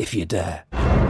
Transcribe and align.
if 0.00 0.14
you 0.14 0.24
dare. 0.24 1.09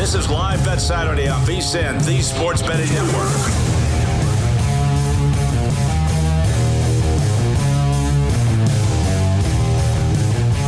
This 0.00 0.14
is 0.14 0.30
Live 0.30 0.64
Bet 0.64 0.80
Saturday 0.80 1.28
on 1.28 1.42
VSIN, 1.42 2.02
the 2.06 2.22
Sports 2.22 2.62
Betting 2.62 2.88
Network. 2.88 3.12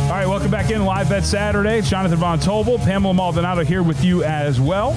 All 0.03 0.19
right, 0.19 0.27
welcome 0.27 0.51
back 0.51 0.69
in 0.69 0.85
Live 0.85 1.09
Bet 1.09 1.25
Saturday. 1.25 1.81
Jonathan 1.81 2.19
Von 2.19 2.37
Tobel, 2.37 2.77
Pamela 2.77 3.15
Maldonado 3.15 3.63
here 3.63 3.81
with 3.81 4.03
you 4.03 4.23
as 4.23 4.61
well. 4.61 4.91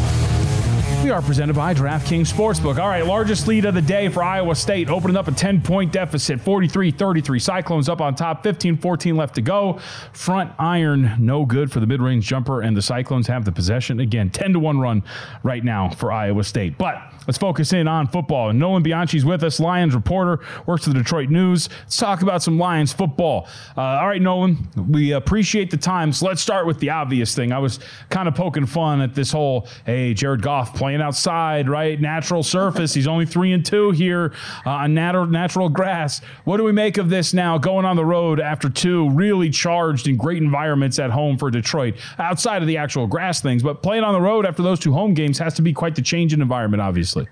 We 1.07 1.13
are 1.13 1.23
presented 1.23 1.55
by 1.55 1.73
DraftKings 1.73 2.33
Sportsbook. 2.33 2.81
All 2.81 2.89
right, 2.89 3.07
largest 3.07 3.47
lead 3.47 3.65
of 3.65 3.75
the 3.75 3.81
day 3.81 4.09
for 4.09 4.25
Iowa 4.25 4.57
State, 4.57 4.91
opening 4.91 5.17
up 5.17 5.29
a 5.29 5.31
10 5.31 5.63
point 5.63 5.93
deficit, 5.93 6.41
43 6.41 6.91
33. 6.91 7.39
Cyclones 7.39 7.89
up 7.89 8.01
on 8.01 8.17
top, 8.17 8.43
15 8.43 8.77
14 8.79 9.17
left 9.17 9.37
to 9.37 9.41
go. 9.41 9.79
Front 10.13 10.51
iron, 10.59 11.15
no 11.21 11.47
good 11.47 11.71
for 11.71 11.79
the 11.79 11.87
mid 11.87 12.03
range 12.03 12.27
jumper, 12.27 12.63
and 12.63 12.77
the 12.77 12.83
Cyclones 12.83 13.29
have 13.29 13.45
the 13.45 13.53
possession. 13.53 14.01
Again, 14.01 14.31
10 14.31 14.55
to 14.55 14.59
1 14.59 14.81
run 14.81 15.05
right 15.45 15.63
now 15.63 15.91
for 15.91 16.11
Iowa 16.11 16.43
State. 16.43 16.77
But 16.77 17.01
let's 17.29 17.39
focus 17.39 17.73
in 17.73 17.87
on 17.87 18.09
football. 18.09 18.53
Nolan 18.53 18.83
Bianchi's 18.83 19.25
with 19.25 19.45
us, 19.45 19.61
Lions 19.61 19.95
reporter, 19.95 20.45
works 20.67 20.87
for 20.87 20.91
the 20.91 20.99
Detroit 20.99 21.31
News. 21.31 21.69
Let's 21.83 21.99
talk 21.99 22.23
about 22.23 22.43
some 22.43 22.59
Lions 22.59 22.93
football. 22.93 23.47
Uh, 23.77 23.81
all 23.81 24.09
right, 24.09 24.21
Nolan, 24.21 24.69
we 24.91 25.13
appreciate 25.13 25.71
the 25.71 25.77
time. 25.77 26.13
So 26.13 26.27
let's 26.27 26.43
start 26.43 26.67
with 26.67 26.81
the 26.81 26.91
obvious 26.91 27.33
thing. 27.33 27.53
I 27.53 27.61
was 27.61 27.79
kind 28.11 28.27
of 28.27 28.35
poking 28.35 28.67
fun 28.67 29.01
at 29.01 29.15
this 29.15 29.31
whole, 29.31 29.69
hey, 29.85 30.13
Jared 30.13 30.43
Goff 30.43 30.75
playing 30.75 30.96
outside, 31.03 31.69
right? 31.69 32.01
Natural 32.01 32.43
surface. 32.43 32.95
He's 32.95 33.07
only 33.07 33.27
three 33.27 33.53
and 33.53 33.65
two 33.65 33.91
here 33.91 34.33
uh, 34.65 34.71
on 34.71 34.95
natural 34.95 35.27
natural 35.27 35.69
grass. 35.69 36.21
What 36.45 36.57
do 36.59 36.65
we 36.65 36.73
make 36.73 36.99
of 36.99 37.11
this 37.11 37.33
now? 37.33 37.59
Going 37.59 37.85
on 37.85 37.97
the 37.97 38.05
road 38.05 38.41
after 38.41 38.69
two 38.69 39.11
really 39.11 39.51
charged 39.51 40.09
and 40.09 40.19
great 40.19 40.43
environments 40.43 40.99
at 40.99 41.11
home 41.11 41.39
for 41.39 41.51
Detroit, 41.51 41.95
outside 42.19 42.63
of 42.63 42.69
the 42.69 42.77
actual 42.77 43.07
grass 43.07 43.41
things, 43.41 43.63
but 43.63 43.83
playing 43.83 44.05
on 44.05 44.13
the 44.13 44.21
road 44.21 44.47
after 44.47 44.63
those 44.63 44.81
two 44.81 44.93
home 44.93 45.15
games 45.15 45.39
has 45.39 45.55
to 45.55 45.63
be 45.63 45.73
quite 45.73 45.95
the 45.95 46.03
change 46.03 46.33
in 46.33 46.43
environment, 46.43 46.81
obviously. 46.81 47.27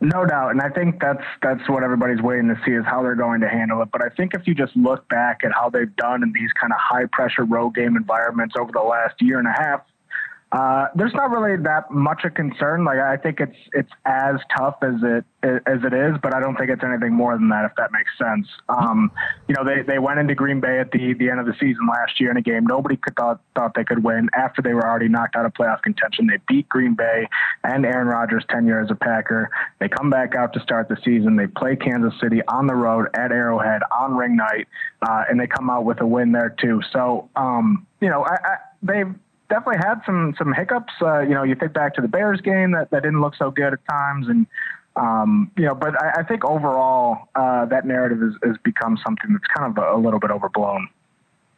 No 0.00 0.26
doubt, 0.26 0.50
and 0.50 0.60
I 0.60 0.68
think 0.70 1.00
that's 1.00 1.22
that's 1.40 1.66
what 1.68 1.82
everybody's 1.82 2.20
waiting 2.20 2.48
to 2.48 2.60
see 2.66 2.72
is 2.72 2.84
how 2.84 3.02
they're 3.02 3.14
going 3.14 3.40
to 3.40 3.48
handle 3.48 3.80
it. 3.80 3.88
But 3.92 4.02
I 4.02 4.08
think 4.10 4.34
if 4.34 4.46
you 4.46 4.54
just 4.54 4.76
look 4.76 5.08
back 5.08 5.42
at 5.44 5.52
how 5.52 5.70
they've 5.70 5.94
done 5.96 6.22
in 6.22 6.32
these 6.32 6.50
kind 6.60 6.72
of 6.72 6.78
high 6.78 7.06
pressure 7.12 7.44
road 7.44 7.74
game 7.74 7.96
environments 7.96 8.54
over 8.58 8.70
the 8.72 8.82
last 8.82 9.14
year 9.20 9.38
and 9.38 9.46
a 9.46 9.52
half, 9.52 9.82
uh, 10.54 10.86
there's 10.94 11.12
not 11.14 11.32
really 11.32 11.60
that 11.64 11.90
much 11.90 12.22
a 12.24 12.30
concern. 12.30 12.84
Like 12.84 13.00
I 13.00 13.16
think 13.16 13.40
it's 13.40 13.56
it's 13.72 13.90
as 14.06 14.36
tough 14.56 14.76
as 14.82 14.94
it 15.02 15.24
as 15.42 15.82
it 15.82 15.92
is, 15.92 16.14
but 16.22 16.32
I 16.32 16.38
don't 16.38 16.54
think 16.56 16.70
it's 16.70 16.84
anything 16.84 17.12
more 17.12 17.36
than 17.36 17.48
that. 17.48 17.64
If 17.64 17.72
that 17.76 17.90
makes 17.90 18.10
sense. 18.16 18.46
Um, 18.68 19.10
you 19.48 19.56
know, 19.56 19.64
they, 19.64 19.82
they 19.82 19.98
went 19.98 20.20
into 20.20 20.36
Green 20.36 20.60
Bay 20.60 20.78
at 20.78 20.92
the 20.92 21.14
the 21.14 21.28
end 21.28 21.40
of 21.40 21.46
the 21.46 21.54
season 21.54 21.88
last 21.88 22.20
year 22.20 22.30
in 22.30 22.36
a 22.36 22.40
game 22.40 22.66
nobody 22.66 22.96
could 22.96 23.16
thought 23.16 23.40
thought 23.56 23.74
they 23.74 23.82
could 23.82 24.04
win 24.04 24.28
after 24.32 24.62
they 24.62 24.74
were 24.74 24.88
already 24.88 25.08
knocked 25.08 25.34
out 25.34 25.44
of 25.44 25.52
playoff 25.54 25.82
contention. 25.82 26.28
They 26.28 26.38
beat 26.46 26.68
Green 26.68 26.94
Bay 26.94 27.26
and 27.64 27.84
Aaron 27.84 28.06
Rodgers' 28.06 28.44
tenure 28.48 28.80
as 28.80 28.92
a 28.92 28.94
Packer. 28.94 29.50
They 29.80 29.88
come 29.88 30.08
back 30.08 30.36
out 30.36 30.52
to 30.52 30.60
start 30.60 30.88
the 30.88 30.96
season. 31.04 31.34
They 31.34 31.48
play 31.48 31.74
Kansas 31.74 32.14
City 32.20 32.42
on 32.46 32.68
the 32.68 32.76
road 32.76 33.08
at 33.14 33.32
Arrowhead 33.32 33.82
on 33.90 34.16
ring 34.16 34.36
night, 34.36 34.68
uh, 35.02 35.24
and 35.28 35.40
they 35.40 35.48
come 35.48 35.68
out 35.68 35.84
with 35.84 36.00
a 36.00 36.06
win 36.06 36.30
there 36.30 36.54
too. 36.60 36.80
So 36.92 37.28
um, 37.34 37.88
you 38.00 38.08
know, 38.08 38.22
I, 38.22 38.34
I, 38.34 38.56
they've 38.84 39.14
definitely 39.54 39.82
had 39.86 40.00
some 40.04 40.34
some 40.36 40.52
hiccups. 40.52 40.92
Uh, 41.00 41.20
you 41.20 41.34
know, 41.34 41.44
you 41.44 41.54
think 41.54 41.72
back 41.72 41.94
to 41.94 42.02
the 42.02 42.08
Bears 42.08 42.40
game 42.40 42.72
that, 42.72 42.90
that 42.90 43.02
didn't 43.02 43.20
look 43.20 43.34
so 43.36 43.50
good 43.50 43.72
at 43.72 43.78
times, 43.88 44.26
and 44.28 44.46
um, 44.96 45.50
you 45.56 45.64
know, 45.64 45.74
but 45.74 45.94
I, 46.02 46.20
I 46.20 46.22
think 46.24 46.44
overall 46.44 47.28
uh, 47.34 47.64
that 47.66 47.86
narrative 47.86 48.20
has, 48.20 48.34
has 48.42 48.56
become 48.64 48.98
something 49.04 49.32
that's 49.32 49.46
kind 49.56 49.70
of 49.70 49.82
a, 49.82 49.96
a 49.96 50.00
little 50.00 50.18
bit 50.18 50.30
overblown. 50.30 50.88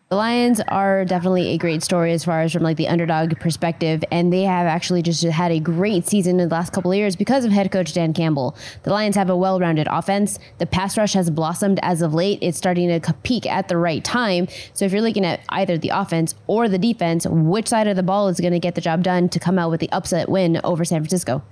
The 0.08 0.14
Lions 0.14 0.60
are 0.68 1.04
definitely 1.04 1.48
a 1.48 1.58
great 1.58 1.82
story 1.82 2.12
as 2.12 2.24
far 2.24 2.42
as 2.42 2.52
from 2.52 2.62
like 2.62 2.76
the 2.76 2.86
underdog 2.86 3.40
perspective, 3.40 4.04
and 4.12 4.32
they 4.32 4.42
have 4.42 4.68
actually 4.68 5.02
just 5.02 5.24
had 5.24 5.50
a 5.50 5.58
great 5.58 6.06
season 6.06 6.38
in 6.38 6.48
the 6.48 6.54
last 6.54 6.72
couple 6.72 6.92
of 6.92 6.96
years 6.96 7.16
because 7.16 7.44
of 7.44 7.50
head 7.50 7.72
coach 7.72 7.92
Dan 7.92 8.12
Campbell. 8.12 8.54
The 8.84 8.92
Lions 8.92 9.16
have 9.16 9.30
a 9.30 9.36
well-rounded 9.36 9.88
offense. 9.90 10.38
The 10.58 10.66
pass 10.66 10.96
rush 10.96 11.14
has 11.14 11.28
blossomed 11.28 11.80
as 11.82 12.02
of 12.02 12.14
late. 12.14 12.38
It's 12.40 12.56
starting 12.56 12.88
to 13.00 13.12
peak 13.24 13.46
at 13.46 13.66
the 13.66 13.78
right 13.78 14.04
time. 14.04 14.46
So 14.74 14.84
if 14.84 14.92
you're 14.92 15.02
looking 15.02 15.26
at 15.26 15.40
either 15.48 15.76
the 15.76 15.88
offense 15.88 16.36
or 16.46 16.68
the 16.68 16.78
defense, 16.78 17.26
which 17.28 17.66
side 17.66 17.88
of 17.88 17.96
the 17.96 18.04
ball 18.04 18.28
is 18.28 18.38
going 18.38 18.52
to 18.52 18.60
get 18.60 18.76
the 18.76 18.80
job 18.80 19.02
done 19.02 19.28
to 19.30 19.40
come 19.40 19.58
out 19.58 19.72
with 19.72 19.80
the 19.80 19.90
upset 19.90 20.28
win 20.28 20.60
over 20.62 20.84
San 20.84 21.00
Francisco? 21.00 21.42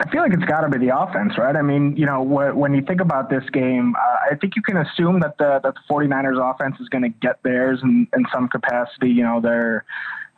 I 0.00 0.10
feel 0.10 0.22
like 0.22 0.32
it's 0.32 0.44
got 0.44 0.62
to 0.62 0.68
be 0.68 0.84
the 0.84 0.96
offense, 0.96 1.38
right? 1.38 1.54
I 1.54 1.62
mean, 1.62 1.96
you 1.96 2.06
know, 2.06 2.24
wh- 2.24 2.56
when 2.56 2.74
you 2.74 2.82
think 2.82 3.00
about 3.00 3.30
this 3.30 3.44
game, 3.52 3.94
uh, 3.96 4.32
I 4.32 4.34
think 4.36 4.56
you 4.56 4.62
can 4.62 4.76
assume 4.76 5.20
that 5.20 5.38
the 5.38 5.60
that 5.62 5.74
the 5.74 5.80
49ers 5.90 6.38
offense 6.38 6.76
is 6.80 6.88
going 6.88 7.02
to 7.02 7.08
get 7.08 7.42
theirs 7.42 7.80
in, 7.82 8.08
in 8.16 8.24
some 8.32 8.48
capacity. 8.48 9.10
You 9.10 9.24
know, 9.24 9.40
they're 9.40 9.84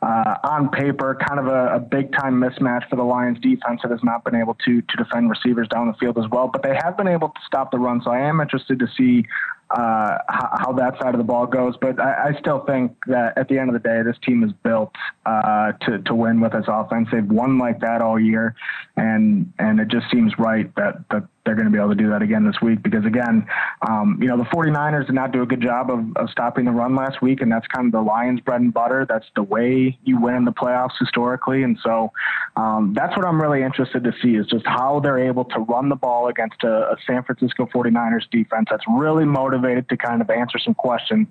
uh, 0.01 0.35
on 0.43 0.69
paper 0.69 1.17
kind 1.27 1.39
of 1.39 1.47
a, 1.47 1.75
a 1.75 1.79
big 1.79 2.11
time 2.13 2.35
mismatch 2.35 2.87
for 2.89 2.95
the 2.95 3.03
Lions 3.03 3.39
defense 3.39 3.81
that 3.81 3.91
has 3.91 4.03
not 4.03 4.23
been 4.23 4.35
able 4.35 4.55
to 4.65 4.81
to 4.81 4.97
defend 4.97 5.29
receivers 5.29 5.67
down 5.69 5.87
the 5.87 5.93
field 5.95 6.17
as 6.17 6.25
well, 6.29 6.47
but 6.47 6.61
they 6.61 6.75
have 6.83 6.97
been 6.97 7.07
able 7.07 7.29
to 7.29 7.41
stop 7.45 7.71
the 7.71 7.79
run. 7.79 8.01
So 8.03 8.11
I 8.11 8.19
am 8.19 8.39
interested 8.41 8.79
to 8.79 8.87
see 8.97 9.25
uh, 9.71 10.19
how, 10.27 10.73
that 10.77 10.93
side 10.99 11.15
of 11.15 11.17
the 11.17 11.23
ball 11.23 11.47
goes. 11.47 11.75
But 11.81 11.99
I, 11.99 12.29
I, 12.29 12.39
still 12.39 12.59
think 12.65 12.95
that 13.07 13.35
at 13.35 13.47
the 13.47 13.57
end 13.57 13.69
of 13.69 13.81
the 13.81 13.87
day, 13.87 14.03
this 14.03 14.17
team 14.23 14.43
is 14.43 14.51
built 14.63 14.93
uh, 15.25 15.71
to 15.81 15.99
to 16.03 16.13
win 16.13 16.39
with 16.39 16.53
its 16.53 16.67
offense. 16.69 17.09
They've 17.11 17.25
won 17.25 17.57
like 17.57 17.79
that 17.79 18.01
all 18.01 18.19
year, 18.19 18.55
and 18.95 19.51
and 19.57 19.79
it 19.79 19.87
just 19.87 20.05
seems 20.11 20.33
right 20.37 20.73
that 20.75 21.09
that 21.09 21.27
they're 21.45 21.55
going 21.55 21.65
to 21.65 21.71
be 21.71 21.77
able 21.77 21.89
to 21.89 21.95
do 21.95 22.09
that 22.09 22.23
again 22.23 22.43
this 22.43 22.59
week 22.59 22.81
because 22.81 23.05
again, 23.05 23.45
um, 23.87 24.17
you 24.19 24.27
know, 24.27 24.35
the 24.35 24.45
49ers 24.45 25.05
did 25.05 25.13
not 25.13 25.31
do 25.31 25.43
a 25.43 25.45
good 25.45 25.61
job 25.61 25.91
of, 25.91 25.99
of 26.15 26.27
stopping 26.31 26.65
the 26.65 26.71
run 26.71 26.95
last 26.95 27.21
week, 27.21 27.39
and 27.41 27.51
that's 27.51 27.67
kind 27.67 27.85
of 27.85 27.91
the 27.91 28.01
Lions' 28.01 28.39
bread 28.39 28.61
and 28.61 28.73
butter. 28.73 29.05
That's 29.07 29.27
the 29.35 29.43
way 29.43 29.95
you 30.03 30.19
win 30.19 30.35
in 30.35 30.45
the 30.45 30.51
playoffs 30.51 30.97
historically, 30.99 31.63
and 31.63 31.77
so 31.83 32.11
um, 32.55 32.93
that's 32.95 33.15
what 33.15 33.27
I'm 33.27 33.41
really 33.41 33.61
interested 33.61 34.03
to 34.03 34.13
see 34.23 34.35
is 34.35 34.47
just 34.47 34.65
how 34.65 34.99
they're 34.99 35.19
able 35.19 35.45
to 35.45 35.59
run 35.59 35.89
the 35.89 35.95
ball 35.95 36.27
against 36.27 36.63
a, 36.63 36.91
a 36.91 36.97
San 37.05 37.23
Francisco 37.23 37.67
49ers 37.67 38.29
defense 38.31 38.67
that's 38.71 38.85
really 38.87 39.25
motivated 39.25 39.54
to 39.61 39.97
kind 39.97 40.21
of 40.21 40.29
answer 40.29 40.59
some 40.59 40.73
questions 40.73 41.27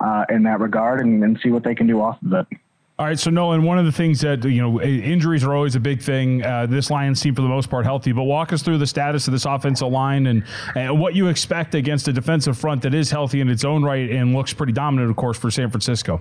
uh, 0.00 0.24
in 0.28 0.42
that 0.44 0.60
regard 0.60 1.00
and, 1.00 1.22
and 1.22 1.38
see 1.42 1.50
what 1.50 1.64
they 1.64 1.74
can 1.74 1.86
do 1.86 2.00
off 2.00 2.18
of 2.22 2.32
it. 2.32 2.58
All 2.98 3.06
right, 3.06 3.18
so 3.18 3.30
Nolan, 3.30 3.64
one 3.64 3.78
of 3.78 3.84
the 3.84 3.90
things 3.90 4.20
that 4.20 4.44
you 4.44 4.60
know, 4.60 4.80
injuries 4.80 5.42
are 5.44 5.54
always 5.54 5.74
a 5.74 5.80
big 5.80 6.02
thing. 6.02 6.44
Uh, 6.44 6.66
this 6.66 6.90
Lions 6.90 7.20
team, 7.20 7.34
for 7.34 7.42
the 7.42 7.48
most 7.48 7.70
part, 7.70 7.84
healthy. 7.84 8.12
But 8.12 8.24
walk 8.24 8.52
us 8.52 8.62
through 8.62 8.78
the 8.78 8.86
status 8.86 9.26
of 9.26 9.32
this 9.32 9.44
offensive 9.44 9.88
line 9.88 10.26
and, 10.26 10.44
and 10.76 11.00
what 11.00 11.14
you 11.14 11.28
expect 11.28 11.74
against 11.74 12.06
a 12.08 12.12
defensive 12.12 12.56
front 12.56 12.82
that 12.82 12.94
is 12.94 13.10
healthy 13.10 13.40
in 13.40 13.48
its 13.48 13.64
own 13.64 13.82
right 13.82 14.10
and 14.10 14.34
looks 14.34 14.52
pretty 14.52 14.74
dominant, 14.74 15.10
of 15.10 15.16
course, 15.16 15.38
for 15.38 15.50
San 15.50 15.70
Francisco. 15.70 16.20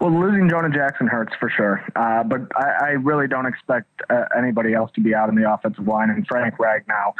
Well, 0.00 0.10
losing 0.10 0.48
Jonah 0.48 0.70
Jackson 0.70 1.06
hurts 1.06 1.34
for 1.38 1.48
sure, 1.48 1.84
uh, 1.94 2.24
but 2.24 2.40
I, 2.56 2.86
I, 2.86 2.88
really 2.90 3.28
don't 3.28 3.46
expect 3.46 3.88
uh, 4.10 4.24
anybody 4.36 4.74
else 4.74 4.90
to 4.96 5.00
be 5.00 5.14
out 5.14 5.28
in 5.28 5.34
the 5.34 5.50
offensive 5.50 5.86
line. 5.86 6.10
And 6.10 6.26
Frank 6.26 6.56
Ragnow, 6.58 7.14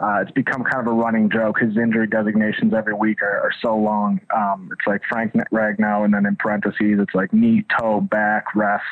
uh, 0.00 0.20
it's 0.22 0.30
become 0.32 0.62
kind 0.62 0.86
of 0.86 0.92
a 0.92 0.96
running 0.96 1.30
joke. 1.30 1.58
His 1.58 1.76
injury 1.76 2.06
designations 2.06 2.74
every 2.74 2.94
week 2.94 3.22
are, 3.22 3.40
are 3.40 3.52
so 3.62 3.76
long. 3.76 4.20
Um, 4.34 4.68
it's 4.72 4.86
like 4.86 5.00
Frank 5.08 5.32
Ragnow, 5.52 6.04
and 6.04 6.12
then 6.12 6.26
in 6.26 6.36
parentheses, 6.36 6.98
it's 7.00 7.14
like 7.14 7.32
knee, 7.32 7.64
toe, 7.78 8.02
back, 8.02 8.54
rest, 8.54 8.84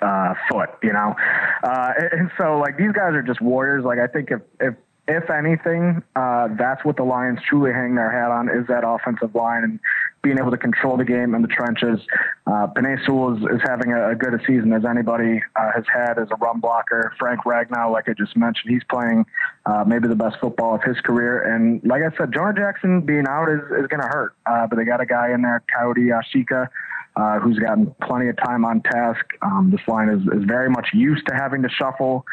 uh, 0.00 0.34
foot. 0.50 0.70
You 0.82 0.92
know, 0.92 1.14
uh, 1.62 1.92
and 2.12 2.30
so 2.38 2.58
like 2.58 2.78
these 2.78 2.92
guys 2.92 3.12
are 3.14 3.22
just 3.22 3.40
warriors. 3.40 3.84
Like 3.84 3.98
I 3.98 4.06
think 4.06 4.30
if 4.30 4.40
if 4.60 4.74
if 5.10 5.28
anything, 5.28 6.02
uh, 6.14 6.48
that's 6.56 6.84
what 6.84 6.96
the 6.96 7.02
Lions 7.02 7.40
truly 7.48 7.72
hang 7.72 7.96
their 7.96 8.10
hat 8.10 8.30
on 8.30 8.48
is 8.48 8.66
that 8.68 8.84
offensive 8.86 9.34
line 9.34 9.64
and 9.64 9.80
being 10.22 10.38
able 10.38 10.50
to 10.50 10.56
control 10.56 10.96
the 10.96 11.04
game 11.04 11.34
in 11.34 11.42
the 11.42 11.48
trenches. 11.48 11.98
Uh, 12.46 12.68
Penei 12.68 13.04
Sewell 13.04 13.36
is, 13.36 13.42
is 13.42 13.60
having 13.64 13.92
a, 13.92 14.10
a, 14.10 14.14
good 14.14 14.34
a 14.34 14.38
season 14.46 14.72
as 14.72 14.84
anybody 14.84 15.42
uh, 15.56 15.72
has 15.74 15.84
had 15.92 16.18
as 16.18 16.28
a 16.30 16.36
run 16.36 16.60
blocker. 16.60 17.12
Frank 17.18 17.40
Ragnow, 17.44 17.90
like 17.90 18.08
I 18.08 18.12
just 18.12 18.36
mentioned, 18.36 18.70
he's 18.72 18.84
playing 18.88 19.26
uh, 19.66 19.84
maybe 19.86 20.06
the 20.06 20.14
best 20.14 20.36
football 20.40 20.74
of 20.76 20.82
his 20.84 21.00
career. 21.00 21.42
And 21.54 21.82
like 21.84 22.02
I 22.02 22.16
said, 22.16 22.32
Jonah 22.32 22.54
Jackson 22.54 23.00
being 23.00 23.26
out 23.28 23.48
is, 23.48 23.60
is 23.82 23.86
going 23.88 24.02
to 24.02 24.08
hurt. 24.08 24.34
Uh, 24.46 24.66
but 24.68 24.76
they 24.76 24.84
got 24.84 25.00
a 25.00 25.06
guy 25.06 25.32
in 25.32 25.42
there, 25.42 25.62
Kayode 25.74 25.98
Awosika, 25.98 26.68
uh, 27.16 27.40
who's 27.40 27.58
gotten 27.58 27.92
plenty 28.02 28.28
of 28.28 28.36
time 28.36 28.64
on 28.64 28.82
task. 28.82 29.24
Um, 29.42 29.70
this 29.70 29.80
line 29.88 30.08
is, 30.08 30.22
is 30.38 30.44
very 30.44 30.70
much 30.70 30.88
used 30.92 31.26
to 31.26 31.34
having 31.34 31.62
to 31.62 31.68
shuffle 31.68 32.24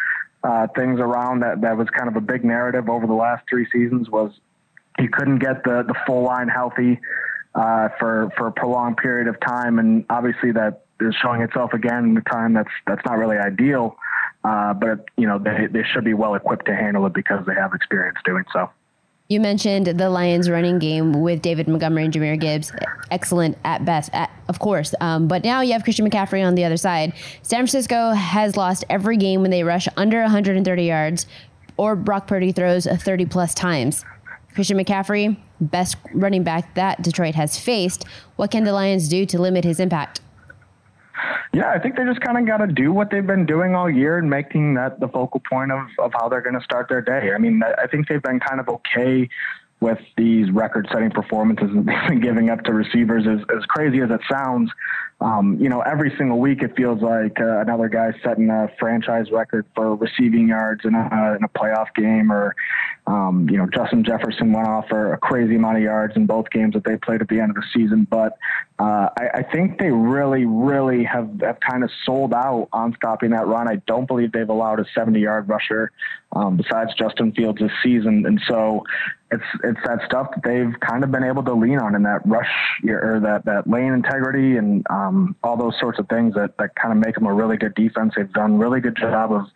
uh, 0.47 0.67
things 0.75 0.99
around. 0.99 1.41
That 1.41 1.61
that 1.61 1.77
was 1.77 1.89
kind 1.89 2.07
of 2.07 2.15
a 2.15 2.21
big 2.21 2.45
narrative 2.45 2.89
over 2.89 3.05
the 3.05 3.13
last 3.13 3.43
three 3.49 3.67
seasons 3.71 4.09
was 4.09 4.31
he 4.97 5.07
couldn't 5.07 5.39
get 5.39 5.63
the 5.63 5.83
the 5.85 5.95
full 6.05 6.23
line 6.23 6.47
healthy 6.47 6.99
uh, 7.53 7.89
for 7.99 8.31
for 8.37 8.47
a 8.47 8.51
prolonged 8.51 8.97
period 8.97 9.27
of 9.27 9.39
time, 9.41 9.79
and 9.79 10.05
obviously 10.09 10.51
that 10.53 10.85
is 10.99 11.13
showing 11.21 11.41
itself 11.41 11.73
again 11.73 12.05
in 12.05 12.13
the 12.13 12.21
time 12.21 12.53
that's 12.53 12.71
that's 12.85 13.01
not 13.05 13.17
really 13.17 13.37
ideal. 13.37 13.97
Uh, 14.43 14.73
but 14.73 15.05
you 15.17 15.27
know 15.27 15.37
they 15.37 15.67
they 15.69 15.83
should 15.83 16.05
be 16.05 16.13
well 16.13 16.35
equipped 16.35 16.65
to 16.65 16.75
handle 16.75 17.05
it 17.05 17.13
because 17.13 17.45
they 17.45 17.53
have 17.53 17.73
experience 17.73 18.17
doing 18.23 18.45
so. 18.53 18.69
You 19.29 19.41
mentioned 19.41 19.87
the 19.87 20.09
Lions 20.09 20.49
running 20.49 20.79
game 20.79 21.11
with 21.11 21.41
David 21.41 21.67
Montgomery 21.67 22.05
and 22.05 22.13
Jahmyr 22.13 22.39
Gibbs. 22.39 22.71
Excellent 23.11 23.57
at 23.65 23.83
best, 23.83 24.09
at, 24.13 24.31
of 24.47 24.59
course. 24.59 24.95
Um, 25.01 25.27
but 25.27 25.43
now 25.43 25.59
you 25.59 25.73
have 25.73 25.83
Christian 25.83 26.09
McCaffrey 26.09 26.45
on 26.45 26.55
the 26.55 26.63
other 26.63 26.77
side. 26.77 27.11
San 27.41 27.57
Francisco 27.57 28.11
has 28.11 28.55
lost 28.55 28.85
every 28.89 29.17
game 29.17 29.41
when 29.41 29.51
they 29.51 29.63
rush 29.63 29.85
under 29.97 30.21
130 30.21 30.83
yards 30.83 31.25
or 31.75 31.97
Brock 31.97 32.27
Purdy 32.27 32.53
throws 32.53 32.87
30 32.87 33.25
plus 33.25 33.53
times. 33.53 34.05
Christian 34.55 34.77
McCaffrey, 34.77 35.37
best 35.59 35.97
running 36.13 36.43
back 36.43 36.73
that 36.75 37.01
Detroit 37.01 37.35
has 37.35 37.59
faced. 37.59 38.05
What 38.37 38.49
can 38.49 38.63
the 38.63 38.71
Lions 38.71 39.09
do 39.09 39.25
to 39.25 39.41
limit 39.41 39.65
his 39.65 39.81
impact? 39.81 40.21
Yeah, 41.53 41.69
I 41.69 41.79
think 41.79 41.95
they 41.95 42.03
just 42.03 42.21
kind 42.21 42.37
of 42.37 42.45
got 42.45 42.57
to 42.65 42.67
do 42.67 42.91
what 42.91 43.09
they've 43.09 43.25
been 43.25 43.45
doing 43.45 43.73
all 43.73 43.89
year 43.89 44.17
and 44.17 44.29
making 44.29 44.73
that 44.75 44.99
the 44.99 45.07
focal 45.07 45.41
point 45.49 45.71
of, 45.71 45.87
of 45.99 46.11
how 46.13 46.29
they're 46.29 46.41
going 46.41 46.57
to 46.57 46.63
start 46.63 46.89
their 46.89 47.01
day. 47.01 47.31
I 47.33 47.37
mean, 47.37 47.61
I 47.63 47.87
think 47.87 48.07
they've 48.07 48.21
been 48.21 48.39
kind 48.39 48.59
of 48.59 48.67
okay 48.69 49.29
with 49.79 49.99
these 50.15 50.49
record 50.51 50.87
setting 50.91 51.11
performances 51.11 51.69
they've 51.73 52.07
been 52.07 52.19
giving 52.19 52.49
up 52.49 52.63
to 52.63 52.73
receivers 52.73 53.25
as, 53.27 53.39
as 53.55 53.63
crazy 53.65 54.01
as 54.01 54.09
it 54.09 54.21
sounds 54.31 54.71
um, 55.19 55.57
you 55.59 55.67
know, 55.67 55.81
every 55.81 56.13
single 56.15 56.39
week 56.39 56.61
it 56.61 56.75
feels 56.75 57.01
like 57.01 57.39
uh, 57.39 57.59
another 57.61 57.89
guy 57.89 58.11
setting 58.23 58.51
a 58.51 58.69
franchise 58.79 59.31
record 59.31 59.65
for 59.73 59.95
receiving 59.95 60.49
yards 60.49 60.85
in 60.85 60.93
a, 60.93 61.35
in 61.35 61.43
a 61.43 61.49
playoff 61.49 61.87
game, 61.95 62.31
or 62.31 62.55
um, 63.07 63.49
you 63.49 63.57
know, 63.57 63.67
Justin 63.73 64.03
Jefferson 64.03 64.53
went 64.53 64.67
off 64.67 64.87
for 64.89 65.13
a 65.13 65.17
crazy 65.17 65.55
amount 65.55 65.77
of 65.77 65.83
yards 65.83 66.15
in 66.15 66.27
both 66.27 66.51
games 66.51 66.75
that 66.75 66.83
they 66.83 66.97
played 66.97 67.21
at 67.21 67.29
the 67.29 67.39
end 67.39 67.49
of 67.49 67.55
the 67.55 67.63
season. 67.73 68.05
But 68.07 68.33
uh, 68.77 69.09
I, 69.17 69.29
I 69.39 69.43
think 69.43 69.79
they 69.79 69.89
really, 69.89 70.45
really 70.45 71.03
have, 71.05 71.41
have 71.41 71.59
kind 71.61 71.83
of 71.83 71.89
sold 72.05 72.31
out 72.31 72.67
on 72.71 72.93
stopping 72.97 73.31
that 73.31 73.47
run. 73.47 73.67
I 73.67 73.77
don't 73.87 74.05
believe 74.05 74.31
they've 74.33 74.47
allowed 74.47 74.79
a 74.79 74.85
70 74.93 75.19
yard 75.19 75.49
rusher 75.49 75.91
um, 76.33 76.57
besides 76.57 76.93
Justin 76.93 77.31
Fields 77.31 77.59
this 77.59 77.71
season, 77.81 78.27
and 78.27 78.39
so 78.47 78.83
it's 79.31 79.43
it's 79.63 79.79
that 79.85 79.99
stuff 80.05 80.29
that 80.33 80.43
they've 80.43 80.79
kind 80.79 81.03
of 81.03 81.11
been 81.11 81.23
able 81.23 81.43
to 81.43 81.53
lean 81.53 81.79
on 81.79 81.95
in 81.95 82.03
that 82.03 82.21
rush 82.25 82.49
or 82.87 83.19
that 83.19 83.45
that 83.45 83.69
lane 83.69 83.93
integrity 83.93 84.57
and 84.57 84.85
um, 84.89 85.35
all 85.43 85.57
those 85.57 85.73
sorts 85.79 85.99
of 85.99 86.07
things 86.07 86.33
that 86.35 86.57
that 86.57 86.75
kind 86.75 86.91
of 86.91 87.05
make 87.05 87.15
them 87.15 87.25
a 87.25 87.33
really 87.33 87.57
good 87.57 87.75
defense. 87.75 88.13
They've 88.15 88.31
done 88.31 88.57
really 88.57 88.79
good 88.79 88.95
job 88.95 89.31
of 89.31 89.47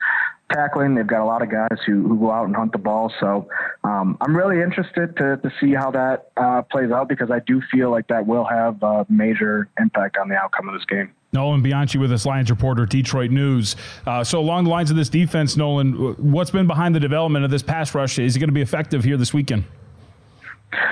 tackling. 0.52 0.96
They've 0.96 1.08
got 1.08 1.22
a 1.22 1.26
lot 1.26 1.42
of 1.42 1.50
guys 1.50 1.80
who, 1.86 2.08
who 2.08 2.20
go 2.20 2.32
out 2.32 2.46
and 2.48 2.56
hunt 2.56 2.74
the 2.74 2.78
ball. 2.78 3.12
So 3.20 3.48
um, 3.84 4.18
I'm 4.22 4.36
really 4.36 4.62
interested 4.62 5.16
to, 5.18 5.38
to 5.38 5.52
see 5.60 5.74
how 5.74 5.92
that 5.92 6.32
uh, 6.36 6.62
plays 6.64 6.92
out 6.92 7.08
because 7.08 7.32
I 7.32 7.40
do 7.40 7.62
feel 7.72 7.90
like 7.90 8.08
that 8.08 8.28
will 8.28 8.46
have 8.46 8.82
a 8.84 9.06
major 9.10 9.70
impact 9.80 10.18
on 10.18 10.30
the 10.30 10.36
outcome 10.36 10.68
of 10.68 10.74
this 10.74 10.86
game. 10.86 11.14
Nolan 11.34 11.62
Bianchi 11.62 11.98
with 11.98 12.12
us, 12.12 12.26
Lions 12.26 12.50
reporter, 12.50 12.86
Detroit 12.86 13.32
News. 13.32 13.78
Uh, 14.06 14.24
so 14.24 14.40
along 14.40 14.66
the 14.66 14.70
lines 14.70 14.92
of 14.92 14.98
this 14.98 15.08
defense, 15.08 15.56
Nolan, 15.56 15.94
what's 16.32 16.52
been 16.52 16.68
behind 16.68 16.94
the 16.94 17.00
development 17.00 17.46
of 17.46 17.52
this 17.52 17.64
pass 17.64 17.96
rush? 17.96 18.20
Is 18.20 18.36
it 18.36 18.40
going 18.40 18.50
to 18.50 18.54
be 18.54 18.62
effective 18.62 19.04
here 19.04 19.16
this 19.16 19.34
weekend? 19.34 19.64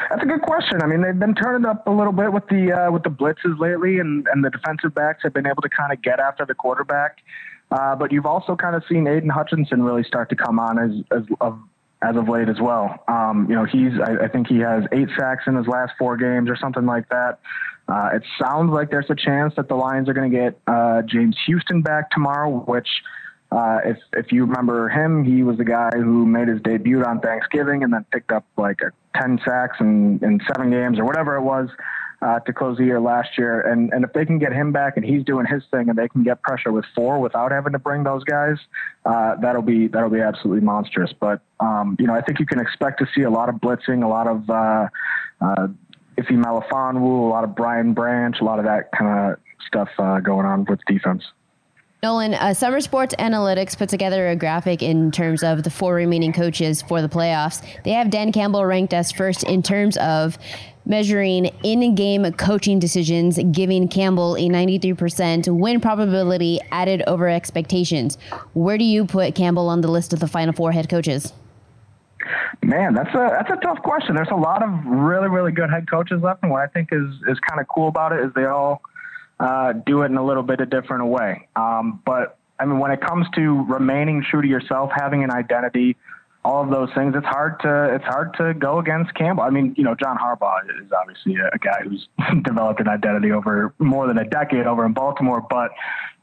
That's 0.10 0.24
a 0.24 0.26
good 0.26 0.42
question. 0.42 0.82
I 0.82 0.88
mean, 0.88 1.02
they've 1.02 1.18
been 1.18 1.36
turning 1.36 1.66
up 1.66 1.88
a 1.88 1.92
little 1.92 2.14
bit 2.14 2.32
with 2.32 2.48
the 2.48 2.72
uh, 2.72 2.92
with 2.92 3.04
the 3.04 3.10
blitzes 3.10 3.60
lately, 3.60 4.00
and, 4.00 4.28
and 4.32 4.44
the 4.44 4.50
defensive 4.50 4.94
backs 4.94 5.24
have 5.24 5.34
been 5.34 5.46
able 5.46 5.62
to 5.62 5.70
kind 5.70 5.94
of 5.94 6.02
get 6.02 6.20
after 6.20 6.46
the 6.46 6.56
quarterback. 6.56 7.18
Uh, 7.72 7.96
but 7.96 8.12
you've 8.12 8.26
also 8.26 8.56
kind 8.56 8.76
of 8.76 8.84
seen 8.90 9.08
Aidan 9.08 9.30
Hutchinson 9.30 9.84
really 9.84 10.04
start 10.04 10.30
to 10.30 10.36
come 10.36 10.58
on 10.60 10.80
as 10.80 10.92
as 11.12 11.24
of 11.40 11.60
as 12.02 12.16
of 12.16 12.30
late 12.30 12.50
as 12.50 12.60
well. 12.62 13.04
Um, 13.08 13.48
you 13.50 13.56
know, 13.56 13.66
he's 13.66 13.92
I, 14.00 14.26
I, 14.26 14.28
think 14.28 14.48
he 14.48 14.60
has 14.60 14.84
eight 14.92 15.10
sacks 15.18 15.44
in 15.48 15.56
his 15.56 15.68
last 15.68 15.94
four 15.98 16.16
games 16.18 16.50
or 16.50 16.56
something 16.56 16.86
like 16.86 17.10
that. 17.10 17.40
Uh, 17.88 18.12
it 18.14 18.24
sounds 18.42 18.72
like 18.72 18.90
there's 18.92 19.10
a 19.10 19.16
chance 19.16 19.54
that 19.58 19.68
the 19.68 19.76
Lions 19.76 20.08
are 20.08 20.14
going 20.14 20.32
to 20.32 20.38
get 20.38 20.60
uh, 20.68 21.02
James 21.02 21.36
Houston 21.46 21.82
back 21.82 22.12
tomorrow, 22.12 22.50
which. 22.50 22.88
Uh, 23.52 23.80
if 23.84 23.98
if 24.14 24.32
you 24.32 24.46
remember 24.46 24.90
him, 24.90 25.24
he 25.24 25.42
was 25.42 25.58
the 25.58 25.66
guy 25.66 25.90
who 25.96 26.24
made 26.24 26.48
his 26.48 26.62
debut 26.62 27.04
on 27.04 27.20
Thanksgiving 27.20 27.82
and 27.82 27.92
then 27.92 28.06
picked 28.12 28.32
up 28.32 28.46
like 28.58 28.80
a, 28.82 28.92
ten 29.20 29.40
sacks 29.44 29.78
in, 29.80 30.20
in 30.22 30.40
seven 30.54 30.70
games 30.70 31.00
or 31.00 31.06
whatever 31.06 31.36
it 31.36 31.42
was 31.42 31.68
uh, 32.22 32.40
to 32.40 32.54
close 32.54 32.78
the 32.78 32.86
year 32.86 33.00
last 33.00 33.38
year. 33.38 33.62
And 33.62 33.92
and 33.94 34.04
if 34.04 34.14
they 34.14 34.26
can 34.26 34.40
get 34.40 34.52
him 34.52 34.72
back 34.72 34.98
and 34.98 35.06
he's 35.06 35.24
doing 35.24 35.46
his 35.46 35.64
thing 35.72 35.90
and 35.90 35.98
they 35.98 36.08
can 36.08 36.24
get 36.24 36.42
pressure 36.42 36.72
with 36.72 36.86
four 36.96 37.20
without 37.20 37.52
having 37.52 37.74
to 37.74 37.80
bring 37.80 38.04
those 38.04 38.24
guys, 38.24 38.58
uh, 39.06 39.36
that'll 39.42 39.62
be 39.62 39.88
that'll 39.88 40.10
be 40.10 40.22
absolutely 40.22 40.62
monstrous. 40.62 41.14
But 41.20 41.42
um, 41.60 41.96
you 42.00 42.08
know, 42.08 42.14
I 42.14 42.22
think 42.22 42.40
you 42.40 42.46
can 42.46 42.60
expect 42.60 43.00
to 43.00 43.08
see 43.16 43.24
a 43.24 43.30
lot 43.30 43.50
of 43.50 43.56
blitzing, 43.56 44.04
a 44.04 44.08
lot 44.08 44.28
of 44.28 44.50
uh, 44.50 44.88
uh, 45.42 45.68
Ife 46.18 46.28
Melifonwu, 46.28 47.28
a 47.28 47.30
lot 47.30 47.44
of 47.44 47.56
Brian 47.56 47.94
Branch, 47.94 48.36
a 48.42 48.44
lot 48.44 48.60
of 48.60 48.66
that 48.66 48.92
kind 48.92 49.32
of 49.32 49.40
stuff 49.66 49.90
uh, 49.98 50.20
going 50.20 50.46
on 50.46 50.66
with 50.66 50.80
defense. 50.88 51.24
Nolan, 52.02 52.34
uh, 52.34 52.54
Sumer 52.54 52.80
Sports 52.80 53.14
Analytics 53.20 53.78
put 53.78 53.90
together 53.90 54.30
a 54.30 54.36
graphic 54.36 54.82
in 54.82 55.12
terms 55.12 55.44
of 55.44 55.64
the 55.64 55.70
four 55.70 55.96
remaining 55.96 56.32
coaches 56.32 56.82
for 56.82 57.02
the 57.02 57.10
playoffs. 57.10 57.62
They 57.84 57.92
have 57.92 58.10
Dan 58.10 58.32
Campbell 58.32 58.64
ranked 58.64 58.94
as 58.94 59.12
first 59.12 59.44
in 59.44 59.62
terms 59.62 59.98
of 59.98 60.38
measuring 60.90 61.46
in 61.64 61.96
game 61.96 62.30
coaching 62.34 62.80
decisions, 62.80 63.40
giving 63.52 63.88
Campbell 63.88 64.36
a 64.36 64.50
93% 64.50 65.48
win 65.48 65.80
probability 65.80 66.60
added 66.72 67.04
over 67.08 67.30
expectations. 67.30 68.18
Where 68.54 68.78
do 68.78 68.84
you 68.84 69.06
put 69.06 69.36
Campbell 69.36 69.70
on 69.70 69.80
the 69.80 69.88
list 69.88 70.12
of 70.12 70.20
the 70.20 70.28
final 70.28 70.54
four 70.54 70.74
head 70.74 70.90
coaches? 70.90 71.32
Man, 72.62 72.94
that's 72.94 73.14
a 73.16 73.30
that's 73.32 73.50
a 73.50 73.56
tough 73.56 73.82
question. 73.82 74.16
There's 74.16 74.32
a 74.32 74.36
lot 74.36 74.62
of 74.62 74.70
really 74.86 75.30
really 75.30 75.54
good 75.54 75.70
head 75.70 75.90
coaches 75.90 76.22
left, 76.22 76.44
and 76.44 76.52
what 76.52 76.62
I 76.62 76.68
think 76.68 76.90
is 76.92 77.08
is 77.28 77.40
kind 77.40 77.62
of 77.62 77.68
cool 77.70 77.88
about 77.88 78.12
it 78.12 78.26
is 78.26 78.34
they 78.36 78.46
all 78.46 78.82
uh, 79.40 79.72
do 79.72 80.02
it 80.02 80.08
in 80.08 80.18
a 80.18 80.26
little 80.26 80.44
bit 80.44 80.60
of 80.60 80.70
different 80.70 81.06
way. 81.06 81.48
Um, 81.56 82.02
but 82.06 82.38
I 82.60 82.66
mean, 82.66 82.80
when 82.80 82.92
it 82.92 83.00
comes 83.00 83.26
to 83.36 83.64
remaining 83.64 84.24
true 84.30 84.42
to 84.42 84.48
yourself, 84.48 84.92
having 84.94 85.24
an 85.24 85.32
identity, 85.32 85.96
all 86.46 86.64
of 86.64 86.70
those 86.70 86.90
things, 86.96 87.14
it's 87.16 87.26
hard 87.26 87.60
to 87.62 87.96
it's 87.96 88.06
hard 88.06 88.34
to 88.36 88.54
go 88.54 88.80
against 88.80 89.14
Campbell. 89.14 89.44
I 89.44 89.50
mean, 89.50 89.76
you 89.78 89.84
know, 89.84 89.94
John 89.94 90.18
Harbaugh 90.18 90.64
is 90.82 90.92
obviously 90.92 91.36
a, 91.36 91.50
a 91.54 91.60
guy 91.60 91.84
who's 91.84 92.08
developed 92.44 92.80
an 92.80 92.88
identity 92.88 93.32
over 93.32 93.74
more 93.78 94.08
than 94.08 94.18
a 94.18 94.26
decade 94.26 94.66
over 94.66 94.86
in 94.86 94.94
Baltimore. 94.94 95.46
But 95.50 95.72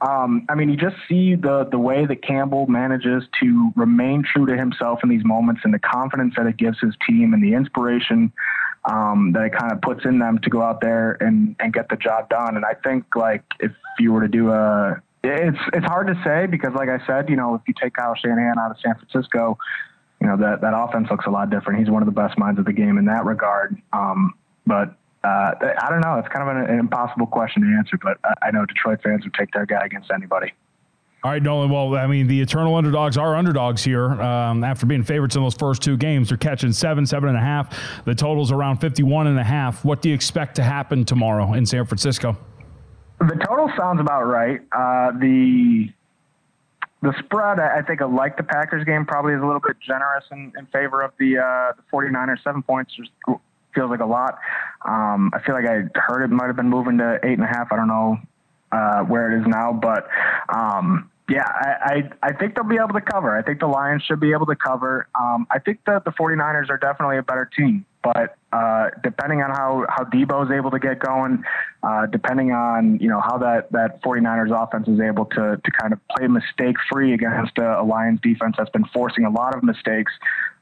um, 0.00 0.46
I 0.48 0.54
mean, 0.54 0.70
you 0.70 0.76
just 0.76 0.96
see 1.08 1.34
the 1.34 1.68
the 1.70 1.78
way 1.78 2.06
that 2.06 2.22
Campbell 2.22 2.66
manages 2.66 3.24
to 3.42 3.72
remain 3.76 4.24
true 4.24 4.46
to 4.46 4.56
himself 4.56 5.00
in 5.02 5.10
these 5.10 5.24
moments, 5.24 5.62
and 5.64 5.74
the 5.74 5.78
confidence 5.78 6.34
that 6.36 6.46
it 6.46 6.56
gives 6.56 6.78
his 6.80 6.94
team, 7.06 7.34
and 7.34 7.42
the 7.42 7.54
inspiration 7.54 8.32
um, 8.86 9.32
that 9.32 9.44
it 9.44 9.52
kind 9.52 9.72
of 9.72 9.80
puts 9.82 10.04
in 10.04 10.18
them 10.18 10.38
to 10.38 10.50
go 10.50 10.62
out 10.62 10.80
there 10.80 11.16
and, 11.20 11.56
and 11.58 11.72
get 11.72 11.88
the 11.88 11.96
job 11.96 12.28
done. 12.28 12.56
And 12.56 12.64
I 12.64 12.74
think 12.74 13.04
like 13.14 13.42
if 13.60 13.72
you 13.98 14.12
were 14.12 14.22
to 14.22 14.28
do 14.28 14.50
a, 14.50 15.02
it's 15.24 15.58
it's 15.72 15.86
hard 15.86 16.06
to 16.06 16.14
say 16.24 16.46
because 16.46 16.72
like 16.74 16.88
I 16.88 17.04
said, 17.06 17.28
you 17.28 17.36
know, 17.36 17.54
if 17.54 17.62
you 17.66 17.74
take 17.80 17.94
Kyle 17.94 18.14
Shanahan 18.14 18.58
out 18.58 18.70
of 18.70 18.76
San 18.80 18.94
Francisco, 18.94 19.58
you 20.20 20.26
know 20.26 20.36
that 20.36 20.60
that 20.60 20.72
offense 20.74 21.08
looks 21.10 21.26
a 21.26 21.30
lot 21.30 21.50
different. 21.50 21.78
He's 21.78 21.90
one 21.90 22.02
of 22.02 22.06
the 22.06 22.12
best 22.12 22.38
minds 22.38 22.58
of 22.58 22.64
the 22.64 22.72
game 22.72 22.98
in 22.98 23.04
that 23.06 23.24
regard. 23.24 23.76
Um, 23.92 24.34
but 24.66 24.96
uh, 25.24 25.52
I 25.62 25.88
don't 25.90 26.00
know. 26.00 26.18
It's 26.18 26.28
kind 26.28 26.48
of 26.48 26.56
an, 26.56 26.70
an 26.70 26.78
impossible 26.78 27.26
question 27.26 27.62
to 27.62 27.68
answer, 27.76 27.98
but 28.02 28.18
I 28.42 28.50
know 28.50 28.64
Detroit 28.64 29.02
fans 29.02 29.24
would 29.24 29.34
take 29.34 29.50
their 29.52 29.66
guy 29.66 29.84
against 29.84 30.10
anybody. 30.10 30.52
All 31.24 31.32
right, 31.32 31.42
Nolan. 31.42 31.70
Well, 31.70 31.96
I 31.96 32.06
mean, 32.06 32.28
the 32.28 32.40
eternal 32.40 32.76
underdogs 32.76 33.16
are 33.16 33.34
underdogs 33.34 33.82
here. 33.82 34.12
Um, 34.22 34.62
after 34.62 34.86
being 34.86 35.02
favorites 35.02 35.34
in 35.34 35.42
those 35.42 35.54
first 35.54 35.82
two 35.82 35.96
games, 35.96 36.28
they're 36.28 36.38
catching 36.38 36.72
seven, 36.72 37.04
seven 37.04 37.30
and 37.30 37.36
a 37.36 37.40
half. 37.40 38.04
The 38.04 38.14
total's 38.14 38.52
around 38.52 38.78
51 38.78 39.26
and 39.26 39.38
a 39.38 39.42
half. 39.42 39.84
What 39.84 40.02
do 40.02 40.08
you 40.08 40.14
expect 40.14 40.54
to 40.56 40.62
happen 40.62 41.04
tomorrow 41.04 41.54
in 41.54 41.66
San 41.66 41.84
Francisco? 41.84 42.36
The 43.18 43.44
total 43.48 43.68
sounds 43.76 43.98
about 44.00 44.22
right. 44.22 44.60
Uh, 44.70 45.18
the 45.18 45.90
the 47.06 47.14
spread, 47.20 47.60
I 47.60 47.82
think, 47.82 48.00
like 48.00 48.36
the 48.36 48.42
Packers 48.42 48.84
game, 48.84 49.06
probably 49.06 49.34
is 49.34 49.40
a 49.40 49.46
little 49.46 49.60
bit 49.60 49.76
generous 49.80 50.24
in, 50.32 50.52
in 50.58 50.66
favor 50.66 51.02
of 51.02 51.12
the 51.18 51.38
uh, 51.38 51.72
the 51.76 51.82
49ers. 51.92 52.42
Seven 52.42 52.62
points 52.62 52.94
just 52.96 53.10
feels 53.74 53.90
like 53.90 54.00
a 54.00 54.06
lot. 54.06 54.38
Um, 54.84 55.30
I 55.32 55.40
feel 55.40 55.54
like 55.54 55.66
I 55.66 55.84
heard 55.94 56.24
it 56.24 56.30
might 56.30 56.48
have 56.48 56.56
been 56.56 56.68
moving 56.68 56.98
to 56.98 57.20
eight 57.22 57.34
and 57.34 57.44
a 57.44 57.46
half. 57.46 57.68
I 57.70 57.76
don't 57.76 57.86
know 57.86 58.18
uh, 58.72 59.02
where 59.02 59.30
it 59.30 59.40
is 59.40 59.46
now, 59.46 59.72
but 59.72 60.08
um, 60.48 61.08
yeah, 61.28 61.44
I, 61.44 61.70
I, 62.22 62.28
I, 62.28 62.32
think 62.34 62.54
they'll 62.54 62.64
be 62.64 62.76
able 62.76 62.94
to 62.94 63.00
cover. 63.00 63.36
I 63.36 63.42
think 63.42 63.58
the 63.58 63.66
Lions 63.66 64.02
should 64.04 64.20
be 64.20 64.32
able 64.32 64.46
to 64.46 64.54
cover. 64.54 65.08
Um, 65.20 65.46
I 65.50 65.58
think 65.58 65.80
that 65.86 66.04
the 66.04 66.12
49ers 66.12 66.70
are 66.70 66.78
definitely 66.78 67.18
a 67.18 67.22
better 67.22 67.50
team, 67.56 67.84
but 68.00 68.36
uh, 68.52 68.90
depending 69.02 69.42
on 69.42 69.50
how, 69.50 69.86
how 69.88 70.04
Deebo 70.04 70.44
is 70.44 70.52
able 70.52 70.70
to 70.70 70.78
get 70.78 71.00
going, 71.00 71.42
uh, 71.82 72.06
depending 72.06 72.52
on, 72.52 73.00
you 73.00 73.08
know, 73.08 73.20
how 73.20 73.38
that, 73.38 73.72
that 73.72 74.00
49ers 74.02 74.52
offense 74.52 74.86
is 74.86 75.00
able 75.00 75.24
to, 75.24 75.60
to 75.64 75.70
kind 75.72 75.92
of 75.92 75.98
play 76.16 76.28
mistake 76.28 76.76
free 76.90 77.12
against 77.12 77.58
a, 77.58 77.80
a, 77.80 77.84
Lions 77.84 78.20
defense 78.22 78.54
that's 78.56 78.70
been 78.70 78.86
forcing 78.94 79.24
a 79.24 79.30
lot 79.30 79.56
of 79.56 79.64
mistakes, 79.64 80.12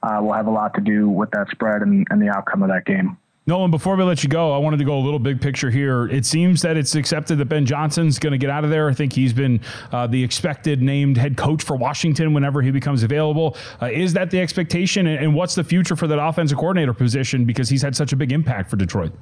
uh, 0.02 0.18
will 0.23 0.33
have 0.33 0.47
a 0.47 0.50
lot 0.50 0.73
to 0.75 0.80
do 0.80 1.11
with 1.11 1.30
that 1.33 1.50
spread 1.50 1.83
and, 1.83 2.06
and 2.09 2.23
the 2.23 2.28
outcome 2.30 2.62
of 2.62 2.71
that 2.71 2.87
game. 2.87 3.18
Nolan, 3.47 3.71
before 3.71 3.95
we 3.95 4.05
let 4.05 4.23
you 4.23 4.31
go, 4.31 4.55
I 4.55 4.59
wanted 4.59 4.79
to 4.79 4.87
go 4.87 4.97
a 4.97 5.05
little 5.05 5.19
big 5.19 5.39
picture 5.39 5.71
here. 5.71 6.07
It 6.07 6.25
seems 6.25 6.63
that 6.63 6.79
it's 6.79 6.95
accepted 6.95 7.37
that 7.37 7.45
Ben 7.45 7.67
Johnson's 7.67 8.19
going 8.19 8.31
to 8.31 8.39
get 8.39 8.49
out 8.49 8.65
of 8.65 8.71
there. 8.71 8.89
I 8.89 8.95
think 8.95 9.13
he's 9.13 9.35
been 9.35 9.61
uh, 9.93 10.07
the 10.07 10.25
expected 10.25 10.81
named 10.81 11.19
head 11.19 11.37
coach 11.37 11.63
for 11.63 11.77
Washington 11.77 12.33
whenever 12.33 12.63
he 12.63 12.71
becomes 12.71 13.03
available. 13.03 13.55
Uh, 13.83 13.91
is 13.93 14.15
that 14.15 14.31
the 14.31 14.41
expectation? 14.41 15.07
And 15.07 15.35
what's 15.35 15.55
the 15.55 15.65
future 15.65 15.95
for 15.95 16.07
that 16.07 16.19
offensive 16.19 16.57
coordinator 16.57 16.95
position 16.95 17.45
because 17.45 17.69
he's 17.69 17.83
had 17.83 17.95
such 17.95 18.15
a 18.15 18.17
big 18.17 18.33
impact 18.33 18.71
for 18.71 18.77
Detroit? 18.77 19.13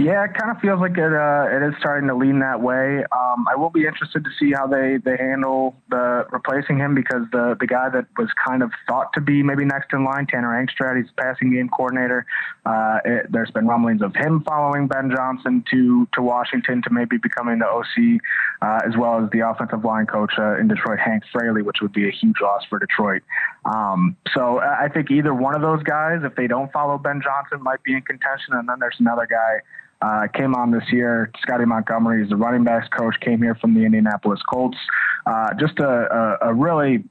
Yeah, 0.00 0.24
it 0.24 0.32
kind 0.32 0.50
of 0.50 0.58
feels 0.62 0.80
like 0.80 0.96
it. 0.96 1.12
Uh, 1.12 1.44
it 1.52 1.62
is 1.62 1.74
starting 1.78 2.08
to 2.08 2.14
lean 2.14 2.38
that 2.38 2.62
way. 2.62 3.04
Um, 3.12 3.46
I 3.46 3.54
will 3.54 3.68
be 3.68 3.84
interested 3.84 4.24
to 4.24 4.30
see 4.38 4.50
how 4.50 4.66
they, 4.66 4.96
they 4.96 5.18
handle 5.18 5.76
the 5.90 6.26
replacing 6.30 6.78
him 6.78 6.94
because 6.94 7.26
the 7.32 7.54
the 7.60 7.66
guy 7.66 7.90
that 7.90 8.06
was 8.16 8.30
kind 8.46 8.62
of 8.62 8.70
thought 8.88 9.12
to 9.12 9.20
be 9.20 9.42
maybe 9.42 9.66
next 9.66 9.92
in 9.92 10.02
line, 10.02 10.26
Tanner 10.26 10.56
Engstrand, 10.56 11.02
he's 11.02 11.10
passing 11.18 11.52
game 11.52 11.68
coordinator. 11.68 12.24
Uh, 12.64 12.98
it, 13.04 13.30
there's 13.30 13.50
been 13.50 13.66
rumblings 13.66 14.00
of 14.00 14.16
him 14.16 14.40
following 14.40 14.86
Ben 14.86 15.10
Johnson 15.14 15.62
to 15.70 16.08
to 16.14 16.22
Washington 16.22 16.80
to 16.80 16.90
maybe 16.90 17.18
becoming 17.18 17.58
the 17.58 17.66
OC, 17.66 18.22
uh, 18.62 18.80
as 18.88 18.96
well 18.96 19.22
as 19.22 19.28
the 19.32 19.40
offensive 19.40 19.84
line 19.84 20.06
coach 20.06 20.32
uh, 20.38 20.56
in 20.58 20.66
Detroit, 20.66 20.98
Hank 20.98 21.24
Fraley, 21.30 21.60
which 21.60 21.82
would 21.82 21.92
be 21.92 22.08
a 22.08 22.10
huge 22.10 22.36
loss 22.40 22.62
for 22.70 22.78
Detroit. 22.78 23.20
Um, 23.66 24.16
so 24.34 24.60
I 24.60 24.88
think 24.88 25.10
either 25.10 25.34
one 25.34 25.54
of 25.54 25.60
those 25.60 25.82
guys, 25.82 26.20
if 26.24 26.36
they 26.36 26.46
don't 26.46 26.72
follow 26.72 26.96
Ben 26.96 27.20
Johnson, 27.22 27.62
might 27.62 27.82
be 27.82 27.92
in 27.92 28.00
contention, 28.00 28.54
and 28.54 28.66
then 28.66 28.78
there's 28.80 28.96
another 28.98 29.26
guy 29.30 29.60
uh, 30.02 30.26
came 30.34 30.54
on 30.54 30.70
this 30.70 30.84
year. 30.90 31.30
Scotty 31.42 31.64
Montgomery 31.64 32.22
is 32.22 32.30
the 32.30 32.36
running 32.36 32.64
backs 32.64 32.88
coach. 32.88 33.14
Came 33.20 33.42
here 33.42 33.54
from 33.54 33.74
the 33.74 33.84
Indianapolis 33.84 34.40
Colts. 34.42 34.78
Uh, 35.26 35.48
just 35.58 35.78
a, 35.78 36.38
a, 36.42 36.48
a, 36.48 36.54
really 36.54 37.04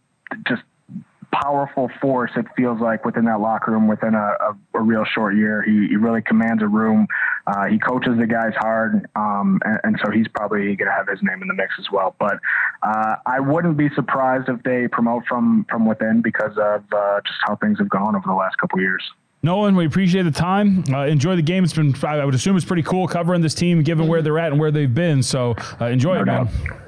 just 0.47 0.63
powerful 1.31 1.89
force. 2.01 2.31
It 2.35 2.45
feels 2.57 2.81
like 2.81 3.05
within 3.05 3.25
that 3.25 3.39
locker 3.39 3.71
room 3.71 3.87
within 3.87 4.15
a, 4.15 4.35
a, 4.73 4.81
real 4.81 5.05
short 5.05 5.35
year. 5.35 5.61
He, 5.61 5.87
he, 5.89 5.95
really 5.95 6.21
commands 6.21 6.63
a 6.63 6.67
room. 6.67 7.07
Uh, 7.45 7.65
he 7.65 7.77
coaches 7.77 8.17
the 8.17 8.25
guys 8.25 8.53
hard, 8.57 9.07
um, 9.15 9.59
and, 9.63 9.79
and, 9.83 9.99
so 10.03 10.11
he's 10.11 10.27
probably 10.27 10.75
going 10.75 10.87
to 10.87 10.91
have 10.91 11.07
his 11.07 11.19
name 11.21 11.41
in 11.41 11.47
the 11.47 11.53
mix 11.53 11.73
as 11.79 11.85
well. 11.91 12.15
But 12.19 12.39
uh, 12.81 13.17
I 13.25 13.39
wouldn't 13.39 13.77
be 13.77 13.89
surprised 13.93 14.49
if 14.49 14.63
they 14.63 14.87
promote 14.87 15.25
from 15.27 15.65
from 15.69 15.85
within 15.85 16.21
because 16.23 16.57
of 16.57 16.83
uh, 16.91 17.21
just 17.25 17.39
how 17.45 17.55
things 17.57 17.77
have 17.77 17.89
gone 17.89 18.15
over 18.15 18.25
the 18.25 18.33
last 18.33 18.57
couple 18.57 18.79
years. 18.79 19.03
Nolan, 19.41 19.75
we 19.75 19.85
appreciate 19.85 20.23
the 20.23 20.31
time. 20.31 20.83
Uh, 20.91 21.05
enjoy 21.05 21.35
the 21.35 21.41
game. 21.41 21.63
It's 21.63 21.73
been, 21.73 21.95
I 22.03 22.25
would 22.25 22.35
assume, 22.35 22.57
it's 22.57 22.65
pretty 22.65 22.83
cool 22.83 23.07
covering 23.07 23.41
this 23.41 23.53
team, 23.53 23.83
given 23.83 24.07
where 24.07 24.21
they're 24.21 24.37
at 24.39 24.51
and 24.51 24.59
where 24.59 24.71
they've 24.71 24.93
been. 24.93 25.23
So 25.23 25.55
uh, 25.79 25.85
enjoy 25.85 26.15
no 26.15 26.21
it, 26.21 26.25
doubt. 26.25 26.53
man. 26.53 26.81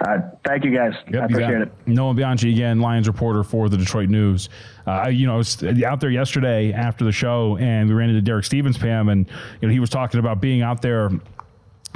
Uh, 0.00 0.18
thank 0.44 0.64
you, 0.64 0.74
guys. 0.74 0.92
Yep, 1.10 1.22
I 1.22 1.24
appreciate 1.26 1.60
it. 1.62 1.72
Nolan 1.86 2.16
Bianchi 2.16 2.52
again, 2.52 2.80
Lions 2.80 3.06
reporter 3.06 3.42
for 3.42 3.68
the 3.68 3.76
Detroit 3.78 4.10
News. 4.10 4.50
Uh, 4.86 5.08
you 5.08 5.26
know, 5.26 5.34
I 5.34 5.36
was 5.38 5.62
out 5.84 6.00
there 6.00 6.10
yesterday 6.10 6.72
after 6.72 7.04
the 7.04 7.12
show, 7.12 7.56
and 7.58 7.88
we 7.88 7.94
ran 7.94 8.10
into 8.10 8.20
Derek 8.20 8.44
Stevens, 8.44 8.76
Pam, 8.76 9.08
and 9.08 9.26
you 9.60 9.68
know 9.68 9.72
he 9.72 9.80
was 9.80 9.88
talking 9.90 10.20
about 10.20 10.40
being 10.40 10.60
out 10.62 10.82
there 10.82 11.10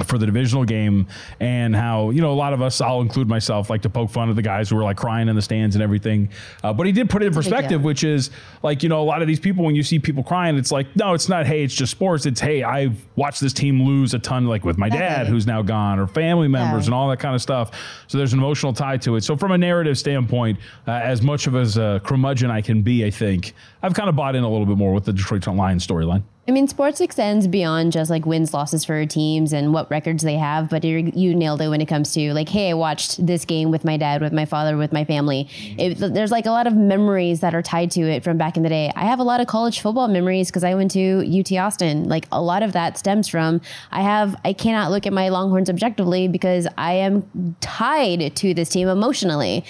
for 0.03 0.17
the 0.17 0.25
divisional 0.25 0.63
game 0.63 1.07
and 1.39 1.75
how 1.75 2.09
you 2.09 2.21
know 2.21 2.31
a 2.31 2.35
lot 2.35 2.53
of 2.53 2.61
us 2.61 2.79
i'll 2.81 3.01
include 3.01 3.27
myself 3.27 3.69
like 3.69 3.81
to 3.81 3.89
poke 3.89 4.09
fun 4.09 4.29
of 4.29 4.35
the 4.35 4.41
guys 4.41 4.69
who 4.69 4.75
were 4.75 4.83
like 4.83 4.97
crying 4.97 5.27
in 5.27 5.35
the 5.35 5.41
stands 5.41 5.75
and 5.75 5.83
everything. 5.83 6.29
Uh, 6.63 6.73
but 6.73 6.85
he 6.85 6.91
did 6.91 7.09
put 7.09 7.21
it 7.21 7.27
in 7.27 7.33
perspective 7.33 7.83
which 7.83 8.03
is 8.03 8.31
like 8.63 8.83
you 8.83 8.89
know 8.89 9.01
a 9.01 9.03
lot 9.03 9.21
of 9.21 9.27
these 9.27 9.39
people 9.39 9.63
when 9.63 9.75
you 9.75 9.83
see 9.83 9.99
people 9.99 10.23
crying 10.23 10.57
it's 10.57 10.71
like 10.71 10.87
no 10.95 11.13
it's 11.13 11.29
not 11.29 11.45
hey 11.45 11.63
it's 11.63 11.73
just 11.73 11.91
sports. 11.91 12.25
It's 12.25 12.39
hey 12.39 12.63
i've 12.63 13.05
watched 13.15 13.41
this 13.41 13.53
team 13.53 13.83
lose 13.83 14.13
a 14.13 14.19
ton 14.19 14.45
like 14.45 14.65
with 14.65 14.77
my 14.77 14.89
dad 14.89 15.27
who's 15.27 15.45
now 15.45 15.61
gone 15.61 15.99
or 15.99 16.07
family 16.07 16.47
members 16.47 16.83
yeah. 16.83 16.87
and 16.87 16.93
all 16.93 17.09
that 17.09 17.19
kind 17.19 17.35
of 17.35 17.41
stuff. 17.41 17.71
So 18.07 18.17
there's 18.17 18.33
an 18.33 18.39
emotional 18.39 18.73
tie 18.73 18.97
to 18.97 19.15
it. 19.15 19.23
So 19.23 19.35
from 19.35 19.51
a 19.51 19.57
narrative 19.57 19.97
standpoint 19.97 20.59
uh, 20.87 20.91
as 20.91 21.21
much 21.21 21.47
of 21.47 21.55
as 21.55 21.77
a 21.77 22.01
curmudgeon 22.03 22.49
i 22.49 22.61
can 22.61 22.81
be 22.81 23.05
i 23.05 23.09
think 23.09 23.53
i've 23.83 23.93
kind 23.93 24.09
of 24.09 24.15
bought 24.15 24.35
in 24.35 24.43
a 24.43 24.49
little 24.49 24.65
bit 24.65 24.77
more 24.77 24.93
with 24.93 25.05
the 25.05 25.13
detroit 25.13 25.45
lions 25.47 25.85
storyline 25.85 26.23
I 26.49 26.51
mean, 26.51 26.67
sports 26.67 26.99
extends 26.99 27.47
beyond 27.47 27.91
just 27.91 28.09
like 28.09 28.25
wins, 28.25 28.55
losses 28.55 28.83
for 28.83 29.05
teams 29.05 29.53
and 29.53 29.71
what 29.71 29.87
records 29.91 30.23
they 30.23 30.33
have. 30.33 30.67
But 30.67 30.83
you 30.83 31.35
nailed 31.35 31.61
it 31.61 31.69
when 31.69 31.79
it 31.79 31.85
comes 31.85 32.11
to 32.13 32.33
like, 32.33 32.49
hey, 32.49 32.71
I 32.71 32.73
watched 32.73 33.23
this 33.23 33.45
game 33.45 33.69
with 33.69 33.85
my 33.85 33.97
dad, 33.97 34.19
with 34.19 34.33
my 34.33 34.45
father, 34.45 34.75
with 34.75 34.91
my 34.91 35.05
family. 35.05 35.47
It, 35.77 35.99
there's 35.99 36.31
like 36.31 36.47
a 36.47 36.49
lot 36.49 36.65
of 36.65 36.75
memories 36.75 37.41
that 37.41 37.53
are 37.53 37.61
tied 37.61 37.91
to 37.91 38.01
it 38.01 38.23
from 38.23 38.39
back 38.39 38.57
in 38.57 38.63
the 38.63 38.69
day. 38.69 38.91
I 38.95 39.05
have 39.05 39.19
a 39.19 39.23
lot 39.23 39.41
of 39.41 39.45
college 39.45 39.79
football 39.79 40.07
memories 40.07 40.47
because 40.49 40.63
I 40.63 40.73
went 40.73 40.89
to 40.91 41.39
UT 41.39 41.51
Austin. 41.51 42.09
Like 42.09 42.25
a 42.31 42.41
lot 42.41 42.63
of 42.63 42.73
that 42.73 42.97
stems 42.97 43.27
from 43.27 43.61
I 43.91 44.01
have 44.01 44.35
I 44.43 44.53
cannot 44.53 44.89
look 44.89 45.05
at 45.05 45.13
my 45.13 45.29
Longhorns 45.29 45.69
objectively 45.69 46.27
because 46.27 46.67
I 46.79 46.93
am 46.93 47.55
tied 47.61 48.35
to 48.37 48.55
this 48.55 48.69
team 48.69 48.87
emotionally. 48.87 49.65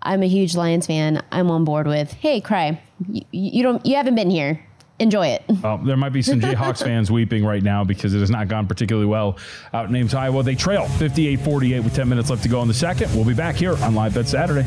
I'm 0.00 0.22
a 0.22 0.28
huge 0.28 0.56
Lions 0.56 0.86
fan. 0.86 1.22
I'm 1.30 1.50
on 1.50 1.66
board 1.66 1.86
with, 1.86 2.14
hey, 2.14 2.40
cry. 2.40 2.80
You, 3.10 3.22
you 3.30 3.62
don't 3.62 3.84
you 3.84 3.96
haven't 3.96 4.14
been 4.14 4.30
here 4.30 4.64
enjoy 4.98 5.28
it. 5.28 5.44
There 5.84 5.96
might 5.96 6.12
be 6.12 6.22
some 6.22 6.40
Jayhawks 6.40 6.82
fans 6.82 7.10
weeping 7.10 7.44
right 7.44 7.62
now 7.62 7.84
because 7.84 8.14
it 8.14 8.20
has 8.20 8.30
not 8.30 8.48
gone 8.48 8.66
particularly 8.66 9.06
well 9.06 9.38
out 9.72 9.88
in 9.88 9.94
Ames, 9.94 10.14
Iowa. 10.14 10.42
They 10.42 10.54
trail 10.54 10.86
58 10.88 11.40
48 11.40 11.80
with 11.80 11.94
10 11.94 12.08
minutes 12.08 12.30
left 12.30 12.42
to 12.42 12.48
go 12.48 12.62
in 12.62 12.68
the 12.68 12.74
second. 12.74 13.14
We'll 13.14 13.24
be 13.24 13.34
back 13.34 13.54
here 13.54 13.76
on 13.84 13.94
Live 13.94 14.14
Bet 14.14 14.28
Saturday. 14.28 14.66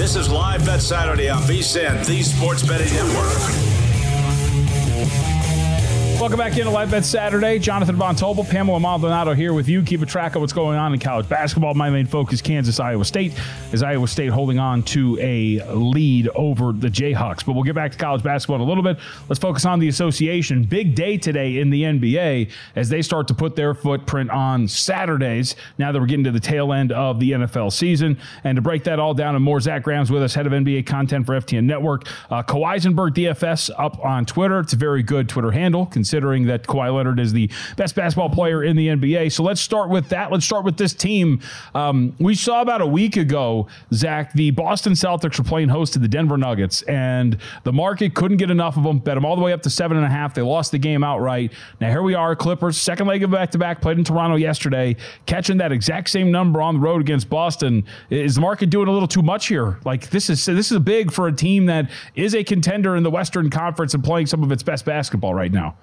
This 0.00 0.16
is 0.16 0.30
Live 0.30 0.64
Bet 0.64 0.80
Saturday 0.80 1.28
on 1.28 1.42
VSIN, 1.42 2.06
the 2.06 2.22
Sports 2.22 2.62
Betting 2.62 2.90
Network. 2.90 3.80
Welcome 6.20 6.36
back 6.36 6.58
into 6.58 6.70
Live 6.70 6.90
Bet 6.90 7.06
Saturday. 7.06 7.58
Jonathan 7.58 7.96
Von 7.96 8.14
Tobel, 8.14 8.44
Pamela 8.44 8.78
Maldonado 8.78 9.32
here 9.32 9.54
with 9.54 9.70
you. 9.70 9.82
Keep 9.82 10.02
a 10.02 10.06
track 10.06 10.34
of 10.34 10.42
what's 10.42 10.52
going 10.52 10.76
on 10.76 10.92
in 10.92 11.00
college 11.00 11.26
basketball. 11.30 11.72
My 11.72 11.88
main 11.88 12.04
focus, 12.04 12.42
Kansas, 12.42 12.78
Iowa 12.78 13.06
State, 13.06 13.32
is 13.72 13.82
Iowa 13.82 14.06
State 14.06 14.28
holding 14.28 14.58
on 14.58 14.82
to 14.82 15.18
a 15.18 15.64
lead 15.72 16.28
over 16.34 16.72
the 16.72 16.88
Jayhawks. 16.88 17.46
But 17.46 17.54
we'll 17.54 17.64
get 17.64 17.74
back 17.74 17.92
to 17.92 17.96
college 17.96 18.22
basketball 18.22 18.56
in 18.56 18.60
a 18.60 18.66
little 18.66 18.82
bit. 18.82 18.98
Let's 19.30 19.38
focus 19.38 19.64
on 19.64 19.78
the 19.78 19.88
association. 19.88 20.64
Big 20.64 20.94
day 20.94 21.16
today 21.16 21.58
in 21.58 21.70
the 21.70 21.84
NBA 21.84 22.50
as 22.76 22.90
they 22.90 23.00
start 23.00 23.26
to 23.28 23.34
put 23.34 23.56
their 23.56 23.72
footprint 23.72 24.28
on 24.28 24.68
Saturdays. 24.68 25.56
Now 25.78 25.90
that 25.90 26.00
we're 26.00 26.04
getting 26.04 26.24
to 26.24 26.32
the 26.32 26.38
tail 26.38 26.74
end 26.74 26.92
of 26.92 27.18
the 27.18 27.30
NFL 27.30 27.72
season, 27.72 28.18
and 28.44 28.56
to 28.56 28.62
break 28.62 28.84
that 28.84 29.00
all 29.00 29.14
down 29.14 29.36
and 29.36 29.42
more, 29.42 29.58
Zach 29.58 29.84
Graham's 29.84 30.10
with 30.10 30.22
us, 30.22 30.34
head 30.34 30.46
of 30.46 30.52
NBA 30.52 30.84
content 30.84 31.24
for 31.24 31.32
FTN 31.40 31.64
Network. 31.64 32.06
Uh, 32.30 32.42
DFS 32.42 33.70
up 33.78 34.04
on 34.04 34.26
Twitter. 34.26 34.60
It's 34.60 34.74
a 34.74 34.76
very 34.76 35.02
good 35.02 35.26
Twitter 35.26 35.50
handle 35.50 35.86
considering 36.10 36.44
that 36.44 36.64
Kawhi 36.64 36.92
Leonard 36.92 37.20
is 37.20 37.32
the 37.32 37.48
best 37.76 37.94
basketball 37.94 38.30
player 38.30 38.64
in 38.64 38.74
the 38.74 38.88
NBA. 38.88 39.30
So 39.30 39.44
let's 39.44 39.60
start 39.60 39.90
with 39.90 40.08
that. 40.08 40.32
Let's 40.32 40.44
start 40.44 40.64
with 40.64 40.76
this 40.76 40.92
team. 40.92 41.40
Um, 41.72 42.16
we 42.18 42.34
saw 42.34 42.62
about 42.62 42.80
a 42.80 42.86
week 42.86 43.16
ago, 43.16 43.68
Zach, 43.94 44.32
the 44.32 44.50
Boston 44.50 44.94
Celtics 44.94 45.38
were 45.38 45.44
playing 45.44 45.68
host 45.68 45.92
to 45.92 46.00
the 46.00 46.08
Denver 46.08 46.36
Nuggets, 46.36 46.82
and 46.82 47.38
the 47.62 47.72
market 47.72 48.16
couldn't 48.16 48.38
get 48.38 48.50
enough 48.50 48.76
of 48.76 48.82
them. 48.82 48.98
Bet 48.98 49.14
them 49.14 49.24
all 49.24 49.36
the 49.36 49.42
way 49.42 49.52
up 49.52 49.62
to 49.62 49.70
seven 49.70 49.96
and 49.96 50.04
a 50.04 50.08
half. 50.08 50.34
They 50.34 50.42
lost 50.42 50.72
the 50.72 50.78
game 50.78 51.04
outright. 51.04 51.52
Now 51.80 51.90
here 51.90 52.02
we 52.02 52.14
are, 52.14 52.34
Clippers, 52.34 52.76
second 52.76 53.06
leg 53.06 53.22
of 53.22 53.30
back 53.30 53.52
to 53.52 53.58
back, 53.58 53.80
played 53.80 53.96
in 53.96 54.02
Toronto 54.02 54.34
yesterday, 54.34 54.96
catching 55.26 55.58
that 55.58 55.70
exact 55.70 56.10
same 56.10 56.32
number 56.32 56.60
on 56.60 56.74
the 56.74 56.80
road 56.80 57.00
against 57.00 57.30
Boston. 57.30 57.84
Is 58.10 58.34
the 58.34 58.40
market 58.40 58.68
doing 58.68 58.88
a 58.88 58.92
little 58.92 59.06
too 59.06 59.22
much 59.22 59.46
here? 59.46 59.78
Like 59.84 60.10
this 60.10 60.28
is 60.28 60.44
this 60.44 60.72
is 60.72 60.78
big 60.80 61.12
for 61.12 61.28
a 61.28 61.32
team 61.32 61.66
that 61.66 61.88
is 62.16 62.34
a 62.34 62.42
contender 62.42 62.96
in 62.96 63.04
the 63.04 63.10
Western 63.10 63.48
Conference 63.48 63.94
and 63.94 64.02
playing 64.02 64.26
some 64.26 64.42
of 64.42 64.50
its 64.50 64.64
best 64.64 64.84
basketball 64.84 65.34
right 65.34 65.52
now. 65.52 65.76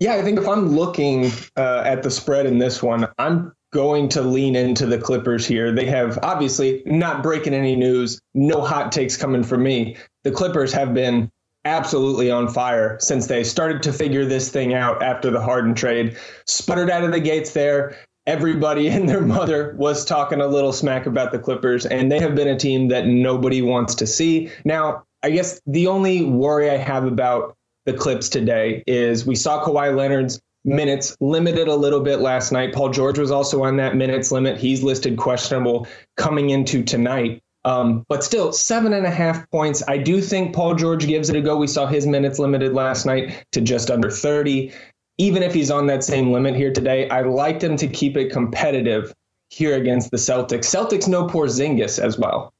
Yeah, 0.00 0.14
I 0.14 0.22
think 0.22 0.38
if 0.38 0.46
I'm 0.46 0.68
looking 0.68 1.32
uh, 1.56 1.82
at 1.84 2.02
the 2.02 2.10
spread 2.10 2.46
in 2.46 2.58
this 2.58 2.82
one, 2.82 3.08
I'm 3.18 3.52
going 3.72 4.08
to 4.10 4.22
lean 4.22 4.54
into 4.56 4.86
the 4.86 4.98
Clippers 4.98 5.46
here. 5.46 5.72
They 5.72 5.86
have 5.86 6.18
obviously 6.22 6.82
not 6.86 7.22
breaking 7.22 7.52
any 7.52 7.76
news, 7.76 8.20
no 8.34 8.62
hot 8.62 8.92
takes 8.92 9.16
coming 9.16 9.42
from 9.42 9.62
me. 9.62 9.96
The 10.24 10.30
Clippers 10.30 10.72
have 10.72 10.94
been 10.94 11.30
absolutely 11.64 12.30
on 12.30 12.48
fire 12.48 12.96
since 13.00 13.26
they 13.26 13.44
started 13.44 13.82
to 13.82 13.92
figure 13.92 14.24
this 14.24 14.50
thing 14.50 14.72
out 14.72 15.02
after 15.02 15.30
the 15.30 15.40
Harden 15.40 15.74
trade. 15.74 16.16
Sputtered 16.46 16.90
out 16.90 17.04
of 17.04 17.12
the 17.12 17.20
gates 17.20 17.52
there. 17.52 17.96
Everybody 18.26 18.88
and 18.88 19.08
their 19.08 19.20
mother 19.20 19.74
was 19.78 20.04
talking 20.04 20.40
a 20.40 20.46
little 20.46 20.72
smack 20.72 21.06
about 21.06 21.32
the 21.32 21.38
Clippers, 21.38 21.86
and 21.86 22.10
they 22.10 22.20
have 22.20 22.34
been 22.34 22.48
a 22.48 22.58
team 22.58 22.88
that 22.88 23.06
nobody 23.06 23.62
wants 23.62 23.96
to 23.96 24.06
see. 24.06 24.50
Now, 24.64 25.04
I 25.22 25.30
guess 25.30 25.60
the 25.66 25.88
only 25.88 26.24
worry 26.24 26.70
I 26.70 26.76
have 26.76 27.04
about 27.04 27.56
the 27.88 27.94
clips 27.94 28.28
today 28.28 28.84
is 28.86 29.24
we 29.24 29.34
saw 29.34 29.64
Kawhi 29.64 29.96
Leonard's 29.96 30.38
minutes 30.62 31.16
limited 31.20 31.68
a 31.68 31.74
little 31.74 32.00
bit 32.00 32.18
last 32.18 32.52
night. 32.52 32.74
Paul 32.74 32.90
George 32.90 33.18
was 33.18 33.30
also 33.30 33.62
on 33.62 33.78
that 33.78 33.96
minutes 33.96 34.30
limit. 34.30 34.58
He's 34.58 34.82
listed 34.82 35.16
questionable 35.16 35.86
coming 36.18 36.50
into 36.50 36.82
tonight. 36.82 37.40
Um, 37.64 38.04
but 38.06 38.22
still, 38.22 38.52
seven 38.52 38.92
and 38.92 39.06
a 39.06 39.10
half 39.10 39.50
points. 39.50 39.82
I 39.88 39.96
do 39.96 40.20
think 40.20 40.54
Paul 40.54 40.74
George 40.74 41.06
gives 41.06 41.30
it 41.30 41.36
a 41.36 41.40
go. 41.40 41.56
We 41.56 41.66
saw 41.66 41.86
his 41.86 42.06
minutes 42.06 42.38
limited 42.38 42.74
last 42.74 43.06
night 43.06 43.46
to 43.52 43.62
just 43.62 43.90
under 43.90 44.10
30. 44.10 44.70
Even 45.16 45.42
if 45.42 45.54
he's 45.54 45.70
on 45.70 45.86
that 45.86 46.04
same 46.04 46.30
limit 46.30 46.56
here 46.56 46.72
today, 46.72 47.08
I 47.08 47.22
like 47.22 47.62
him 47.62 47.76
to 47.78 47.88
keep 47.88 48.18
it 48.18 48.30
competitive 48.30 49.14
here 49.48 49.76
against 49.76 50.10
the 50.10 50.18
Celtics. 50.18 50.66
Celtics 50.66 51.08
no 51.08 51.26
poor 51.26 51.46
Porzingis 51.46 51.98
as 51.98 52.18
well. 52.18 52.52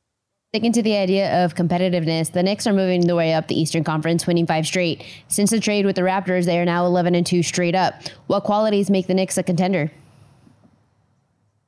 Sticking 0.52 0.72
to 0.72 0.82
the 0.82 0.96
idea 0.96 1.44
of 1.44 1.54
competitiveness, 1.54 2.32
the 2.32 2.42
Knicks 2.42 2.66
are 2.66 2.72
moving 2.72 3.02
their 3.02 3.14
way 3.14 3.34
up 3.34 3.48
the 3.48 3.60
Eastern 3.60 3.84
Conference, 3.84 4.26
winning 4.26 4.46
five 4.46 4.66
straight. 4.66 5.04
Since 5.28 5.50
the 5.50 5.60
trade 5.60 5.84
with 5.84 5.94
the 5.94 6.00
Raptors, 6.00 6.46
they 6.46 6.58
are 6.58 6.64
now 6.64 6.86
11 6.86 7.14
and 7.14 7.26
2 7.26 7.42
straight 7.42 7.74
up. 7.74 7.92
What 8.28 8.44
qualities 8.44 8.88
make 8.88 9.08
the 9.08 9.12
Knicks 9.12 9.36
a 9.36 9.42
contender? 9.42 9.92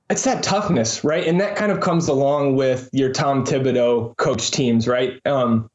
It's 0.08 0.24
that 0.24 0.42
toughness, 0.42 1.04
right? 1.04 1.26
And 1.26 1.38
that 1.42 1.56
kind 1.56 1.70
of 1.70 1.80
comes 1.80 2.08
along 2.08 2.56
with 2.56 2.88
your 2.94 3.12
Tom 3.12 3.44
Thibodeau 3.44 4.16
coach 4.16 4.50
teams, 4.50 4.88
right? 4.88 5.20
Um, 5.26 5.68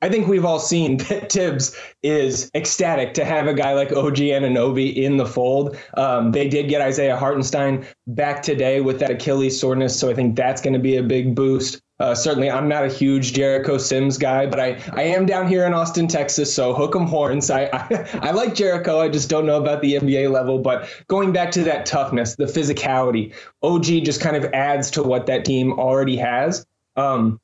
I 0.00 0.08
think 0.08 0.28
we've 0.28 0.44
all 0.44 0.60
seen 0.60 0.96
that 1.08 1.32
Thibs 1.32 1.76
is 2.04 2.48
ecstatic 2.54 3.14
to 3.14 3.24
have 3.24 3.48
a 3.48 3.54
guy 3.54 3.72
like 3.72 3.90
OG 3.90 4.18
Anunoby 4.18 4.94
in 4.94 5.16
the 5.16 5.26
fold. 5.26 5.76
Um, 5.94 6.30
they 6.30 6.46
did 6.46 6.68
get 6.68 6.80
Isaiah 6.80 7.16
Hartenstein 7.16 7.84
back 8.06 8.40
today 8.40 8.80
with 8.80 9.00
that 9.00 9.10
Achilles 9.10 9.58
soreness, 9.58 9.98
so 9.98 10.08
I 10.08 10.14
think 10.14 10.36
that's 10.36 10.62
going 10.62 10.74
to 10.74 10.78
be 10.78 10.96
a 10.98 11.02
big 11.02 11.34
boost. 11.34 11.81
Uh, 12.02 12.16
certainly, 12.16 12.50
I'm 12.50 12.66
not 12.66 12.84
a 12.84 12.88
huge 12.88 13.32
Jericho 13.32 13.78
Sims 13.78 14.18
guy, 14.18 14.44
but 14.44 14.58
I, 14.58 14.76
I 14.92 15.02
am 15.02 15.24
down 15.24 15.46
here 15.46 15.64
in 15.66 15.72
Austin, 15.72 16.08
Texas, 16.08 16.52
so 16.52 16.74
hook 16.74 16.96
'em 16.96 17.06
horns. 17.06 17.48
I, 17.48 17.66
I, 17.72 18.08
I 18.28 18.30
like 18.32 18.56
Jericho. 18.56 18.98
I 18.98 19.08
just 19.08 19.30
don't 19.30 19.46
know 19.46 19.56
about 19.56 19.82
the 19.82 19.94
NBA 19.94 20.28
level. 20.32 20.58
But 20.58 20.88
going 21.06 21.30
back 21.30 21.52
to 21.52 21.62
that 21.62 21.86
toughness, 21.86 22.34
the 22.34 22.46
physicality, 22.46 23.32
OG 23.62 23.84
just 24.04 24.20
kind 24.20 24.34
of 24.34 24.44
adds 24.52 24.90
to 24.92 25.02
what 25.04 25.26
that 25.26 25.44
team 25.44 25.78
already 25.78 26.16
has. 26.16 26.66
Um, 26.96 27.40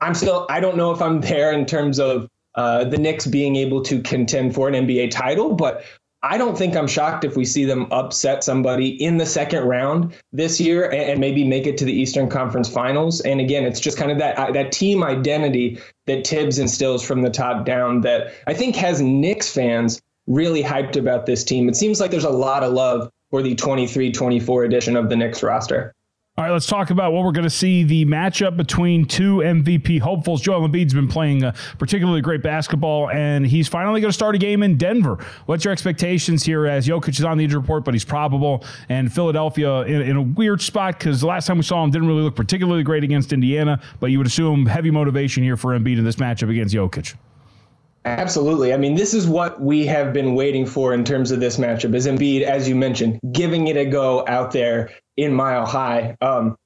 I'm 0.00 0.14
still, 0.14 0.46
I 0.48 0.60
don't 0.60 0.76
know 0.76 0.92
if 0.92 1.02
I'm 1.02 1.20
there 1.20 1.50
in 1.50 1.66
terms 1.66 1.98
of 1.98 2.30
uh, 2.54 2.84
the 2.84 2.98
Knicks 2.98 3.26
being 3.26 3.56
able 3.56 3.82
to 3.82 4.00
contend 4.02 4.54
for 4.54 4.68
an 4.68 4.74
NBA 4.74 5.10
title, 5.10 5.52
but 5.52 5.84
I 6.22 6.38
don't 6.38 6.56
think 6.56 6.74
I'm 6.74 6.86
shocked 6.86 7.24
if 7.24 7.36
we 7.36 7.44
see 7.44 7.64
them 7.64 7.86
upset 7.92 8.42
somebody 8.42 8.88
in 9.02 9.16
the 9.16 9.26
second 9.26 9.64
round 9.64 10.14
this 10.32 10.60
year 10.60 10.90
and, 10.90 11.20
maybe 11.20 11.44
make 11.44 11.66
it 11.66 11.76
to 11.78 11.84
the 11.84 11.92
Eastern 11.92 12.28
Conference 12.28 12.68
Finals. 12.68 13.20
And 13.20 13.40
again, 13.40 13.64
it's 13.64 13.80
just 13.80 13.98
kind 13.98 14.10
of 14.10 14.18
that 14.18 14.52
that 14.54 14.72
team 14.72 15.04
identity 15.04 15.78
that 16.06 16.26
Thibs 16.26 16.58
instills 16.58 17.04
from 17.04 17.22
the 17.22 17.30
top 17.30 17.64
down 17.64 18.00
that 18.02 18.32
I 18.46 18.54
think 18.54 18.76
has 18.76 19.00
Knicks 19.00 19.52
fans 19.52 20.00
really 20.26 20.62
hyped 20.62 20.96
about 20.96 21.26
this 21.26 21.44
team. 21.44 21.68
It 21.68 21.76
seems 21.76 22.00
like 22.00 22.10
there's 22.10 22.24
a 22.24 22.30
lot 22.30 22.62
of 22.62 22.72
love 22.72 23.10
for 23.30 23.42
the 23.42 23.54
23-24 23.54 24.64
edition 24.64 24.96
of 24.96 25.08
the 25.08 25.16
Knicks 25.16 25.42
roster. 25.42 25.94
All 26.38 26.44
right, 26.44 26.52
let's 26.52 26.66
talk 26.66 26.90
about 26.90 27.14
what 27.14 27.24
we're 27.24 27.32
going 27.32 27.44
to 27.44 27.50
see 27.50 27.82
the 27.82 28.04
matchup 28.04 28.58
between 28.58 29.06
two 29.06 29.36
MVP 29.36 30.00
hopefuls. 30.00 30.42
Joel 30.42 30.68
Embiid's 30.68 30.92
been 30.92 31.08
playing 31.08 31.42
uh, 31.42 31.54
particularly 31.78 32.20
great 32.20 32.42
basketball, 32.42 33.08
and 33.08 33.46
he's 33.46 33.68
finally 33.68 34.02
going 34.02 34.10
to 34.10 34.14
start 34.14 34.34
a 34.34 34.38
game 34.38 34.62
in 34.62 34.76
Denver. 34.76 35.16
What's 35.46 35.64
your 35.64 35.72
expectations 35.72 36.44
here 36.44 36.66
as 36.66 36.86
Jokic 36.86 37.18
is 37.18 37.24
on 37.24 37.38
the 37.38 37.44
injury 37.44 37.58
report, 37.58 37.86
but 37.86 37.94
he's 37.94 38.04
probable, 38.04 38.66
and 38.90 39.10
Philadelphia 39.10 39.80
in, 39.84 40.02
in 40.02 40.16
a 40.16 40.20
weird 40.20 40.60
spot 40.60 40.98
because 40.98 41.22
the 41.22 41.26
last 41.26 41.46
time 41.46 41.56
we 41.56 41.62
saw 41.62 41.82
him 41.82 41.90
didn't 41.90 42.06
really 42.06 42.20
look 42.20 42.36
particularly 42.36 42.82
great 42.82 43.02
against 43.02 43.32
Indiana, 43.32 43.80
but 43.98 44.10
you 44.10 44.18
would 44.18 44.26
assume 44.26 44.66
heavy 44.66 44.90
motivation 44.90 45.42
here 45.42 45.56
for 45.56 45.70
Embiid 45.70 45.96
in 45.96 46.04
this 46.04 46.16
matchup 46.16 46.50
against 46.50 46.74
Jokic. 46.74 47.14
Absolutely. 48.04 48.74
I 48.74 48.76
mean, 48.76 48.94
this 48.94 49.14
is 49.14 49.26
what 49.26 49.62
we 49.62 49.86
have 49.86 50.12
been 50.12 50.34
waiting 50.34 50.66
for 50.66 50.92
in 50.92 51.02
terms 51.02 51.30
of 51.30 51.40
this 51.40 51.56
matchup. 51.56 51.94
Is 51.94 52.06
Embiid, 52.06 52.42
as 52.42 52.68
you 52.68 52.76
mentioned, 52.76 53.20
giving 53.32 53.68
it 53.68 53.78
a 53.78 53.86
go 53.86 54.22
out 54.28 54.52
there 54.52 54.90
in 55.16 55.32
Mile 55.32 55.66
High. 55.66 56.16
Um, 56.20 56.56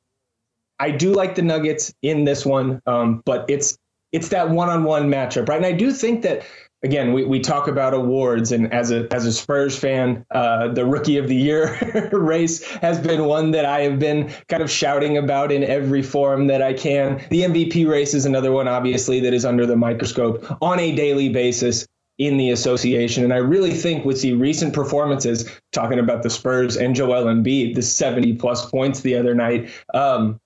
I 0.78 0.90
do 0.90 1.12
like 1.12 1.34
the 1.34 1.42
Nuggets 1.42 1.92
in 2.02 2.24
this 2.24 2.46
one, 2.46 2.80
um, 2.86 3.22
but 3.24 3.44
it's 3.48 3.76
it's 4.12 4.30
that 4.30 4.50
one-on-one 4.50 5.08
matchup, 5.08 5.48
right? 5.48 5.56
And 5.56 5.66
I 5.66 5.72
do 5.72 5.92
think 5.92 6.22
that 6.22 6.42
again, 6.82 7.12
we, 7.12 7.24
we 7.24 7.40
talk 7.40 7.68
about 7.68 7.94
awards, 7.94 8.52
and 8.52 8.72
as 8.72 8.90
a 8.90 9.06
as 9.12 9.26
a 9.26 9.32
Spurs 9.32 9.78
fan, 9.78 10.24
uh, 10.30 10.68
the 10.68 10.84
Rookie 10.84 11.18
of 11.18 11.28
the 11.28 11.36
Year 11.36 12.08
race 12.12 12.64
has 12.76 12.98
been 12.98 13.24
one 13.24 13.50
that 13.52 13.64
I 13.64 13.82
have 13.82 13.98
been 13.98 14.32
kind 14.48 14.62
of 14.62 14.70
shouting 14.70 15.18
about 15.18 15.52
in 15.52 15.62
every 15.62 16.02
forum 16.02 16.46
that 16.48 16.62
I 16.62 16.72
can. 16.72 17.22
The 17.30 17.42
MVP 17.42 17.88
race 17.88 18.14
is 18.14 18.24
another 18.24 18.52
one, 18.52 18.68
obviously, 18.68 19.20
that 19.20 19.34
is 19.34 19.44
under 19.44 19.66
the 19.66 19.76
microscope 19.76 20.44
on 20.62 20.80
a 20.80 20.94
daily 20.94 21.28
basis 21.28 21.86
in 22.20 22.37
the 22.37 22.50
association. 22.50 23.24
And 23.24 23.33
I 23.33 23.38
really 23.38 23.72
think 23.72 24.04
with 24.04 24.20
the 24.20 24.35
recent 24.35 24.74
performances, 24.74 25.50
talking 25.72 25.98
about 25.98 26.22
the 26.22 26.28
Spurs 26.28 26.76
and 26.76 26.94
Joel 26.94 27.24
Embiid, 27.24 27.74
the 27.74 27.83
70 27.83 28.35
plus 28.35 28.70
points 28.70 29.00
the 29.00 29.16
other 29.16 29.35
night, 29.35 29.70
um, 29.94 30.38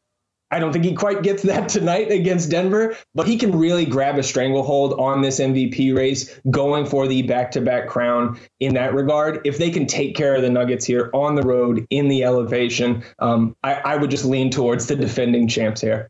I 0.53 0.61
don't 0.61 0.73
think 0.73 0.85
he 0.85 0.95
quite 0.95 1.25
gets 1.25 1.43
that 1.51 1.69
tonight 1.69 2.13
against 2.13 2.49
Denver, 2.49 2.97
but 3.13 3.27
he 3.27 3.37
can 3.37 3.59
really 3.59 3.85
grab 3.85 4.19
a 4.19 4.23
stranglehold 4.23 4.93
on 5.01 5.21
this 5.21 5.41
MVP 5.41 5.97
race, 5.97 6.39
going 6.49 6.87
for 6.87 7.09
the 7.09 7.23
back 7.23 7.51
to 7.53 7.61
back 7.61 7.89
crown 7.89 8.39
in 8.61 8.75
that 8.75 8.95
regard. 8.95 9.41
If 9.45 9.59
they 9.59 9.71
can 9.71 9.87
take 9.87 10.15
care 10.15 10.37
of 10.37 10.43
the 10.43 10.51
Nuggets 10.51 10.85
here 10.85 11.11
on 11.13 11.35
the 11.35 11.43
road 11.43 11.85
in 11.91 12.07
the 12.07 12.23
elevation, 12.23 13.03
um, 13.19 13.57
I, 13.65 13.75
I 13.75 13.97
would 13.97 14.11
just 14.11 14.25
lean 14.25 14.51
towards 14.51 14.87
the 14.87 14.95
defending 14.95 15.49
champs 15.49 15.81
here. 15.81 16.09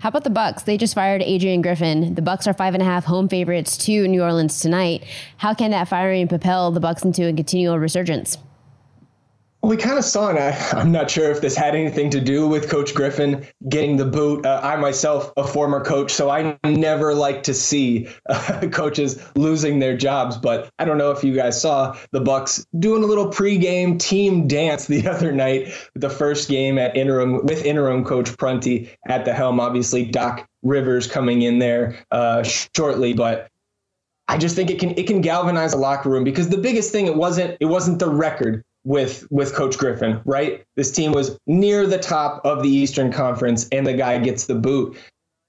How 0.00 0.08
about 0.08 0.24
the 0.24 0.30
Bucks? 0.30 0.62
They 0.62 0.76
just 0.76 0.94
fired 0.94 1.22
Adrian 1.22 1.62
Griffin. 1.62 2.14
The 2.14 2.22
Bucks 2.22 2.46
are 2.46 2.54
five 2.54 2.74
and 2.74 2.82
a 2.82 2.86
half 2.86 3.04
home 3.04 3.28
favorites 3.28 3.76
to 3.78 4.06
New 4.08 4.22
Orleans 4.22 4.60
tonight. 4.60 5.04
How 5.36 5.54
can 5.54 5.70
that 5.70 5.88
firing 5.88 6.28
propel 6.28 6.70
the 6.70 6.80
Bucks 6.80 7.04
into 7.04 7.28
a 7.28 7.32
continual 7.32 7.78
resurgence? 7.78 8.38
We 9.64 9.76
kind 9.76 9.96
of 9.96 10.04
saw, 10.04 10.28
and 10.28 10.38
I, 10.40 10.50
I'm 10.72 10.90
not 10.90 11.08
sure 11.08 11.30
if 11.30 11.40
this 11.40 11.54
had 11.54 11.76
anything 11.76 12.10
to 12.10 12.20
do 12.20 12.48
with 12.48 12.68
Coach 12.68 12.94
Griffin 12.94 13.46
getting 13.68 13.96
the 13.96 14.04
boot. 14.04 14.44
Uh, 14.44 14.60
I 14.62 14.74
myself, 14.76 15.32
a 15.36 15.46
former 15.46 15.84
coach, 15.84 16.12
so 16.12 16.30
I 16.30 16.58
never 16.64 17.14
like 17.14 17.44
to 17.44 17.54
see 17.54 18.08
uh, 18.28 18.66
coaches 18.72 19.22
losing 19.36 19.78
their 19.78 19.96
jobs. 19.96 20.36
But 20.36 20.68
I 20.80 20.84
don't 20.84 20.98
know 20.98 21.12
if 21.12 21.22
you 21.22 21.34
guys 21.34 21.60
saw 21.60 21.96
the 22.10 22.20
Bucks 22.20 22.66
doing 22.76 23.04
a 23.04 23.06
little 23.06 23.28
pregame 23.28 24.00
team 24.00 24.48
dance 24.48 24.86
the 24.88 25.06
other 25.06 25.30
night, 25.30 25.72
the 25.94 26.10
first 26.10 26.48
game 26.48 26.76
at 26.78 26.96
interim 26.96 27.46
with 27.46 27.64
interim 27.64 28.04
coach 28.04 28.36
Prunty 28.36 28.90
at 29.06 29.24
the 29.24 29.32
helm. 29.32 29.60
Obviously, 29.60 30.04
Doc 30.04 30.44
Rivers 30.62 31.06
coming 31.06 31.42
in 31.42 31.60
there 31.60 32.04
uh, 32.10 32.42
shortly, 32.42 33.12
but 33.12 33.48
I 34.26 34.38
just 34.38 34.56
think 34.56 34.70
it 34.70 34.80
can 34.80 34.90
it 34.98 35.06
can 35.06 35.20
galvanize 35.20 35.72
a 35.72 35.76
locker 35.76 36.08
room 36.08 36.24
because 36.24 36.48
the 36.48 36.58
biggest 36.58 36.90
thing 36.90 37.06
it 37.06 37.14
wasn't 37.14 37.56
it 37.60 37.66
wasn't 37.66 38.00
the 38.00 38.08
record 38.08 38.64
with 38.84 39.26
with 39.30 39.54
Coach 39.54 39.78
Griffin, 39.78 40.20
right? 40.24 40.64
This 40.76 40.90
team 40.90 41.12
was 41.12 41.38
near 41.46 41.86
the 41.86 41.98
top 41.98 42.44
of 42.44 42.62
the 42.62 42.68
Eastern 42.68 43.12
Conference, 43.12 43.68
and 43.70 43.86
the 43.86 43.94
guy 43.94 44.18
gets 44.18 44.46
the 44.46 44.54
boot. 44.54 44.96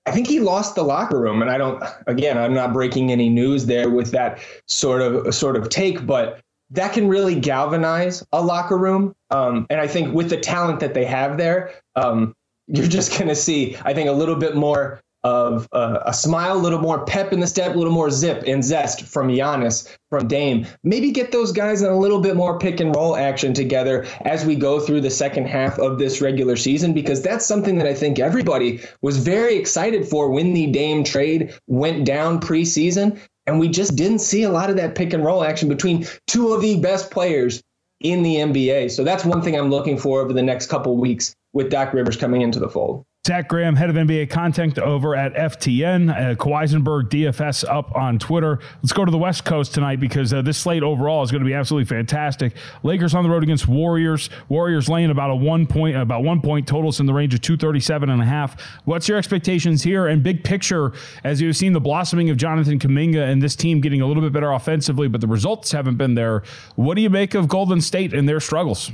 I 0.06 0.12
think 0.12 0.28
he 0.28 0.40
lost 0.40 0.76
the 0.76 0.84
locker 0.84 1.20
room, 1.20 1.42
and 1.42 1.50
I 1.50 1.58
don't. 1.58 1.82
Again, 2.08 2.38
I'm 2.38 2.54
not 2.54 2.74
breaking 2.74 3.12
any 3.12 3.30
news 3.30 3.66
there 3.66 3.90
with 3.90 4.12
that 4.12 4.40
sort 4.68 5.02
of 5.02 5.34
sort 5.34 5.56
of 5.56 5.70
take, 5.70 6.06
but 6.06 6.42
that 6.72 6.94
can 6.94 7.08
really 7.08 7.40
galvanize 7.40 8.26
a 8.32 8.42
locker 8.42 8.78
room. 8.78 9.16
Um, 9.30 9.66
and 9.70 9.80
I 9.80 9.88
think 9.88 10.14
with 10.14 10.30
the 10.30 10.38
talent 10.38 10.80
that 10.80 10.94
they 10.94 11.06
have 11.06 11.38
there, 11.38 11.74
um, 11.96 12.34
you're 12.68 12.88
just 12.88 13.12
going 13.12 13.28
to 13.28 13.36
see, 13.36 13.78
I 13.84 13.94
think, 13.94 14.10
a 14.10 14.14
little 14.14 14.36
bit 14.36 14.56
more 14.56 15.02
of 15.24 15.68
uh, 15.72 16.00
a 16.06 16.14
smile, 16.14 16.58
a 16.58 16.60
little 16.60 16.80
more 16.80 17.06
pep 17.06 17.32
in 17.32 17.40
the 17.40 17.48
step, 17.48 17.76
a 17.76 17.78
little 17.78 17.94
more 17.94 18.12
zip 18.12 18.44
and 18.46 18.64
zest 18.64 19.04
from 19.04 19.30
Giannis, 19.30 19.88
from 20.10 20.28
Dame. 20.28 20.66
Maybe 20.84 21.12
get 21.12 21.32
those 21.32 21.52
guys 21.52 21.82
in 21.82 21.90
a 21.90 21.98
little 21.98 22.20
bit 22.20 22.36
more 22.36 22.60
pick 22.60 22.80
and 22.80 22.96
roll 22.96 23.16
action 23.16 23.54
together 23.54 24.06
as 24.22 24.46
we 24.46 24.56
go 24.56 24.80
through 24.80 25.02
the 25.02 25.10
second 25.10 25.48
half 25.48 25.80
of 25.80 25.98
this 25.98 26.22
regular 26.22 26.56
season, 26.56 26.94
because 26.94 27.22
that's 27.22 27.46
something 27.46 27.78
that 27.78 27.88
I 27.88 27.94
think 27.94 28.20
everybody 28.20 28.82
was 29.02 29.18
very 29.18 29.56
excited 29.56 30.08
for 30.08 30.30
when 30.30 30.54
the 30.54 30.68
Dame 30.68 31.04
trade 31.04 31.54
went 31.68 32.06
down 32.06 32.42
preseason. 32.42 33.20
And 33.46 33.60
we 33.60 33.68
just 33.68 33.96
didn't 33.96 34.20
see 34.20 34.44
a 34.44 34.50
lot 34.50 34.70
of 34.70 34.78
that 34.78 34.96
pick 34.96 35.14
and 35.14 35.24
roll 35.24 35.44
action 35.44 35.68
between 35.68 36.08
two 36.28 36.54
of 36.54 36.62
the 36.62 36.80
best 36.80 37.12
players 37.12 37.62
in 38.00 38.24
the 38.24 38.36
NBA. 38.36 38.92
So 38.92 39.04
that's 39.04 39.26
one 39.26 39.42
thing 39.42 39.58
I'm 39.58 39.70
looking 39.70 39.98
for 39.98 40.22
over 40.22 40.34
the 40.34 40.44
next 40.44 40.68
couple 40.68 40.96
weeks 40.98 41.36
with 41.54 41.70
Doc 41.70 41.94
Rivers 41.94 42.18
coming 42.18 42.42
into 42.42 42.60
the 42.60 42.70
fold. 42.70 43.06
Zach 43.26 43.48
Graham, 43.48 43.78
head 43.78 43.90
of 43.90 43.96
NBA 43.96 44.30
content 44.30 44.78
over 44.78 45.16
at 45.16 45.34
FTN. 45.34 46.12
Uh, 46.12 46.36
Kawhisenberg 46.36 47.04
DFS 47.04 47.64
up 47.70 47.96
on 47.96 48.20
Twitter. 48.20 48.60
Let's 48.82 48.92
go 48.92 49.06
to 49.06 49.12
the 49.12 49.18
West 49.18 49.46
Coast 49.46 49.74
tonight 49.74 50.02
because 50.02 50.34
uh, 50.34 50.42
this 50.42 50.58
slate 50.58 50.84
overall 50.84 51.24
is 51.24 51.32
going 51.32 51.42
to 51.42 51.48
be 51.48 51.54
absolutely 51.54 51.86
fantastic. 51.86 52.54
Lakers 52.84 53.16
on 53.16 53.24
the 53.24 53.30
road 53.30 53.42
against 53.42 53.66
Warriors. 53.66 54.30
Warriors 54.50 54.90
laying 54.90 55.10
about 55.10 55.30
a 55.30 55.36
one 55.38 55.66
point, 55.66 55.96
about 55.96 56.22
one 56.22 56.42
point 56.42 56.68
totals 56.68 57.00
in 57.00 57.06
the 57.06 57.14
range 57.14 57.34
of 57.34 57.40
237 57.40 58.10
and 58.10 58.22
a 58.22 58.26
half. 58.26 58.62
What's 58.84 59.08
your 59.08 59.18
expectations 59.18 59.82
here 59.82 60.08
and 60.08 60.22
big 60.22 60.44
picture 60.44 60.92
as 61.24 61.40
you've 61.40 61.56
seen 61.56 61.72
the 61.72 61.80
blossoming 61.80 62.30
of 62.30 62.36
Jonathan 62.36 62.78
Kuminga 62.78 63.32
and 63.32 63.42
this 63.42 63.56
team 63.56 63.80
getting 63.80 64.02
a 64.02 64.06
little 64.06 64.22
bit 64.22 64.34
better 64.34 64.52
offensively, 64.52 65.08
but 65.08 65.22
the 65.22 65.28
results 65.28 65.72
haven't 65.72 65.96
been 65.96 66.16
there. 66.16 66.44
What 66.76 66.96
do 66.96 67.02
you 67.02 67.10
make 67.10 67.36
of 67.36 67.48
Golden 67.48 67.80
State 67.80 68.14
and 68.14 68.28
their 68.28 68.42
struggles? 68.42 68.92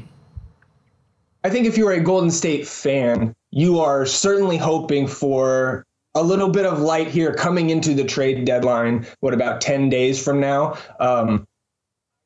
I 1.44 1.50
think 1.50 1.65
if 1.65 1.80
you're 1.80 1.94
a 1.94 2.00
Golden 2.00 2.30
State 2.30 2.68
fan, 2.68 3.34
you 3.52 3.80
are 3.80 4.06
certainly 4.06 4.58
hoping 4.58 5.08
for 5.08 5.86
a 6.16 6.24
little 6.24 6.50
bit 6.50 6.66
of 6.66 6.80
light 6.80 7.08
here 7.08 7.34
coming 7.34 7.70
into 7.70 7.94
the 7.94 8.04
trade 8.04 8.46
deadline. 8.46 9.06
What 9.20 9.34
about 9.34 9.62
10 9.62 9.90
days 9.90 10.24
from 10.24 10.40
now? 10.40 10.78
Um, 11.00 11.48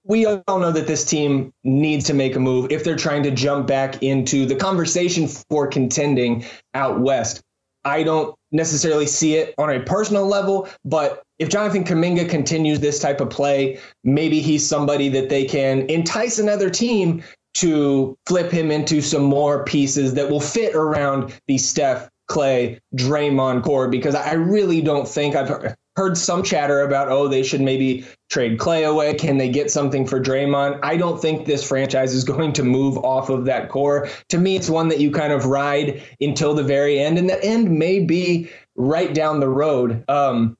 we 0.06 0.26
all 0.26 0.60
know 0.60 0.72
that 0.72 0.88
this 0.88 1.06
team 1.06 1.54
needs 1.64 2.06
to 2.06 2.14
make 2.14 2.36
a 2.36 2.40
move 2.40 2.72
if 2.72 2.84
they're 2.84 2.96
trying 2.96 3.24
to 3.24 3.32
jump 3.32 3.68
back 3.68 4.04
into 4.04 4.46
the 4.46 4.56
conversation 4.56 5.28
for 5.28 5.68
contending 5.68 6.46
out 6.74 7.00
west. 7.00 7.42
I 7.86 8.04
don't 8.04 8.36
necessarily 8.52 9.08
see 9.08 9.36
it 9.36 9.54
on 9.58 9.70
a 9.70 9.80
personal 9.82 10.26
level, 10.26 10.68
but 10.86 11.24
if 11.40 11.50
Jonathan 11.50 11.84
Kuminga 11.84 12.30
continues 12.30 12.80
this 12.80 13.00
type 13.00 13.20
of 13.20 13.30
play, 13.30 13.80
maybe 14.04 14.40
he's 14.40 14.68
somebody 14.68 15.10
that 15.10 15.30
they 15.30 15.46
can 15.46 15.90
entice 15.90 16.40
another 16.40 16.70
team 16.70 17.24
to 17.56 18.18
flip 18.26 18.52
him 18.52 18.72
into 18.72 19.02
some 19.02 19.24
more 19.24 19.63
pieces 19.63 20.13
that 20.16 20.30
will 20.30 20.42
fit 20.42 20.76
around 20.76 21.34
the 21.48 21.58
Steph, 21.58 22.10
Clay, 22.28 22.80
Draymond 22.96 23.63
core 23.63 23.88
because 23.88 24.16
I 24.16 24.34
really 24.34 24.82
don't 24.82 25.08
think 25.08 25.36
I've 25.36 25.76
heard 25.96 26.18
some 26.18 26.42
chatter 26.42 26.82
about, 26.82 27.10
oh, 27.10 27.28
they 27.28 27.44
should 27.44 27.62
maybe 27.62 28.06
trade 28.30 28.58
Clay 28.58 28.84
away. 28.84 29.13
Can 29.13 29.38
they 29.38 29.50
get 29.50 29.70
something 29.70 30.08
for 30.08 30.20
Draymond? 30.20 30.80
I 30.82 30.98
don't 30.98 31.22
think 31.22 31.46
this 31.46 31.68
franchise 31.68 32.13
is 32.13 32.24
going 32.24 32.54
to 32.54 32.63
move 32.63 32.98
off 33.00 33.30
of 33.30 33.46
that 33.46 33.70
core. 33.70 34.10
To 34.30 34.38
me, 34.38 34.56
it's 34.56 34.70
one 34.70 34.88
that 34.88 35.00
you 35.00 35.12
kind 35.12 35.32
of 35.32 35.46
ride 35.46 36.02
until 36.20 36.56
the 36.56 36.63
very 36.63 37.00
end, 37.00 37.20
and 37.20 37.30
that 37.30 37.44
end 37.44 37.70
may 37.78 38.00
be 38.00 38.50
right 38.76 39.13
down 39.13 39.39
the 39.39 39.50
road. 39.50 40.04
Um, 40.10 40.58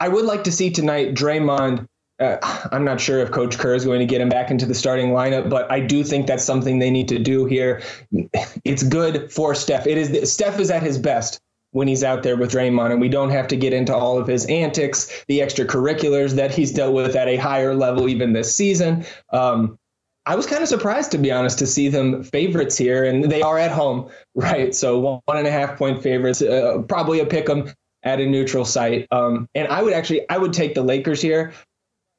I 0.00 0.08
would 0.08 0.24
like 0.24 0.44
to 0.44 0.52
see 0.52 0.70
tonight 0.70 1.14
Draymond 1.14 1.86
uh, 2.22 2.68
I'm 2.72 2.84
not 2.84 3.00
sure 3.00 3.18
if 3.18 3.30
Coach 3.30 3.58
Kerr 3.58 3.74
is 3.74 3.84
going 3.84 4.00
to 4.00 4.06
get 4.06 4.20
him 4.20 4.28
back 4.28 4.50
into 4.50 4.66
the 4.66 4.74
starting 4.74 5.08
lineup, 5.08 5.50
but 5.50 5.70
I 5.70 5.80
do 5.80 6.04
think 6.04 6.26
that's 6.26 6.44
something 6.44 6.78
they 6.78 6.90
need 6.90 7.08
to 7.08 7.18
do 7.18 7.44
here. 7.44 7.82
It's 8.64 8.82
good 8.82 9.32
for 9.32 9.54
Steph. 9.54 9.86
It 9.86 9.98
is 9.98 10.32
Steph 10.32 10.58
is 10.60 10.70
at 10.70 10.82
his 10.82 10.98
best 10.98 11.40
when 11.72 11.88
he's 11.88 12.04
out 12.04 12.22
there 12.22 12.36
with 12.36 12.52
Draymond, 12.52 12.92
and 12.92 13.00
we 13.00 13.08
don't 13.08 13.30
have 13.30 13.48
to 13.48 13.56
get 13.56 13.72
into 13.72 13.94
all 13.94 14.18
of 14.18 14.26
his 14.26 14.46
antics, 14.46 15.24
the 15.26 15.40
extracurriculars 15.40 16.34
that 16.34 16.54
he's 16.54 16.70
dealt 16.70 16.94
with 16.94 17.16
at 17.16 17.28
a 17.28 17.36
higher 17.36 17.74
level 17.74 18.08
even 18.08 18.32
this 18.32 18.54
season. 18.54 19.04
Um, 19.30 19.78
I 20.24 20.36
was 20.36 20.46
kind 20.46 20.62
of 20.62 20.68
surprised, 20.68 21.10
to 21.12 21.18
be 21.18 21.32
honest, 21.32 21.58
to 21.58 21.66
see 21.66 21.88
them 21.88 22.22
favorites 22.22 22.76
here, 22.76 23.04
and 23.04 23.24
they 23.24 23.42
are 23.42 23.58
at 23.58 23.72
home, 23.72 24.10
right? 24.34 24.74
So 24.74 25.20
one 25.24 25.36
and 25.36 25.46
a 25.46 25.50
half 25.50 25.76
point 25.76 26.02
favorites, 26.02 26.42
uh, 26.42 26.82
probably 26.88 27.20
a 27.20 27.26
pick 27.26 27.48
'em 27.50 27.72
at 28.04 28.20
a 28.20 28.26
neutral 28.26 28.64
site. 28.64 29.06
Um, 29.10 29.48
and 29.54 29.68
I 29.68 29.82
would 29.82 29.92
actually, 29.92 30.28
I 30.28 30.36
would 30.36 30.52
take 30.52 30.74
the 30.74 30.82
Lakers 30.82 31.22
here 31.22 31.52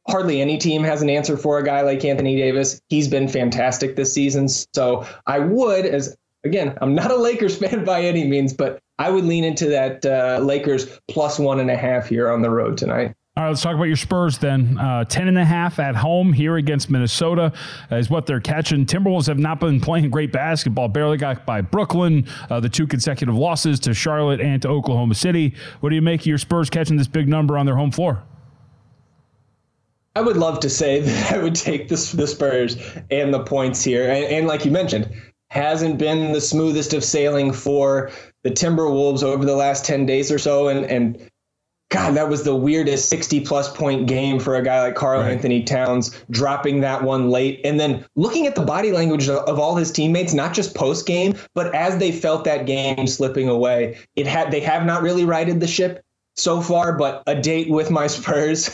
hardly 0.07 0.41
any 0.41 0.57
team 0.57 0.83
has 0.83 1.01
an 1.01 1.09
answer 1.09 1.37
for 1.37 1.59
a 1.59 1.63
guy 1.63 1.81
like 1.81 2.03
Anthony 2.03 2.35
Davis. 2.35 2.81
He's 2.89 3.07
been 3.07 3.27
fantastic 3.27 3.95
this 3.95 4.13
season. 4.13 4.47
So 4.47 5.07
I 5.27 5.39
would, 5.39 5.85
as 5.85 6.15
again, 6.43 6.77
I'm 6.81 6.95
not 6.95 7.11
a 7.11 7.15
Lakers 7.15 7.57
fan 7.59 7.85
by 7.85 8.01
any 8.01 8.27
means, 8.27 8.53
but 8.53 8.79
I 8.99 9.09
would 9.09 9.25
lean 9.25 9.43
into 9.43 9.67
that 9.67 10.05
uh, 10.05 10.39
Lakers 10.43 10.99
plus 11.09 11.39
one 11.39 11.59
and 11.59 11.71
a 11.71 11.77
half 11.77 12.07
here 12.07 12.31
on 12.31 12.41
the 12.41 12.49
road 12.49 12.77
tonight. 12.77 13.15
All 13.35 13.41
right, 13.41 13.49
let's 13.49 13.63
talk 13.63 13.73
about 13.73 13.85
your 13.85 13.95
Spurs 13.95 14.37
then. 14.37 14.77
Uh, 14.77 15.05
10 15.05 15.27
and 15.27 15.39
a 15.39 15.43
half 15.43 15.79
at 15.79 15.95
home 15.95 16.31
here 16.31 16.57
against 16.57 16.91
Minnesota 16.91 17.51
is 17.89 18.07
what 18.07 18.27
they're 18.27 18.39
catching. 18.39 18.85
Timberwolves 18.85 19.25
have 19.25 19.39
not 19.39 19.59
been 19.59 19.81
playing 19.81 20.11
great 20.11 20.31
basketball, 20.31 20.87
barely 20.87 21.17
got 21.17 21.43
by 21.43 21.61
Brooklyn, 21.61 22.27
uh, 22.51 22.59
the 22.59 22.69
two 22.69 22.85
consecutive 22.85 23.33
losses 23.33 23.79
to 23.79 23.93
Charlotte 23.95 24.39
and 24.39 24.61
to 24.61 24.67
Oklahoma 24.67 25.15
City. 25.15 25.55
What 25.79 25.89
do 25.89 25.95
you 25.95 26.01
make 26.03 26.21
of 26.21 26.27
your 26.27 26.37
Spurs 26.37 26.69
catching 26.69 26.95
this 26.95 27.07
big 27.07 27.27
number 27.27 27.57
on 27.57 27.65
their 27.65 27.75
home 27.75 27.89
floor? 27.89 28.21
I 30.15 30.21
would 30.21 30.37
love 30.37 30.59
to 30.61 30.69
say 30.69 30.99
that 31.01 31.33
I 31.33 31.37
would 31.37 31.55
take 31.55 31.87
the, 31.87 31.95
the 32.15 32.27
Spurs 32.27 32.77
and 33.09 33.33
the 33.33 33.43
points 33.43 33.83
here. 33.83 34.09
And, 34.09 34.25
and, 34.25 34.47
like 34.47 34.65
you 34.65 34.71
mentioned, 34.71 35.09
hasn't 35.49 35.97
been 35.97 36.31
the 36.31 36.41
smoothest 36.41 36.93
of 36.93 37.03
sailing 37.03 37.53
for 37.53 38.11
the 38.43 38.51
Timberwolves 38.51 39.23
over 39.23 39.45
the 39.45 39.55
last 39.55 39.85
10 39.85 40.05
days 40.05 40.31
or 40.31 40.39
so. 40.39 40.67
And, 40.67 40.85
and 40.85 41.29
God, 41.89 42.15
that 42.15 42.27
was 42.27 42.43
the 42.43 42.55
weirdest 42.55 43.07
60 43.09 43.41
plus 43.41 43.71
point 43.71 44.07
game 44.07 44.39
for 44.39 44.55
a 44.55 44.63
guy 44.63 44.81
like 44.81 44.95
Karl 44.95 45.21
right. 45.21 45.31
Anthony 45.31 45.63
Towns, 45.63 46.19
dropping 46.31 46.81
that 46.81 47.03
one 47.03 47.29
late. 47.29 47.61
And 47.63 47.79
then 47.79 48.03
looking 48.15 48.47
at 48.47 48.55
the 48.55 48.63
body 48.63 48.91
language 48.91 49.29
of, 49.29 49.47
of 49.47 49.59
all 49.59 49.75
his 49.75 49.91
teammates, 49.91 50.33
not 50.33 50.55
just 50.55 50.73
post 50.73 51.05
game, 51.05 51.35
but 51.53 51.73
as 51.75 51.99
they 51.99 52.11
felt 52.11 52.45
that 52.45 52.65
game 52.65 53.05
slipping 53.05 53.47
away, 53.47 53.99
it 54.15 54.25
had 54.25 54.49
they 54.49 54.61
have 54.61 54.85
not 54.87 55.03
really 55.03 55.23
righted 55.23 55.59
the 55.59 55.67
ship 55.67 56.03
so 56.35 56.61
far, 56.61 56.93
but 56.97 57.21
a 57.27 57.39
date 57.39 57.69
with 57.69 57.91
my 57.91 58.07
Spurs 58.07 58.71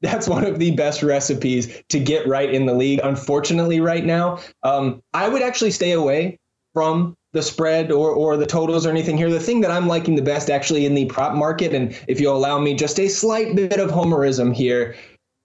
that's 0.00 0.28
one 0.28 0.44
of 0.44 0.58
the 0.58 0.72
best 0.72 1.02
recipes 1.02 1.82
to 1.88 1.98
get 1.98 2.26
right 2.26 2.52
in 2.52 2.66
the 2.66 2.74
league. 2.74 3.00
Unfortunately, 3.02 3.80
right 3.80 4.04
now, 4.04 4.40
um, 4.62 5.02
I 5.14 5.28
would 5.28 5.42
actually 5.42 5.70
stay 5.70 5.92
away 5.92 6.38
from 6.74 7.14
the 7.32 7.42
spread 7.42 7.90
or, 7.90 8.10
or 8.10 8.36
the 8.36 8.46
totals 8.46 8.86
or 8.86 8.90
anything 8.90 9.16
here. 9.16 9.30
The 9.30 9.40
thing 9.40 9.60
that 9.60 9.70
I'm 9.70 9.86
liking 9.86 10.14
the 10.14 10.22
best 10.22 10.50
actually 10.50 10.86
in 10.86 10.94
the 10.94 11.06
prop 11.06 11.34
market, 11.34 11.74
and 11.74 11.98
if 12.06 12.20
you'll 12.20 12.36
allow 12.36 12.58
me 12.58 12.74
just 12.74 12.98
a 12.98 13.08
slight 13.08 13.54
bit 13.54 13.78
of 13.78 13.90
homerism 13.90 14.54
here, 14.54 14.94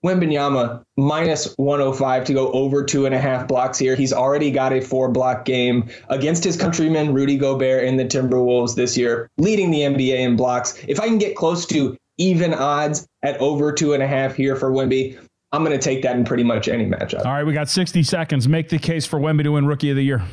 Wembanyama 0.04 0.84
minus 0.98 1.54
105 1.56 2.26
to 2.26 2.34
go 2.34 2.52
over 2.52 2.84
two 2.84 3.06
and 3.06 3.16
a 3.16 3.20
half 3.20 3.48
blocks 3.48 3.78
here. 3.78 3.96
He's 3.96 4.12
already 4.12 4.52
got 4.52 4.74
a 4.74 4.82
four 4.82 5.10
block 5.10 5.46
game 5.46 5.90
against 6.10 6.44
his 6.44 6.58
countryman 6.58 7.14
Rudy 7.14 7.38
Gobert 7.38 7.86
in 7.86 7.96
the 7.96 8.04
Timberwolves 8.04 8.76
this 8.76 8.98
year, 8.98 9.30
leading 9.38 9.72
the 9.72 9.80
NBA 9.80 10.20
in 10.20 10.36
blocks. 10.36 10.78
If 10.88 11.00
I 11.00 11.08
can 11.08 11.20
get 11.20 11.38
close 11.38 11.66
to 11.68 11.98
even 12.18 12.54
odds 12.54 13.08
at 13.24 13.40
over 13.40 13.72
two 13.72 13.94
and 13.94 14.04
a 14.04 14.08
half 14.08 14.36
here 14.36 14.56
for 14.56 14.72
Wemby. 14.72 15.20
I'm 15.52 15.64
going 15.64 15.78
to 15.78 15.84
take 15.84 16.02
that 16.02 16.16
in 16.16 16.26
pretty 16.26 16.44
much 16.44 16.68
any 16.68 16.86
matchup. 16.86 17.26
All 17.26 17.34
right, 17.34 17.46
we 17.46 17.54
got 17.54 17.70
60 17.70 18.02
seconds. 18.04 18.48
Make 18.48 18.70
the 18.70 18.80
case 18.80 19.06
for 19.06 19.20
Wemby 19.20 19.44
to 19.44 19.52
win 19.52 19.68
Rookie 19.68 19.92
of 19.92 19.96
the 19.96 20.04
Year. 20.04 20.24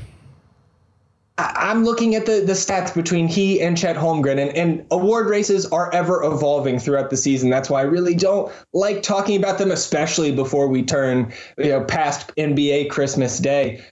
I'm 1.38 1.84
looking 1.84 2.14
at 2.14 2.26
the, 2.26 2.42
the 2.44 2.52
stats 2.52 2.94
between 2.94 3.28
he 3.28 3.62
and 3.62 3.76
Chet 3.76 3.96
Holmgren, 3.96 4.38
and, 4.38 4.54
and 4.56 4.84
award 4.90 5.28
races 5.28 5.66
are 5.66 5.92
ever 5.92 6.22
evolving 6.22 6.78
throughout 6.78 7.10
the 7.10 7.16
season. 7.16 7.50
That's 7.50 7.70
why 7.70 7.80
I 7.80 7.84
really 7.84 8.14
don't 8.14 8.52
like 8.72 9.02
talking 9.02 9.36
about 9.36 9.58
them, 9.58 9.70
especially 9.70 10.32
before 10.32 10.68
we 10.68 10.82
turn 10.82 11.32
you 11.56 11.68
know 11.68 11.84
past 11.84 12.34
NBA 12.36 12.90
Christmas 12.90 13.38
Day. 13.38 13.82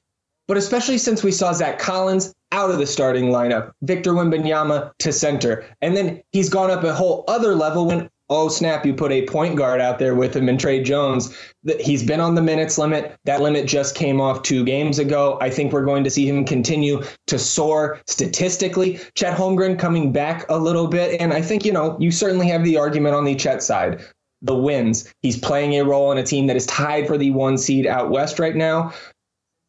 But 0.46 0.56
especially 0.56 0.98
since 0.98 1.22
we 1.22 1.32
saw 1.32 1.52
Zach 1.52 1.78
Collins 1.78 2.34
out 2.52 2.70
of 2.70 2.78
the 2.78 2.86
starting 2.86 3.26
lineup, 3.26 3.72
Victor 3.82 4.12
Wembanyama 4.12 4.92
to 5.00 5.12
center, 5.12 5.64
and 5.80 5.96
then 5.96 6.22
he's 6.32 6.48
gone 6.48 6.70
up 6.70 6.84
a 6.84 6.94
whole 6.94 7.24
other 7.28 7.54
level 7.54 7.86
when 7.86 8.08
oh 8.30 8.48
snap, 8.48 8.84
you 8.84 8.94
put 8.94 9.12
a 9.12 9.26
point 9.26 9.56
guard 9.56 9.80
out 9.80 9.98
there 9.98 10.14
with 10.14 10.36
him 10.36 10.48
and 10.48 10.60
Tre 10.60 10.82
Jones. 10.82 11.34
He's 11.80 12.02
been 12.02 12.20
on 12.20 12.34
the 12.34 12.42
minutes 12.42 12.78
limit. 12.78 13.16
That 13.24 13.40
limit 13.40 13.66
just 13.66 13.94
came 13.94 14.20
off 14.20 14.42
two 14.42 14.64
games 14.64 14.98
ago. 14.98 15.38
I 15.40 15.50
think 15.50 15.72
we're 15.72 15.84
going 15.84 16.04
to 16.04 16.10
see 16.10 16.28
him 16.28 16.44
continue 16.44 17.02
to 17.26 17.38
soar 17.38 18.00
statistically. 18.06 19.00
Chet 19.14 19.36
Holmgren 19.36 19.78
coming 19.78 20.12
back 20.12 20.44
a 20.48 20.58
little 20.58 20.86
bit. 20.86 21.20
And 21.20 21.32
I 21.32 21.42
think, 21.42 21.64
you 21.64 21.72
know, 21.72 21.96
you 21.98 22.10
certainly 22.10 22.48
have 22.48 22.64
the 22.64 22.76
argument 22.76 23.14
on 23.14 23.24
the 23.24 23.34
Chet 23.34 23.62
side. 23.62 24.02
The 24.42 24.54
wins. 24.54 25.12
He's 25.22 25.38
playing 25.38 25.74
a 25.74 25.84
role 25.84 26.12
in 26.12 26.18
a 26.18 26.22
team 26.22 26.46
that 26.46 26.56
is 26.56 26.66
tied 26.66 27.08
for 27.08 27.18
the 27.18 27.32
one 27.32 27.58
seed 27.58 27.86
out 27.86 28.10
west 28.10 28.38
right 28.38 28.54
now. 28.54 28.92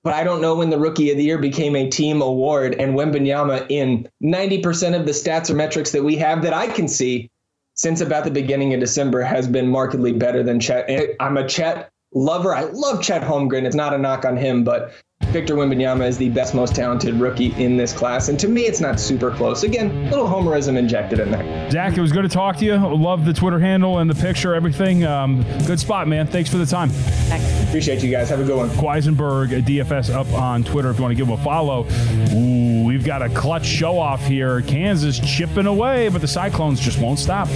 But 0.03 0.13
I 0.13 0.23
don't 0.23 0.41
know 0.41 0.55
when 0.55 0.69
the 0.69 0.79
rookie 0.79 1.11
of 1.11 1.17
the 1.17 1.23
year 1.23 1.37
became 1.37 1.75
a 1.75 1.89
team 1.89 2.21
award 2.21 2.75
and 2.75 2.95
Wembanyama 2.95 3.65
in 3.69 4.07
90% 4.23 4.97
of 4.97 5.05
the 5.05 5.11
stats 5.11 5.49
or 5.49 5.55
metrics 5.55 5.91
that 5.91 6.03
we 6.03 6.15
have 6.17 6.41
that 6.43 6.53
I 6.53 6.67
can 6.67 6.87
see 6.87 7.29
since 7.75 8.01
about 8.01 8.23
the 8.23 8.31
beginning 8.31 8.73
of 8.73 8.79
December 8.79 9.21
has 9.21 9.47
been 9.47 9.67
markedly 9.67 10.13
better 10.13 10.41
than 10.43 10.59
Chet. 10.59 11.15
I'm 11.19 11.37
a 11.37 11.47
Chet 11.47 11.89
lover. 12.13 12.55
I 12.55 12.63
love 12.63 13.01
Chet 13.01 13.21
Holmgren. 13.21 13.65
It's 13.65 13.75
not 13.75 13.93
a 13.93 13.97
knock 13.97 14.25
on 14.25 14.37
him, 14.37 14.63
but 14.63 14.93
Victor 15.27 15.53
Wembanyama 15.53 16.07
is 16.07 16.17
the 16.17 16.29
best, 16.29 16.55
most 16.55 16.73
talented 16.75 17.13
rookie 17.15 17.53
in 17.63 17.77
this 17.77 17.93
class. 17.93 18.29
And 18.29 18.39
to 18.39 18.47
me, 18.47 18.61
it's 18.61 18.79
not 18.79 18.99
super 18.99 19.29
close. 19.29 19.61
Again, 19.63 19.91
a 20.07 20.09
little 20.09 20.25
homerism 20.27 20.75
injected 20.75 21.19
in 21.19 21.29
there. 21.29 21.69
Zach, 21.69 21.95
it 21.95 22.01
was 22.01 22.11
good 22.11 22.23
to 22.23 22.29
talk 22.29 22.57
to 22.57 22.65
you. 22.65 22.75
Love 22.77 23.25
the 23.25 23.33
Twitter 23.33 23.59
handle 23.59 23.99
and 23.99 24.09
the 24.09 24.15
picture, 24.15 24.55
everything. 24.55 25.03
Um, 25.03 25.43
good 25.67 25.79
spot, 25.79 26.07
man. 26.07 26.25
Thanks 26.25 26.49
for 26.49 26.57
the 26.57 26.65
time. 26.65 26.89
Thanks. 26.89 27.63
Appreciate 27.67 28.01
you 28.01 28.09
guys. 28.09 28.27
Have 28.29 28.39
a 28.39 28.43
good 28.43 28.57
one. 28.57 28.69
Kawhisenberg, 28.69 29.61
DFS 29.65 30.11
up 30.11 30.25
on 30.33 30.63
Twitter 30.63 30.89
if 30.89 30.97
you 30.97 31.03
want 31.03 31.11
to 31.11 31.15
give 31.15 31.27
him 31.27 31.33
a 31.39 31.43
follow. 31.43 31.85
Ooh, 32.33 32.85
we've 32.85 33.05
got 33.05 33.21
a 33.21 33.29
clutch 33.29 33.65
show 33.67 33.99
off 33.99 34.25
here. 34.25 34.61
Kansas 34.63 35.19
chipping 35.19 35.67
away, 35.67 36.09
but 36.09 36.21
the 36.21 36.27
Cyclones 36.27 36.79
just 36.79 36.99
won't 36.99 37.19
stop. 37.19 37.47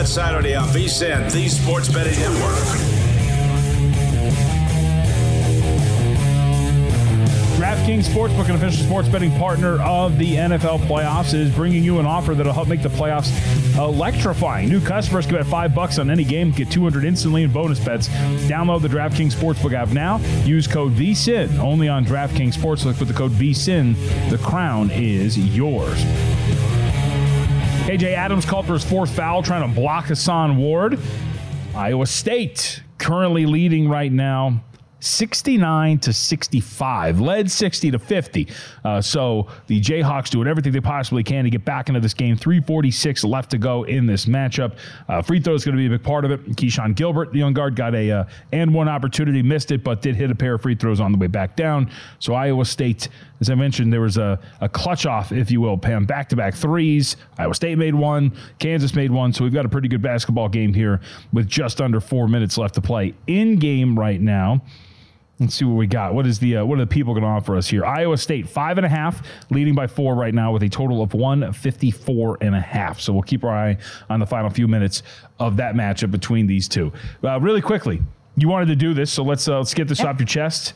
Bet 0.00 0.08
Saturday 0.08 0.54
on 0.54 0.66
VSIN, 0.68 1.30
the 1.30 1.46
Sports 1.46 1.90
Betting 1.90 2.18
Network. 2.18 2.56
DraftKings 7.60 8.04
Sportsbook, 8.04 8.48
an 8.48 8.54
official 8.54 8.82
sports 8.86 9.10
betting 9.10 9.30
partner 9.32 9.78
of 9.82 10.16
the 10.16 10.36
NFL 10.36 10.78
playoffs, 10.86 11.34
is 11.34 11.54
bringing 11.54 11.84
you 11.84 11.98
an 11.98 12.06
offer 12.06 12.34
that'll 12.34 12.54
help 12.54 12.68
make 12.68 12.80
the 12.80 12.88
playoffs 12.88 13.30
electrifying. 13.76 14.70
New 14.70 14.80
customers 14.80 15.26
can 15.26 15.34
bet 15.34 15.44
five 15.44 15.74
bucks 15.74 15.98
on 15.98 16.10
any 16.10 16.24
game, 16.24 16.50
get 16.50 16.70
200 16.70 17.04
instantly 17.04 17.42
in 17.42 17.52
bonus 17.52 17.78
bets. 17.78 18.08
Download 18.48 18.80
the 18.80 18.88
DraftKings 18.88 19.34
Sportsbook 19.34 19.74
app 19.74 19.88
now. 19.88 20.16
Use 20.46 20.66
code 20.66 20.92
VSIN 20.94 21.58
only 21.58 21.90
on 21.90 22.06
DraftKings 22.06 22.54
Sportsbook 22.54 22.98
with 22.98 23.08
the 23.08 23.14
code 23.14 23.32
VSIN. 23.32 23.94
The 24.30 24.38
crown 24.38 24.90
is 24.92 25.36
yours. 25.36 26.02
KJ 27.90 28.14
Adams 28.14 28.44
called 28.44 28.68
for 28.68 28.74
his 28.74 28.84
fourth 28.84 29.10
foul, 29.10 29.42
trying 29.42 29.68
to 29.68 29.74
block 29.74 30.04
Hason 30.04 30.56
Ward. 30.56 30.96
Iowa 31.74 32.06
State 32.06 32.84
currently 32.98 33.46
leading 33.46 33.88
right 33.88 34.12
now 34.12 34.62
69 35.00 35.98
to 35.98 36.12
65, 36.12 37.20
led 37.20 37.50
60 37.50 37.90
to 37.90 37.98
50. 37.98 38.48
Uh, 38.84 39.00
so 39.00 39.48
the 39.66 39.80
Jayhawks 39.80 40.30
doing 40.30 40.46
everything 40.46 40.72
they 40.72 40.80
possibly 40.80 41.24
can 41.24 41.44
to 41.44 41.50
get 41.50 41.64
back 41.64 41.88
into 41.88 42.00
this 42.00 42.14
game. 42.14 42.36
346 42.36 43.24
left 43.24 43.50
to 43.50 43.58
go 43.58 43.84
in 43.84 44.06
this 44.06 44.26
matchup. 44.26 44.76
Uh, 45.08 45.20
free 45.20 45.40
throw 45.40 45.54
is 45.54 45.64
going 45.64 45.76
to 45.76 45.80
be 45.80 45.86
a 45.86 45.98
big 45.98 46.04
part 46.04 46.24
of 46.24 46.30
it. 46.30 46.46
Keshon 46.50 46.94
Gilbert, 46.94 47.32
the 47.32 47.38
young 47.38 47.54
guard, 47.54 47.74
got 47.74 47.94
a 47.94 48.10
uh, 48.10 48.24
and 48.52 48.72
one 48.72 48.88
opportunity, 48.88 49.42
missed 49.42 49.72
it, 49.72 49.82
but 49.82 50.02
did 50.02 50.14
hit 50.14 50.30
a 50.30 50.34
pair 50.34 50.54
of 50.54 50.62
free 50.62 50.74
throws 50.74 51.00
on 51.00 51.10
the 51.12 51.18
way 51.18 51.26
back 51.26 51.56
down. 51.56 51.90
So 52.18 52.34
Iowa 52.34 52.64
State, 52.64 53.08
as 53.40 53.50
I 53.50 53.54
mentioned, 53.54 53.92
there 53.92 54.00
was 54.02 54.18
a, 54.18 54.38
a 54.60 54.68
clutch 54.68 55.06
off, 55.06 55.32
if 55.32 55.50
you 55.50 55.60
will, 55.60 55.78
Pam, 55.78 56.04
back 56.04 56.28
to 56.28 56.36
back 56.36 56.54
threes. 56.54 57.16
Iowa 57.38 57.54
State 57.54 57.78
made 57.78 57.94
one, 57.94 58.36
Kansas 58.58 58.94
made 58.94 59.10
one. 59.10 59.32
So 59.32 59.44
we've 59.44 59.52
got 59.52 59.64
a 59.64 59.68
pretty 59.68 59.88
good 59.88 60.02
basketball 60.02 60.48
game 60.48 60.74
here 60.74 61.00
with 61.32 61.48
just 61.48 61.80
under 61.80 62.00
four 62.00 62.28
minutes 62.28 62.58
left 62.58 62.74
to 62.74 62.80
play. 62.80 63.14
In 63.26 63.58
game 63.58 63.98
right 63.98 64.20
now. 64.20 64.62
Let's 65.38 65.54
see 65.54 65.64
what 65.64 65.76
we 65.76 65.86
got. 65.86 66.12
What 66.12 66.26
is 66.26 66.38
the 66.38 66.58
uh, 66.58 66.66
what 66.66 66.76
are 66.76 66.82
the 66.82 66.86
people 66.86 67.14
going 67.14 67.22
to 67.24 67.30
offer 67.30 67.56
us 67.56 67.66
here? 67.66 67.82
Iowa 67.82 68.18
State 68.18 68.46
five 68.46 68.76
and 68.76 68.84
a 68.84 68.90
half, 68.90 69.26
leading 69.48 69.74
by 69.74 69.86
four 69.86 70.14
right 70.14 70.34
now 70.34 70.52
with 70.52 70.62
a 70.62 70.68
total 70.68 71.00
of 71.00 71.14
one 71.14 71.50
fifty 71.54 71.90
four 71.90 72.36
and 72.42 72.54
a 72.54 72.60
half. 72.60 73.00
So 73.00 73.14
we'll 73.14 73.22
keep 73.22 73.42
our 73.42 73.56
eye 73.56 73.78
on 74.10 74.20
the 74.20 74.26
final 74.26 74.50
few 74.50 74.68
minutes 74.68 75.02
of 75.38 75.56
that 75.56 75.74
matchup 75.74 76.10
between 76.10 76.46
these 76.46 76.68
two. 76.68 76.92
Uh, 77.24 77.40
really 77.40 77.62
quickly, 77.62 78.02
you 78.36 78.50
wanted 78.50 78.66
to 78.66 78.76
do 78.76 78.92
this, 78.92 79.10
so 79.10 79.22
let's 79.22 79.48
uh, 79.48 79.56
let's 79.56 79.72
get 79.72 79.88
this 79.88 80.02
off 80.02 80.18
your 80.18 80.26
chest. 80.26 80.74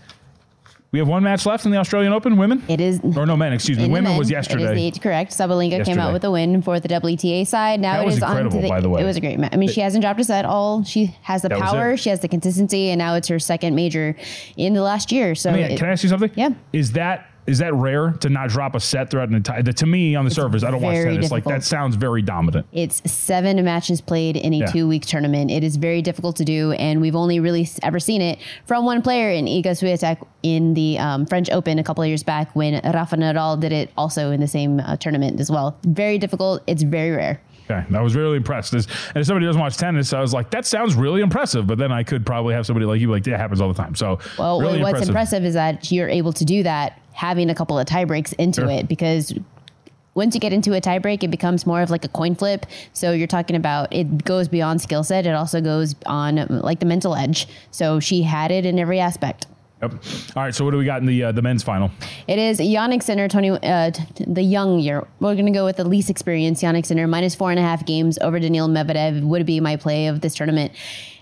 We 0.95 1.01
have 1.01 1.09
one 1.09 1.25
match 1.25 1.45
left 1.45 1.65
in 1.65 1.73
the 1.73 1.79
Australian 1.79 2.13
Open, 2.13 2.37
women. 2.37 2.63
It 2.69 2.81
is, 2.81 3.01
or 3.17 3.27
no 3.27 3.37
men, 3.37 3.53
excuse 3.53 3.77
me. 3.79 3.89
Women 3.89 4.13
men, 4.13 4.17
was 4.17 4.31
yesterday. 4.31 4.87
is 4.87 4.93
the, 4.95 5.01
correct. 5.01 5.33
Sabalenka 5.33 5.85
came 5.85 5.99
out 5.99 6.13
with 6.13 6.23
a 6.23 6.31
win 6.31 6.63
for 6.63 6.79
the 6.79 6.87
WTA 6.87 7.45
side. 7.49 7.81
Now 7.81 7.95
That 7.95 8.03
it 8.03 8.07
was 8.07 8.17
is 8.19 8.23
on 8.23 8.49
to 8.49 8.61
the. 8.61 8.69
by 8.69 8.81
the 8.81 8.89
way. 8.89 9.03
It 9.03 9.05
was 9.05 9.17
a 9.17 9.21
great 9.21 9.41
match. 9.41 9.53
I 9.53 9.57
mean, 9.57 9.69
she 9.69 9.81
hasn't 9.81 10.03
dropped 10.03 10.21
a 10.21 10.25
set. 10.25 10.45
All 10.45 10.85
she 10.85 11.07
has 11.23 11.43
the 11.43 11.51
power. 11.51 11.97
She 11.97 12.11
has 12.11 12.21
the 12.21 12.29
consistency, 12.29 12.91
and 12.91 13.01
now 13.01 13.17
it's 13.17 13.27
her 13.27 13.41
second 13.41 13.75
major 13.75 14.15
in 14.57 14.75
the 14.75 14.83
last 14.83 15.11
year. 15.11 15.35
So 15.35 15.51
I 15.51 15.55
mean, 15.55 15.63
it- 15.65 15.79
can 15.79 15.89
I 15.89 15.91
ask 15.91 16.05
you 16.05 16.09
something? 16.09 16.31
Yeah. 16.37 16.51
Is 16.73 16.93
that 16.93 17.29
is 17.47 17.59
that 17.59 17.75
rare 17.75 18.13
to 18.21 18.29
not 18.29 18.49
drop 18.49 18.75
a 18.75 18.81
set 18.81 19.11
throughout 19.11 19.29
an 19.29 19.35
entire? 19.35 19.63
To 19.63 19.87
me, 19.87 20.15
on 20.15 20.25
the 20.25 20.31
surface, 20.31 20.63
I 20.65 20.71
don't 20.71 20.81
watch 20.81 20.95
tennis. 20.97 21.31
Like 21.31 21.45
that 21.45 21.63
sounds 21.65 21.97
very 21.97 22.23
dominant. 22.23 22.67
It's 22.73 23.03
seven 23.11 23.63
matches 23.65 24.01
played 24.01 24.37
in 24.37 24.55
a 24.55 24.59
Yeah. 24.59 24.67
two 24.67 24.89
week 24.89 25.05
tournament. 25.07 25.51
It 25.51 25.63
is 25.65 25.77
very 25.77 26.03
difficult 26.03 26.37
to 26.37 26.45
do, 26.45 26.73
and 26.73 27.01
we've 27.01 27.17
only 27.17 27.41
really 27.41 27.69
ever 27.83 27.99
seen 28.01 28.23
it 28.23 28.39
from 28.67 28.85
one 28.85 29.03
player 29.03 29.31
in 29.31 29.47
Iga 29.47 29.67
Swiatek 29.73 30.25
in 30.43 30.75
the 30.75 30.99
um, 30.99 31.27
French 31.27 31.51
Open 31.51 31.79
a 31.79 31.85
couple 31.85 32.03
of 32.03 32.09
years 32.09 32.23
back 32.23 32.55
when 32.55 32.81
Rafa 32.85 33.17
Nadal 33.17 33.61
did 33.61 33.73
it 33.73 33.91
also 33.97 34.31
in 34.31 34.41
the 34.41 34.49
same 34.49 34.81
uh, 34.81 34.97
tournament 34.97 35.41
as 35.41 35.51
well. 35.51 35.77
Very 35.85 36.19
difficult. 36.19 36.63
It's 36.67 36.83
very 36.83 37.11
rare. 37.11 37.41
Okay, 37.71 37.83
I 37.97 38.03
was 38.03 38.15
really 38.15 38.37
impressed. 38.37 38.75
As, 38.75 38.87
and 39.09 39.17
as 39.17 39.27
somebody 39.27 39.47
doesn't 39.47 39.61
watch 39.61 39.79
tennis, 39.79 40.13
I 40.13 40.21
was 40.21 40.35
like, 40.35 40.51
that 40.51 40.67
sounds 40.67 40.95
really 40.95 41.23
impressive. 41.23 41.67
But 41.67 41.79
then 41.79 41.93
I 41.93 42.03
could 42.03 42.27
probably 42.27 42.53
have 42.53 42.67
somebody 42.67 42.85
like 42.85 43.01
you, 43.01 43.11
like 43.11 43.25
that 43.25 43.39
happens 43.41 43.63
all 43.63 43.69
the 43.69 43.75
time. 43.83 43.95
So, 43.95 44.19
Well, 44.39 44.61
really 44.61 44.83
what's 44.83 45.07
impressive. 45.09 45.47
is 45.47 45.55
that 45.55 45.91
you're 45.91 46.11
able 46.11 46.35
to 46.35 46.45
do 46.45 46.63
that 46.65 47.01
having 47.15 47.49
a 47.51 47.55
couple 47.55 47.79
of 47.79 47.87
tie 47.87 48.05
breaks 48.05 48.33
into 48.35 48.61
Sure. 48.63 48.71
it 48.71 48.89
because 48.89 49.33
once 50.15 50.35
you 50.35 50.41
get 50.41 50.53
into 50.53 50.73
a 50.75 50.81
tie 50.81 50.99
break, 51.01 51.25
it 51.25 51.31
becomes 51.31 51.67
more 51.67 51.83
of 51.83 51.91
like 51.91 52.05
a 52.05 52.09
coin 52.09 52.35
flip. 52.37 52.67
So 52.93 53.11
you're 53.13 53.27
talking 53.27 53.57
about 53.57 53.93
it 53.93 54.25
goes 54.25 54.47
beyond 54.49 54.81
skill 54.81 55.03
set. 55.03 55.27
It 55.27 55.35
also 55.35 55.61
goes 55.61 55.97
on 56.07 56.37
like 56.49 56.79
the 56.81 56.87
mental 56.87 57.17
edge. 57.17 57.49
So 57.73 57.99
she 57.99 58.23
had 58.23 58.51
it 58.53 58.65
in 58.65 58.79
every 58.79 59.01
aspect. 59.01 59.47
Yep. 59.83 59.93
All 60.37 60.43
right. 60.45 60.55
So 60.55 60.65
what 60.65 60.71
do 60.71 60.77
we 60.79 60.85
got 60.85 61.01
in 61.01 61.07
the 61.07 61.25
uh, 61.25 61.33
the 61.33 61.43
men's 61.43 61.65
final? 61.65 61.91
It 62.29 62.39
is 62.39 62.61
Jannik 62.61 63.03
Sinner, 63.03 63.29
20, 63.29 63.51
uh, 63.51 63.91
t- 63.91 64.25
the 64.27 64.41
young 64.43 64.79
year. 64.79 65.07
We're 65.19 65.35
going 65.35 65.47
to 65.47 65.53
go 65.53 65.65
with 65.65 65.77
the 65.79 65.85
least 65.85 66.09
experience. 66.11 66.63
Jannik 66.63 66.87
Sinner, 66.87 67.07
minus 67.09 67.35
four 67.35 67.51
and 67.51 67.59
a 67.59 67.63
half 67.63 67.85
games 67.85 68.17
over 68.21 68.39
Daniil 68.39 68.69
Medvedev 68.69 69.23
would 69.25 69.45
be 69.45 69.59
my 69.61 69.75
play 69.77 70.07
of 70.07 70.21
this 70.21 70.35
tournament. 70.37 70.73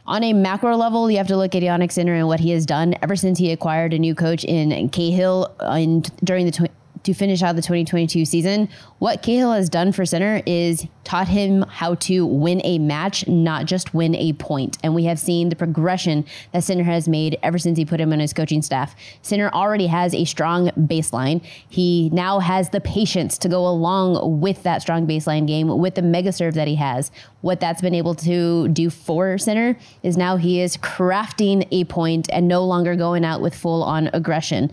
On 0.04 0.24
a 0.24 0.32
macro 0.32 0.76
level, 0.76 1.10
you 1.10 1.18
have 1.18 1.28
to 1.28 1.36
look 1.36 1.54
at 1.54 1.62
Jannik 1.62 1.92
Sinner 1.92 2.14
and 2.14 2.26
what 2.26 2.40
he 2.40 2.50
has 2.50 2.66
done 2.66 2.96
ever 3.02 3.14
since 3.14 3.38
he 3.38 3.52
acquired 3.52 3.94
a 3.94 3.98
new 3.98 4.14
coach 4.14 4.44
in 4.44 4.88
Cahill 4.88 5.54
uh, 5.60 5.74
in, 5.74 6.02
during 6.24 6.44
the 6.44 6.68
to 7.04 7.14
finish 7.14 7.42
out 7.42 7.56
the 7.56 7.62
2022 7.62 8.24
season. 8.24 8.68
What 8.98 9.22
Cahill 9.22 9.52
has 9.52 9.68
done 9.68 9.92
for 9.92 10.06
Sinner 10.06 10.42
is 10.46 10.86
taught 11.04 11.28
him 11.28 11.62
how 11.62 11.96
to 11.96 12.24
win 12.24 12.60
a 12.64 12.78
match, 12.78 13.26
not 13.26 13.66
just 13.66 13.92
win 13.92 14.14
a 14.14 14.32
point. 14.34 14.78
And 14.82 14.94
we 14.94 15.04
have 15.04 15.18
seen 15.18 15.48
the 15.48 15.56
progression 15.56 16.24
that 16.52 16.64
Sinner 16.64 16.84
has 16.84 17.08
made 17.08 17.38
ever 17.42 17.58
since 17.58 17.76
he 17.76 17.84
put 17.84 18.00
him 18.00 18.12
on 18.12 18.20
his 18.20 18.32
coaching 18.32 18.62
staff. 18.62 18.94
Sinner 19.20 19.50
already 19.50 19.88
has 19.88 20.14
a 20.14 20.24
strong 20.24 20.68
baseline. 20.70 21.44
He 21.68 22.08
now 22.12 22.38
has 22.38 22.70
the 22.70 22.80
patience 22.80 23.36
to 23.38 23.48
go 23.48 23.66
along 23.66 24.40
with 24.40 24.62
that 24.62 24.82
strong 24.82 25.06
baseline 25.06 25.46
game 25.46 25.78
with 25.78 25.96
the 25.96 26.02
mega 26.02 26.32
serve 26.32 26.54
that 26.54 26.68
he 26.68 26.76
has. 26.76 27.10
What 27.40 27.58
that's 27.58 27.82
been 27.82 27.94
able 27.94 28.14
to 28.16 28.68
do 28.68 28.88
for 28.88 29.38
Sinner 29.38 29.76
is 30.02 30.16
now 30.16 30.36
he 30.36 30.60
is 30.60 30.76
crafting 30.76 31.66
a 31.72 31.84
point 31.84 32.28
and 32.32 32.46
no 32.46 32.64
longer 32.64 32.94
going 32.94 33.24
out 33.24 33.40
with 33.40 33.54
full 33.54 33.82
on 33.82 34.08
aggression 34.12 34.70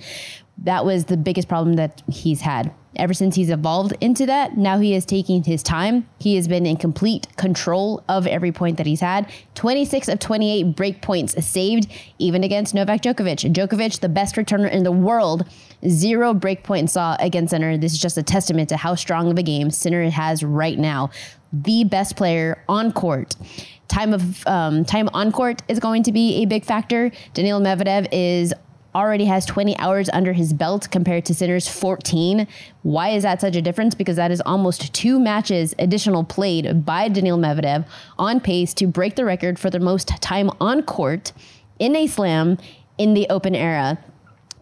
That 0.63 0.85
was 0.85 1.05
the 1.05 1.17
biggest 1.17 1.47
problem 1.47 1.75
that 1.75 2.01
he's 2.07 2.41
had. 2.41 2.73
Ever 2.95 3.13
since 3.13 3.35
he's 3.35 3.49
evolved 3.49 3.93
into 4.01 4.25
that, 4.25 4.57
now 4.57 4.79
he 4.79 4.93
is 4.93 5.05
taking 5.05 5.43
his 5.43 5.63
time. 5.63 6.09
He 6.19 6.35
has 6.35 6.47
been 6.47 6.65
in 6.65 6.75
complete 6.75 7.27
control 7.37 8.03
of 8.09 8.27
every 8.27 8.51
point 8.51 8.77
that 8.77 8.85
he's 8.85 8.99
had. 8.99 9.31
26 9.55 10.09
of 10.09 10.19
28 10.19 10.75
break 10.75 11.01
points 11.01 11.45
saved, 11.45 11.87
even 12.17 12.43
against 12.43 12.73
Novak 12.73 13.01
Djokovic. 13.01 13.53
Djokovic, 13.53 13.99
the 13.99 14.09
best 14.09 14.35
returner 14.35 14.69
in 14.69 14.83
the 14.83 14.91
world, 14.91 15.47
zero 15.87 16.33
break 16.33 16.63
points 16.63 16.93
saw 16.93 17.15
against 17.19 17.51
Sinner. 17.51 17.77
This 17.77 17.93
is 17.93 17.99
just 17.99 18.17
a 18.17 18.23
testament 18.23 18.69
to 18.69 18.77
how 18.77 18.95
strong 18.95 19.31
of 19.31 19.37
a 19.37 19.43
game 19.43 19.69
Sinner 19.69 20.09
has 20.09 20.43
right 20.43 20.77
now. 20.77 21.11
The 21.53 21.83
best 21.83 22.15
player 22.15 22.63
on 22.67 22.91
court 22.91 23.35
time 23.87 24.13
of 24.13 24.45
um, 24.45 24.85
time 24.85 25.09
on 25.13 25.31
court 25.31 25.63
is 25.67 25.79
going 25.79 26.03
to 26.03 26.11
be 26.11 26.43
a 26.43 26.45
big 26.45 26.63
factor. 26.63 27.11
Daniil 27.33 27.59
Medvedev 27.59 28.07
is 28.11 28.53
already 28.95 29.25
has 29.25 29.45
20 29.45 29.77
hours 29.77 30.09
under 30.11 30.33
his 30.33 30.53
belt 30.53 30.89
compared 30.91 31.25
to 31.25 31.33
Sinner's 31.33 31.67
14. 31.67 32.47
Why 32.83 33.09
is 33.09 33.23
that 33.23 33.41
such 33.41 33.55
a 33.55 33.61
difference? 33.61 33.95
Because 33.95 34.15
that 34.15 34.31
is 34.31 34.41
almost 34.41 34.93
two 34.93 35.19
matches 35.19 35.75
additional 35.79 36.23
played 36.23 36.85
by 36.85 37.07
Daniil 37.07 37.37
Medvedev 37.37 37.85
on 38.17 38.39
pace 38.39 38.73
to 38.75 38.87
break 38.87 39.15
the 39.15 39.25
record 39.25 39.59
for 39.59 39.69
the 39.69 39.79
most 39.79 40.07
time 40.21 40.49
on 40.59 40.81
court 40.83 41.31
in 41.77 41.95
a 41.95 42.07
slam 42.07 42.57
in 42.97 43.13
the 43.13 43.27
open 43.29 43.55
era. 43.55 43.97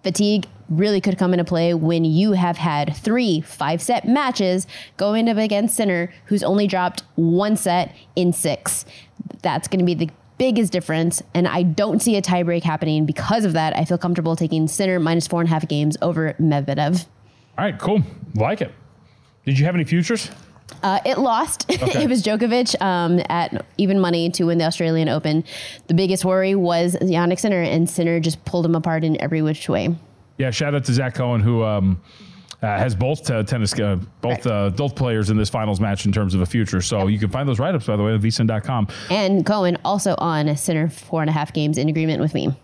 Fatigue 0.04 0.48
really 0.70 1.02
could 1.02 1.18
come 1.18 1.34
into 1.34 1.46
play 1.46 1.74
when 1.74 2.04
you 2.04 2.34
have 2.34 2.58
had 2.58 2.96
three 2.96 3.42
five 3.42 3.82
set 3.82 4.08
matches 4.08 4.68
going 4.98 5.30
up 5.30 5.38
against 5.38 5.76
Sinner, 5.76 6.12
who's 6.26 6.44
only 6.44 6.68
dropped 6.68 7.04
one 7.16 7.56
set 7.56 7.96
in 8.16 8.34
six. 8.34 8.86
That's 9.42 9.68
going 9.68 9.80
to 9.80 9.86
be 9.86 9.94
the 9.94 10.10
biggest 10.38 10.72
difference. 10.72 11.22
And 11.34 11.48
I 11.48 11.64
don't 11.64 12.02
see 12.02 12.16
a 12.16 12.22
tiebreak 12.22 12.64
happening 12.64 13.06
because 13.06 13.46
of 13.46 13.54
that. 13.54 13.76
I 13.76 13.86
feel 13.86 13.98
comfortable 13.98 14.36
taking 14.36 14.68
Sinner 14.68 15.00
minus 15.00 15.28
four 15.28 15.42
and 15.42 15.48
a 15.48 15.52
half 15.52 15.68
games 15.68 15.98
over 16.02 16.34
Medvedev. 16.40 17.06
All 17.58 17.66
right, 17.66 17.78
cool. 17.78 18.04
Like 18.36 18.62
it. 18.62 18.72
Did 19.46 19.58
you 19.58 19.66
have 19.66 19.76
any 19.76 19.84
futures? 19.84 20.30
Uh, 20.84 21.00
it 21.06 21.18
lost. 21.18 21.66
Okay. 21.78 22.04
it 22.04 22.10
was 22.10 22.24
Djokovic 22.24 22.80
um, 22.82 23.22
at 23.30 23.66
even 23.78 24.00
money 24.00 24.30
to 24.32 24.46
win 24.46 24.58
the 24.58 24.66
Australian 24.66 25.10
Open. 25.10 25.44
The 25.88 25.94
biggest 25.94 26.26
worry 26.26 26.56
was 26.56 26.96
Jannik 27.02 27.40
Sinner, 27.40 27.62
and 27.62 27.90
Sinner 27.90 28.20
just 28.20 28.44
pulled 28.46 28.66
him 28.66 28.76
apart 28.76 29.04
in 29.04 29.20
every 29.22 29.42
which 29.42 29.70
way. 29.70 29.96
Yeah, 30.38 30.52
shout 30.52 30.76
out 30.76 30.84
to 30.86 30.94
Zach 30.94 31.16
Cohen, 31.16 31.42
who 31.42 31.64
um, 31.64 32.02
uh, 32.62 32.78
has 32.78 32.96
both 32.96 33.30
uh, 33.30 33.44
tennis, 33.44 33.74
uh, 33.80 33.98
both 34.22 34.46
right. 34.46 34.48
Uh, 34.48 34.70
both 34.70 34.96
players 34.96 35.30
in 35.30 35.38
this 35.38 35.50
finals 35.50 35.80
match 35.80 36.06
in 36.06 36.12
terms 36.12 36.34
of 36.34 36.42
a 36.42 36.46
future. 36.46 36.82
So 36.82 37.00
yep. 37.00 37.10
you 37.10 37.20
can 37.20 37.30
find 37.30 37.48
those 37.48 37.60
write 37.60 37.76
ups, 37.76 37.86
by 37.86 37.96
the 37.96 38.04
way, 38.04 38.16
at 38.16 38.22
vsin.com. 38.22 38.88
And 39.10 39.46
Cohen 39.46 39.78
also 39.86 40.16
on 40.18 40.56
Sinner 40.56 40.90
four 40.90 41.22
and 41.22 41.30
a 41.30 41.34
half 41.34 41.54
games 41.54 41.78
in 41.78 41.90
agreement 41.90 42.22
with 42.22 42.34
me. 42.34 42.56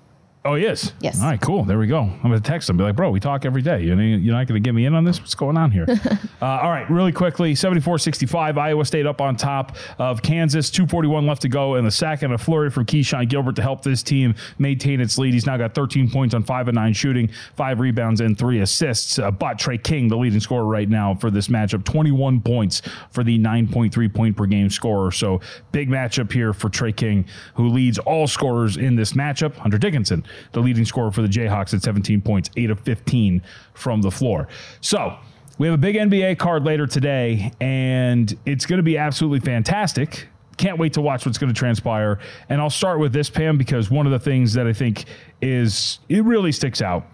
Oh, 0.46 0.56
he 0.56 0.66
is? 0.66 0.92
Yes. 1.00 1.22
All 1.22 1.28
right, 1.28 1.40
cool. 1.40 1.64
There 1.64 1.80
we 1.80 1.88
go. 1.88 2.02
I'm 2.02 2.22
going 2.22 2.34
to 2.34 2.42
text 2.42 2.70
him. 2.70 2.76
Be 2.76 2.84
like, 2.84 2.98
bro, 2.98 3.10
we 3.12 3.22
talk 3.22 3.46
every 3.46 3.62
day. 3.62 3.82
You're 3.82 3.96
not 3.96 4.46
going 4.46 4.62
to 4.62 4.66
get 4.66 4.74
me 4.76 4.86
in 4.86 4.94
on 4.94 5.06
this? 5.06 5.22
What's 5.22 5.36
going 5.36 5.56
on 5.56 5.72
here? 5.72 5.86
uh, 6.42 6.46
all 6.46 6.70
right, 6.70 6.90
really 6.90 7.14
quickly 7.14 7.56
74 7.56 7.98
65. 7.98 8.58
Iowa 8.58 8.84
State 8.84 9.06
up 9.06 9.22
on 9.22 9.38
top 9.38 9.78
of 10.00 10.22
Kansas. 10.22 10.70
241 10.70 11.26
left 11.26 11.44
to 11.44 11.48
go 11.48 11.76
in 11.76 11.86
the 11.86 11.92
second. 11.92 12.34
A 12.34 12.38
flurry 12.38 12.70
from 12.70 12.86
Keshon 12.86 13.30
Gilbert 13.30 13.56
to 13.56 13.62
help 13.62 13.84
this 13.84 14.04
team 14.04 14.36
maintain 14.60 15.00
its 15.00 15.18
lead. 15.18 15.34
He's 15.34 15.46
now 15.46 15.56
got 15.56 15.74
13 15.74 16.12
points 16.12 16.36
on 16.36 16.44
5 16.44 16.68
and 16.68 16.76
9 16.76 16.92
shooting, 16.92 17.30
5 17.56 17.80
rebounds, 17.80 18.20
and 18.20 18.38
3 18.38 18.60
assists. 18.60 19.20
Uh, 19.20 19.32
but 19.32 19.58
Tre 19.58 19.78
King, 19.78 20.10
the 20.10 20.18
leading 20.18 20.42
scorer 20.42 20.66
right 20.66 20.90
now 20.90 21.16
for 21.16 21.32
this 21.32 21.48
matchup, 21.48 21.86
21 21.86 22.42
points 22.42 22.82
for 23.12 23.24
the 23.24 23.40
9.3 23.40 24.14
point 24.14 24.36
per 24.36 24.46
game 24.46 24.70
scorer. 24.70 25.10
So 25.10 25.40
big 25.72 25.88
matchup 25.88 26.34
here 26.34 26.52
for 26.52 26.68
Tre 26.68 26.92
King, 26.92 27.28
who 27.56 27.70
leads 27.70 27.98
all 28.00 28.28
scorers 28.28 28.76
in 28.76 28.98
this 28.98 29.14
matchup. 29.14 29.56
Hunter 29.56 29.78
Dickinson 29.78 30.26
the 30.52 30.60
leading 30.60 30.86
scorer 30.86 31.12
for 31.12 31.22
the 31.22 31.28
Jayhawks 31.28 31.74
at 31.74 31.82
17 31.82 32.22
points, 32.22 32.50
8 32.56 32.70
of 32.70 32.80
15 32.82 33.42
from 33.74 34.02
the 34.02 34.12
floor. 34.12 34.48
So, 34.82 35.18
we 35.60 35.68
have 35.68 35.76
a 35.76 35.78
big 35.78 35.96
NBA 35.96 36.40
card 36.40 36.64
later 36.64 36.88
today, 36.88 37.52
and 37.62 38.34
it's 38.46 38.66
going 38.66 38.78
to 38.78 38.84
be 38.84 38.98
absolutely 38.98 39.40
fantastic. 39.40 40.28
Can't 40.58 40.80
wait 40.80 40.94
to 40.94 41.02
watch 41.02 41.26
what's 41.26 41.38
going 41.38 41.54
to 41.54 41.58
transpire. 41.58 42.20
And 42.50 42.60
I'll 42.60 42.70
start 42.72 43.00
with 43.00 43.14
this, 43.14 43.30
Pam, 43.30 43.58
because 43.58 43.92
one 43.92 44.08
of 44.08 44.12
the 44.12 44.20
things 44.20 44.54
that 44.54 44.66
I 44.66 44.74
think 44.74 45.06
is 45.42 46.00
it 46.10 46.24
really 46.24 46.52
sticks 46.52 46.82
out 46.82 47.08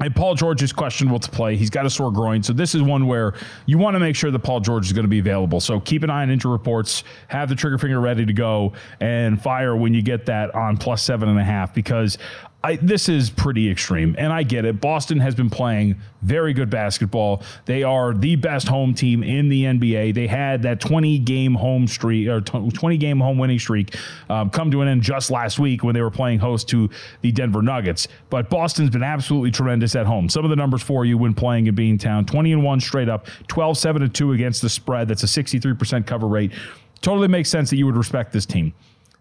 and 0.00 0.14
Paul 0.14 0.34
George 0.34 0.62
is 0.62 0.72
questionable 0.72 1.20
to 1.20 1.30
play. 1.30 1.56
He's 1.56 1.70
got 1.70 1.86
a 1.86 1.90
sore 1.90 2.10
groin. 2.10 2.42
So 2.42 2.52
this 2.52 2.74
is 2.74 2.82
one 2.82 3.06
where 3.06 3.34
you 3.66 3.78
want 3.78 3.94
to 3.94 4.00
make 4.00 4.16
sure 4.16 4.30
that 4.32 4.40
Paul 4.40 4.58
George 4.58 4.86
is 4.86 4.92
going 4.92 5.04
to 5.04 5.08
be 5.08 5.20
available. 5.20 5.60
So 5.60 5.78
keep 5.78 6.02
an 6.02 6.10
eye 6.10 6.22
on 6.22 6.30
injury 6.30 6.50
reports, 6.50 7.04
have 7.28 7.48
the 7.48 7.54
trigger 7.54 7.78
finger 7.78 8.00
ready 8.00 8.26
to 8.26 8.32
go, 8.32 8.72
and 8.98 9.40
fire 9.40 9.76
when 9.76 9.94
you 9.94 10.02
get 10.02 10.26
that 10.26 10.52
on 10.54 10.76
plus 10.76 11.02
seven 11.02 11.28
and 11.28 11.38
a 11.38 11.44
half 11.44 11.72
because 11.72 12.18
I, 12.64 12.76
this 12.76 13.10
is 13.10 13.28
pretty 13.28 13.70
extreme, 13.70 14.14
and 14.16 14.32
I 14.32 14.42
get 14.42 14.64
it. 14.64 14.80
Boston 14.80 15.20
has 15.20 15.34
been 15.34 15.50
playing 15.50 16.00
very 16.22 16.54
good 16.54 16.70
basketball. 16.70 17.42
They 17.66 17.82
are 17.82 18.14
the 18.14 18.36
best 18.36 18.68
home 18.68 18.94
team 18.94 19.22
in 19.22 19.50
the 19.50 19.64
NBA. 19.64 20.14
They 20.14 20.26
had 20.26 20.62
that 20.62 20.80
20 20.80 21.18
game 21.18 21.54
home 21.54 21.86
streak 21.86 22.26
or 22.26 22.40
20 22.40 22.96
game 22.96 23.20
home 23.20 23.36
winning 23.36 23.58
streak 23.58 23.94
um, 24.30 24.48
come 24.48 24.70
to 24.70 24.80
an 24.80 24.88
end 24.88 25.02
just 25.02 25.30
last 25.30 25.58
week 25.58 25.84
when 25.84 25.94
they 25.94 26.00
were 26.00 26.10
playing 26.10 26.38
host 26.38 26.66
to 26.70 26.88
the 27.20 27.30
Denver 27.32 27.60
Nuggets. 27.60 28.08
But 28.30 28.48
Boston's 28.48 28.88
been 28.88 29.02
absolutely 29.02 29.50
tremendous 29.50 29.94
at 29.94 30.06
home. 30.06 30.30
Some 30.30 30.44
of 30.44 30.48
the 30.48 30.56
numbers 30.56 30.80
for 30.80 31.04
you 31.04 31.18
when 31.18 31.34
playing 31.34 31.66
in 31.66 31.76
Beantown 31.76 32.26
20 32.26 32.54
and 32.54 32.64
1 32.64 32.80
straight 32.80 33.10
up, 33.10 33.26
12 33.48 33.76
7 33.76 34.02
and 34.02 34.14
2 34.14 34.32
against 34.32 34.62
the 34.62 34.70
spread. 34.70 35.06
That's 35.06 35.22
a 35.22 35.26
63% 35.26 36.06
cover 36.06 36.26
rate. 36.26 36.52
Totally 37.02 37.28
makes 37.28 37.50
sense 37.50 37.68
that 37.68 37.76
you 37.76 37.84
would 37.84 37.98
respect 37.98 38.32
this 38.32 38.46
team. 38.46 38.72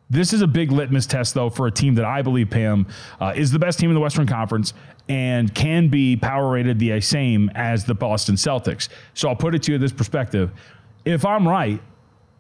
This 0.10 0.34
is 0.34 0.42
a 0.42 0.48
big 0.48 0.72
litmus 0.72 1.08
test, 1.08 1.34
though, 1.34 1.50
for 1.50 1.66
a 1.68 1.72
team 1.72 1.96
that 1.96 2.06
I 2.06 2.22
believe, 2.22 2.50
Pam, 2.50 2.88
uh, 3.20 3.34
is 3.36 3.52
the 3.52 3.60
best 3.60 3.80
team 3.80 3.90
in 3.90 3.96
the 3.96 4.02
Western 4.02 4.28
Conference 4.28 4.74
and 5.10 5.54
can 5.54 5.88
be 5.88 6.16
power 6.16 6.52
rated 6.52 6.80
the 6.80 7.02
same 7.02 7.50
as 7.56 7.86
the 7.86 7.94
Boston 7.94 8.36
Celtics. 8.36 8.90
So 9.14 9.28
I'll 9.28 9.36
put 9.36 9.56
it 9.56 9.64
to 9.64 9.72
you 9.72 9.78
this 9.78 9.92
perspective. 9.92 10.52
If 11.04 11.26
I'm 11.26 11.48
right, 11.48 11.82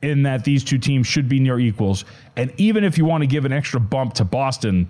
in 0.03 0.23
that 0.23 0.43
these 0.43 0.63
two 0.63 0.77
teams 0.77 1.07
should 1.07 1.27
be 1.27 1.39
near 1.39 1.59
equals. 1.59 2.05
And 2.35 2.53
even 2.57 2.83
if 2.83 2.97
you 2.97 3.05
want 3.05 3.21
to 3.21 3.27
give 3.27 3.45
an 3.45 3.53
extra 3.53 3.79
bump 3.79 4.13
to 4.15 4.25
Boston, 4.25 4.87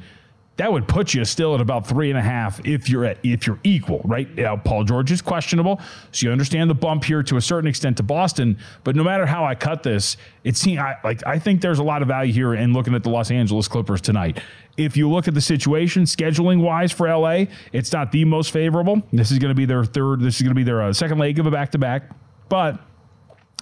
that 0.58 0.72
would 0.72 0.88
put 0.88 1.14
you 1.16 1.26
still 1.26 1.56
at 1.56 1.62
about 1.62 1.88
three 1.88 2.10
and 2.10 2.18
a 2.18 2.22
half 2.22 2.64
if 2.66 2.88
you're 2.88 3.06
at 3.06 3.18
if 3.24 3.48
you're 3.48 3.60
equal, 3.64 4.02
right? 4.04 4.34
Now, 4.36 4.56
Paul 4.56 4.84
George 4.84 5.12
is 5.12 5.22
questionable, 5.22 5.82
so 6.12 6.28
you 6.28 6.32
understand 6.32 6.70
the 6.70 6.76
bump 6.76 7.04
here 7.04 7.24
to 7.24 7.38
a 7.38 7.42
certain 7.42 7.68
extent 7.68 7.98
to 7.98 8.04
Boston. 8.04 8.58
But 8.84 8.96
no 8.96 9.04
matter 9.04 9.26
how 9.26 9.46
I 9.46 9.56
cut 9.56 9.82
this, 9.82 10.16
it 10.44 10.56
seems 10.56 10.80
I, 10.80 10.98
like 11.04 11.26
I 11.26 11.40
think 11.40 11.62
there's 11.62 11.80
a 11.80 11.84
lot 11.84 12.04
of 12.04 12.08
value 12.08 12.32
here 12.32 12.54
in 12.54 12.72
looking 12.72 12.94
at 12.94 13.04
the 13.04 13.10
Los 13.10 13.32
Angeles 13.32 13.68
Clippers 13.68 14.02
tonight. 14.02 14.42
If 14.78 14.96
you 14.96 15.10
look 15.10 15.28
at 15.28 15.34
the 15.34 15.42
situation 15.42 16.04
scheduling 16.04 16.62
wise 16.62 16.92
for 16.92 17.08
LA, 17.08 17.46
it's 17.72 17.92
not 17.92 18.12
the 18.12 18.26
most 18.26 18.52
favorable. 18.52 19.02
This 19.12 19.32
is 19.32 19.40
going 19.40 19.50
to 19.50 19.56
be 19.56 19.66
their 19.66 19.86
third. 19.86 20.20
This 20.20 20.36
is 20.36 20.42
going 20.42 20.52
to 20.52 20.56
be 20.56 20.64
their 20.64 20.84
uh, 20.84 20.94
second 20.94 21.18
leg 21.18 21.40
of 21.40 21.48
a 21.48 21.52
back 21.52 21.72
to 21.72 21.80
back, 21.80 22.12
but 22.50 22.80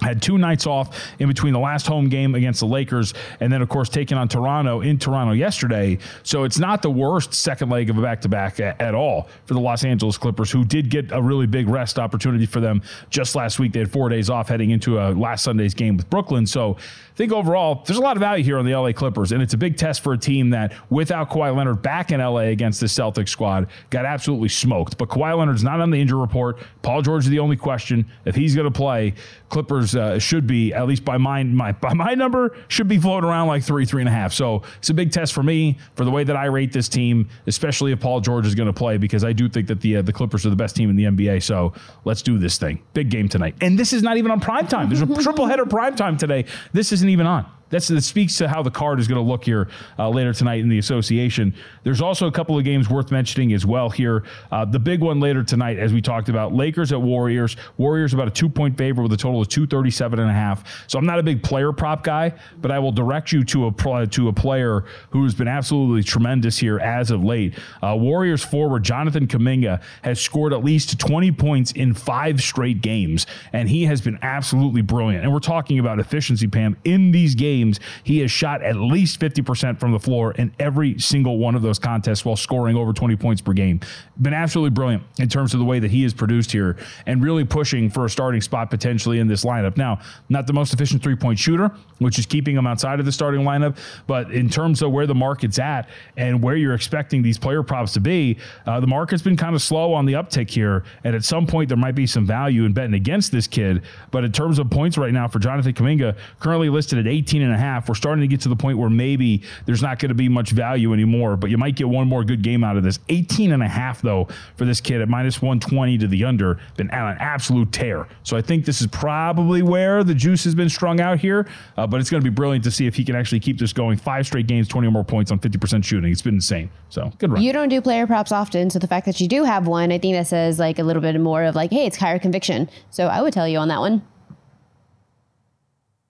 had 0.02 0.22
two 0.22 0.38
nights 0.38 0.66
off 0.66 0.98
in 1.20 1.28
between 1.28 1.54
the 1.54 1.60
last 1.60 1.86
home 1.86 2.10
game 2.10 2.36
against 2.36 2.60
the 2.60 2.66
Lakers 2.66 3.14
and 3.40 3.52
then, 3.52 3.62
of 3.62 3.70
course, 3.70 3.90
taking 3.90 4.18
on 4.18 4.28
Toronto 4.28 4.82
in 4.82 4.98
Toronto 4.98 5.34
yesterday. 5.34 5.98
So 6.24 6.44
it's 6.44 6.60
not 6.60 6.82
the 6.82 6.90
worst 6.90 7.34
second 7.34 7.70
leg 7.70 7.90
of 7.90 7.98
a 7.98 8.02
back 8.02 8.22
to 8.22 8.30
back 8.30 8.60
at 8.60 8.96
all 8.96 9.30
for 9.46 9.54
the 9.54 9.60
Los 9.60 9.84
Angeles 9.84 10.18
Clippers, 10.18 10.52
who 10.52 10.66
did 10.66 10.90
get 10.90 11.12
a 11.12 11.22
really 11.22 11.48
big 11.48 11.68
rest 11.68 12.00
opportunity 12.00 12.46
for 12.46 12.60
them 12.60 12.82
just 13.10 13.36
last 13.36 13.60
week. 13.60 13.74
They 13.74 13.80
had 13.80 13.92
four 13.92 14.10
days 14.10 14.30
off 14.30 14.50
heading 14.50 14.72
into 14.72 15.00
a 15.00 15.12
last 15.12 15.44
Sunday's 15.44 15.74
game 15.74 15.98
with 15.98 16.10
Brooklyn. 16.10 16.46
So 16.46 16.78
I 17.12 17.16
think 17.16 17.34
overall, 17.34 17.84
there's 17.86 17.98
a 17.98 18.02
lot 18.02 18.16
of 18.16 18.22
value 18.22 18.44
here 18.44 18.58
on 18.58 18.66
the 18.66 18.74
LA 18.74 18.94
Clippers, 18.94 19.32
and 19.32 19.42
it's 19.42 19.54
a 19.54 19.58
big 19.58 19.76
test 19.76 20.02
for 20.02 20.14
a 20.14 20.18
team 20.18 20.52
that, 20.52 20.74
without 20.90 21.30
Kawhi 21.30 21.56
Leonard 21.56 21.82
back 21.82 22.12
in 22.12 22.22
LA 22.22 22.52
against 22.52 22.80
the 22.80 22.86
Celtics 22.88 23.30
squad, 23.30 23.68
got 23.90 24.06
absolutely 24.06 24.50
smoked. 24.50 24.98
But 24.98 25.10
Kawhi 25.10 25.38
Leonard's 25.38 25.64
not 25.64 25.82
on 25.82 25.90
the 25.90 26.00
injury 26.00 26.20
report. 26.20 26.60
Paul 26.82 27.02
George 27.02 27.26
is 27.26 27.30
the 27.30 27.40
only 27.40 27.58
question. 27.58 28.06
If 28.26 28.36
he's 28.36 28.56
going 28.56 28.72
to 28.72 28.72
play, 28.72 29.14
Clippers 29.50 29.96
uh, 29.96 30.18
should 30.18 30.48
be 30.48 30.74
at 30.74 30.88
least 30.88 31.04
by 31.04 31.18
my, 31.18 31.44
my 31.44 31.72
by 31.82 31.94
my 31.94 32.14
number 32.14 32.56
should 32.70 32.88
be 32.88 32.98
floating 32.98 33.30
around 33.30 33.48
like 33.48 33.64
three 33.64 33.86
three 33.86 34.02
and 34.02 34.10
a 34.10 34.12
half. 34.12 34.34
So 34.34 34.64
it's 34.78 34.90
a 34.90 34.94
big 34.94 35.12
test 35.12 35.34
for 35.34 35.44
me 35.44 35.78
for 35.96 36.06
the 36.06 36.12
way 36.12 36.24
that 36.24 36.36
I 36.36 36.46
rate 36.46 36.72
this 36.72 36.88
team, 36.88 37.30
especially 37.48 37.92
if 37.92 38.00
Paul 38.00 38.22
George 38.22 38.48
is 38.48 38.56
going 38.56 38.68
to 38.68 38.74
play 38.74 38.98
because 38.98 39.24
I 39.24 39.34
do 39.34 39.50
think 39.50 39.68
that 39.68 39.82
the 39.82 39.98
uh, 39.98 40.02
the 40.02 40.14
Clippers 40.14 40.46
are 40.46 40.50
the 40.50 40.56
best 40.56 40.76
team 40.76 40.90
in 40.90 40.96
the 40.96 41.04
NBA. 41.04 41.44
So 41.44 41.74
let's 42.06 42.22
do 42.22 42.38
this 42.38 42.58
thing. 42.58 42.82
Big 42.94 43.10
game 43.10 43.28
tonight, 43.28 43.56
and 43.62 43.78
this 43.78 43.94
is 43.94 44.02
not 44.02 44.18
even 44.18 44.32
on 44.32 44.40
prime 44.40 44.68
time. 44.68 44.90
There's 44.90 45.02
a 45.02 45.08
triple 45.24 45.46
header 45.46 45.66
prime 45.66 45.96
time 45.96 46.18
today. 46.18 46.46
This 46.72 46.92
isn't 46.94 47.10
even 47.12 47.28
on 47.28 47.46
that's 47.72 47.88
that 47.88 48.02
speaks 48.02 48.38
to 48.38 48.48
how 48.48 48.62
the 48.62 48.70
card 48.70 49.00
is 49.00 49.08
going 49.08 49.24
to 49.24 49.28
look 49.28 49.44
here 49.44 49.70
uh, 49.98 50.10
later 50.10 50.34
tonight 50.34 50.60
in 50.60 50.70
the 50.70 50.78
association. 50.78 51.56
There's 51.84 52.02
also 52.02 52.28
a 52.28 52.32
couple 52.32 52.58
of 52.58 52.64
games 52.64 52.90
worth 52.90 53.12
mentioning 53.12 53.54
as 53.54 53.66
well 53.66 53.90
here. 53.90 54.24
Uh, 54.52 54.66
the 54.66 54.80
big 54.80 55.02
one 55.02 55.20
later 55.20 55.44
tonight, 55.44 55.80
as 55.80 55.94
we 55.94 56.02
talked 56.02 56.30
about, 56.30 56.54
Lakers 56.54 56.92
at 56.92 57.02
Warriors. 57.02 57.56
Warriors 57.78 58.14
about 58.14 58.28
a 58.28 58.32
two 58.32 58.50
point 58.50 58.78
favor 58.78 59.02
with 59.02 59.14
a 59.14 59.18
total 59.18 59.42
of 59.42 59.48
237 59.48 60.20
and 60.20 60.30
a 60.30 60.34
half. 60.34 60.86
So 60.88 61.00
I'm 61.00 61.06
not 61.06 61.20
a 61.20 61.24
big 61.24 61.42
player 61.42 61.72
prop 61.72 62.04
guy, 62.04 62.34
but 62.62 62.72
I 62.72 62.80
will 62.80 62.92
direct 62.92 63.32
you 63.32 63.44
to 63.46 63.68
a 63.68 64.08
to 64.08 64.28
a 64.28 64.34
player 64.34 64.84
who 65.10 65.24
has 65.24 65.34
been 65.34 65.48
absolutely 65.48 66.04
tremendous 66.04 66.58
here 66.58 66.80
as 66.80 67.10
of 67.10 67.24
late. 67.24 67.58
Uh, 67.82 67.96
Warriors 67.98 68.44
forward 68.44 68.84
Jonathan 68.84 69.28
Kuminga 69.28 69.82
has 70.04 70.20
scored 70.20 70.54
at 70.54 70.64
least 70.64 71.00
20 71.00 71.32
points 71.32 71.72
in 71.72 71.94
five 71.94 72.42
straight 72.42 72.82
games, 72.82 73.26
and 73.54 73.70
he 73.70 73.86
has 73.86 74.02
been 74.02 74.20
absolutely 74.22 74.82
brilliant. 74.82 75.24
And 75.24 75.34
we're 75.34 75.40
talking 75.40 75.80
about 75.80 76.00
efficiency, 76.00 76.48
Pam, 76.48 76.78
in 76.84 77.12
these 77.12 77.36
games 77.36 77.61
games, 77.62 77.80
he 78.04 78.20
has 78.20 78.32
shot 78.32 78.62
at 78.62 78.76
least 78.76 79.20
50% 79.20 79.80
from 79.80 79.92
the 79.92 80.00
floor 80.00 80.34
in 80.34 80.54
every 80.60 81.00
single 81.00 81.38
one 81.38 81.56
of 81.56 81.62
those 81.62 81.80
contests 81.80 82.26
while 82.26 82.36
scoring 82.36 82.76
over 82.76 82.94
20 82.94 83.16
points 83.16 83.42
per 83.42 83.54
game. 83.54 83.80
Been 84.22 84.34
absolutely 84.34 84.72
brilliant 84.72 85.04
in 85.20 85.30
terms 85.30 85.54
of 85.54 85.60
the 85.60 85.66
way 85.66 85.80
that 85.80 85.92
he 85.92 86.04
is 86.04 86.14
produced 86.14 86.52
here 86.52 86.78
and 87.06 87.24
really 87.24 87.46
pushing 87.46 87.90
for 87.90 88.06
a 88.06 88.10
starting 88.10 88.42
spot 88.42 88.70
potentially 88.70 89.20
in 89.20 89.28
this 89.28 89.44
lineup. 89.46 89.78
Now, 89.78 90.00
not 90.30 90.48
the 90.48 90.54
most 90.54 90.74
efficient 90.74 91.04
three 91.04 91.16
point 91.16 91.40
shooter, 91.40 91.72
which 92.00 92.20
is 92.20 92.26
keeping 92.26 92.56
him 92.56 92.68
outside 92.68 93.00
of 93.00 93.06
the 93.06 93.12
starting 93.12 93.42
lineup, 93.42 93.78
but 94.08 94.32
in 94.32 94.50
terms 94.50 94.82
of 94.82 94.92
where 94.92 95.08
the 95.08 95.16
market's 95.16 95.60
at 95.60 95.90
and 96.18 96.42
where 96.42 96.56
you're 96.56 96.74
expecting 96.74 97.22
these 97.22 97.38
player 97.38 97.64
props 97.64 97.94
to 97.94 98.00
be, 98.00 98.38
uh, 98.66 98.80
the 98.80 98.88
market's 98.88 99.22
been 99.22 99.38
kind 99.38 99.56
of 99.56 99.62
slow 99.62 99.94
on 99.94 100.06
the 100.06 100.14
uptick 100.14 100.50
here. 100.50 100.84
And 101.04 101.16
at 101.16 101.24
some 101.24 101.46
point, 101.48 101.70
there 101.70 101.78
might 101.78 101.96
be 101.96 102.08
some 102.08 102.26
value 102.26 102.66
in 102.66 102.74
betting 102.74 102.94
against 102.94 103.32
this 103.32 103.48
kid. 103.48 103.84
But 104.12 104.24
in 104.24 104.32
terms 104.32 104.60
of 104.60 104.70
points 104.70 104.98
right 104.98 105.14
now 105.14 105.28
for 105.28 105.40
Jonathan 105.40 105.74
Kuminga, 105.74 106.18
currently 106.40 106.70
listed 106.70 107.00
at 107.00 107.08
18 107.08 107.42
and 107.42 107.51
a 107.54 107.58
half, 107.58 107.88
we're 107.90 107.96
starting 107.96 108.22
to 108.22 108.28
get 108.28 108.42
to 108.42 108.50
the 108.50 108.56
point 108.56 108.78
where 108.78 108.90
maybe 108.90 109.44
there's 109.66 109.82
not 109.82 110.00
going 110.00 110.10
to 110.10 110.16
be 110.16 110.30
much 110.30 110.52
value 110.52 110.94
anymore, 110.94 111.38
but 111.38 111.50
you 111.50 111.58
might 111.58 111.76
get 111.76 111.88
one 111.88 112.08
more 112.08 112.24
good 112.24 112.42
game 112.42 112.64
out 112.64 112.78
of 112.78 112.84
this. 112.84 113.00
18 113.10 113.52
and 113.52 113.64
a 113.64 113.68
half, 113.68 114.02
though, 114.02 114.28
for 114.56 114.66
this 114.66 114.82
kid 114.82 115.02
at 115.02 115.10
minus 115.10 115.42
120 115.42 115.98
to 116.00 116.08
the 116.08 116.24
under, 116.26 116.60
been 116.78 116.90
on 116.92 117.12
an 117.12 117.18
absolute 117.20 117.72
tear. 117.72 118.08
So 118.24 118.38
I 118.38 118.42
think 118.42 118.66
this 118.66 118.82
is 118.82 118.88
probably 118.88 119.62
where 119.62 120.04
the 120.04 120.14
juice 120.14 120.44
has 120.44 120.56
been 120.56 120.70
strung 120.70 121.00
out 121.02 121.20
here, 121.20 121.48
uh, 121.78 121.88
but 121.88 122.00
it's 122.00 122.10
going 122.10 122.22
to 122.22 122.30
be 122.30 122.34
brilliant 122.34 122.64
to 122.66 122.72
see 122.72 122.88
if 122.88 122.96
he 122.96 123.04
can 123.04 123.16
actually 123.16 123.40
keep 123.40 123.58
this 123.58 123.74
going. 123.74 123.98
Five 123.98 124.26
straight 124.26 124.48
games, 124.48 124.68
20 124.68 124.88
or 124.88 124.92
more 124.92 125.04
points 125.04 125.32
on 125.32 125.40
50% 125.40 125.84
shooting. 125.84 126.12
It's 126.12 126.22
been 126.22 126.36
insane. 126.36 126.70
So 126.90 127.12
good 127.18 127.32
run. 127.32 127.42
You 127.42 127.54
don't 127.54 127.70
do 127.70 127.82
player 127.82 128.08
props 128.08 128.32
often, 128.32 128.70
so 128.70 128.80
the 128.80 128.88
fact 128.88 129.06
that 129.06 129.22
you 129.22 129.28
do 129.28 129.44
have 129.44 129.68
one, 129.68 129.92
I 129.92 129.98
think 129.98 130.16
that 130.16 130.28
says 130.28 130.60
like 130.60 130.80
a 130.80 130.84
little 130.84 131.02
bit 131.02 131.20
more 131.20 131.44
of 131.44 131.56
like, 131.56 131.72
hey, 131.72 131.86
it's 131.86 131.98
higher 131.98 132.20
conviction. 132.20 132.70
So 132.90 133.08
I 133.08 133.22
would 133.22 133.34
tell 133.34 133.48
you 133.48 133.58
on 133.58 133.68
that 133.70 133.80
one. 133.80 134.02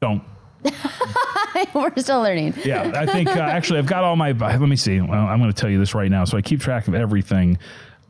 Don't. 0.02 0.24
We're 1.74 1.92
still 1.98 2.22
learning. 2.22 2.54
yeah, 2.64 2.92
I 2.96 3.06
think 3.06 3.30
uh, 3.30 3.40
actually 3.40 3.80
I've 3.80 3.86
got 3.86 4.04
all 4.04 4.16
my. 4.16 4.32
Let 4.32 4.60
me 4.62 4.76
see. 4.76 4.98
I'm 4.98 5.08
going 5.08 5.52
to 5.52 5.54
tell 5.54 5.70
you 5.70 5.80
this 5.80 5.94
right 5.94 6.10
now, 6.10 6.26
so 6.26 6.38
I 6.38 6.42
keep 6.42 6.60
track 6.62 6.88
of 6.88 6.96
everything. 6.96 7.58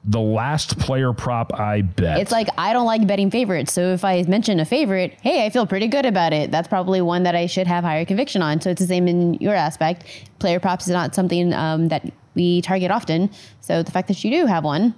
The 0.03 0.19
last 0.19 0.79
player 0.79 1.13
prop 1.13 1.53
I 1.59 1.81
bet. 1.81 2.19
It's 2.19 2.31
like 2.31 2.47
I 2.57 2.73
don't 2.73 2.87
like 2.87 3.05
betting 3.05 3.29
favorites. 3.29 3.71
So 3.71 3.93
if 3.93 4.03
I 4.03 4.23
mention 4.23 4.59
a 4.59 4.65
favorite, 4.65 5.15
hey, 5.21 5.45
I 5.45 5.51
feel 5.51 5.67
pretty 5.67 5.87
good 5.87 6.07
about 6.07 6.33
it. 6.33 6.49
That's 6.49 6.67
probably 6.67 7.01
one 7.01 7.23
that 7.23 7.35
I 7.35 7.45
should 7.45 7.67
have 7.67 7.83
higher 7.83 8.03
conviction 8.03 8.41
on. 8.41 8.61
So 8.61 8.71
it's 8.71 8.81
the 8.81 8.87
same 8.87 9.07
in 9.07 9.35
your 9.35 9.53
aspect. 9.53 10.05
Player 10.39 10.59
props 10.59 10.87
is 10.87 10.93
not 10.93 11.13
something 11.13 11.53
um, 11.53 11.89
that 11.89 12.11
we 12.33 12.61
target 12.63 12.89
often. 12.89 13.29
So 13.59 13.83
the 13.83 13.91
fact 13.91 14.07
that 14.07 14.23
you 14.23 14.31
do 14.31 14.47
have 14.47 14.63
one, 14.63 14.95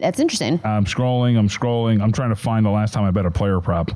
that's 0.00 0.18
interesting. 0.18 0.60
I'm 0.64 0.84
scrolling. 0.84 1.38
I'm 1.38 1.48
scrolling. 1.48 2.02
I'm 2.02 2.10
trying 2.10 2.30
to 2.30 2.36
find 2.36 2.66
the 2.66 2.70
last 2.70 2.94
time 2.94 3.04
I 3.04 3.12
bet 3.12 3.24
a 3.24 3.30
player 3.30 3.60
prop. 3.60 3.92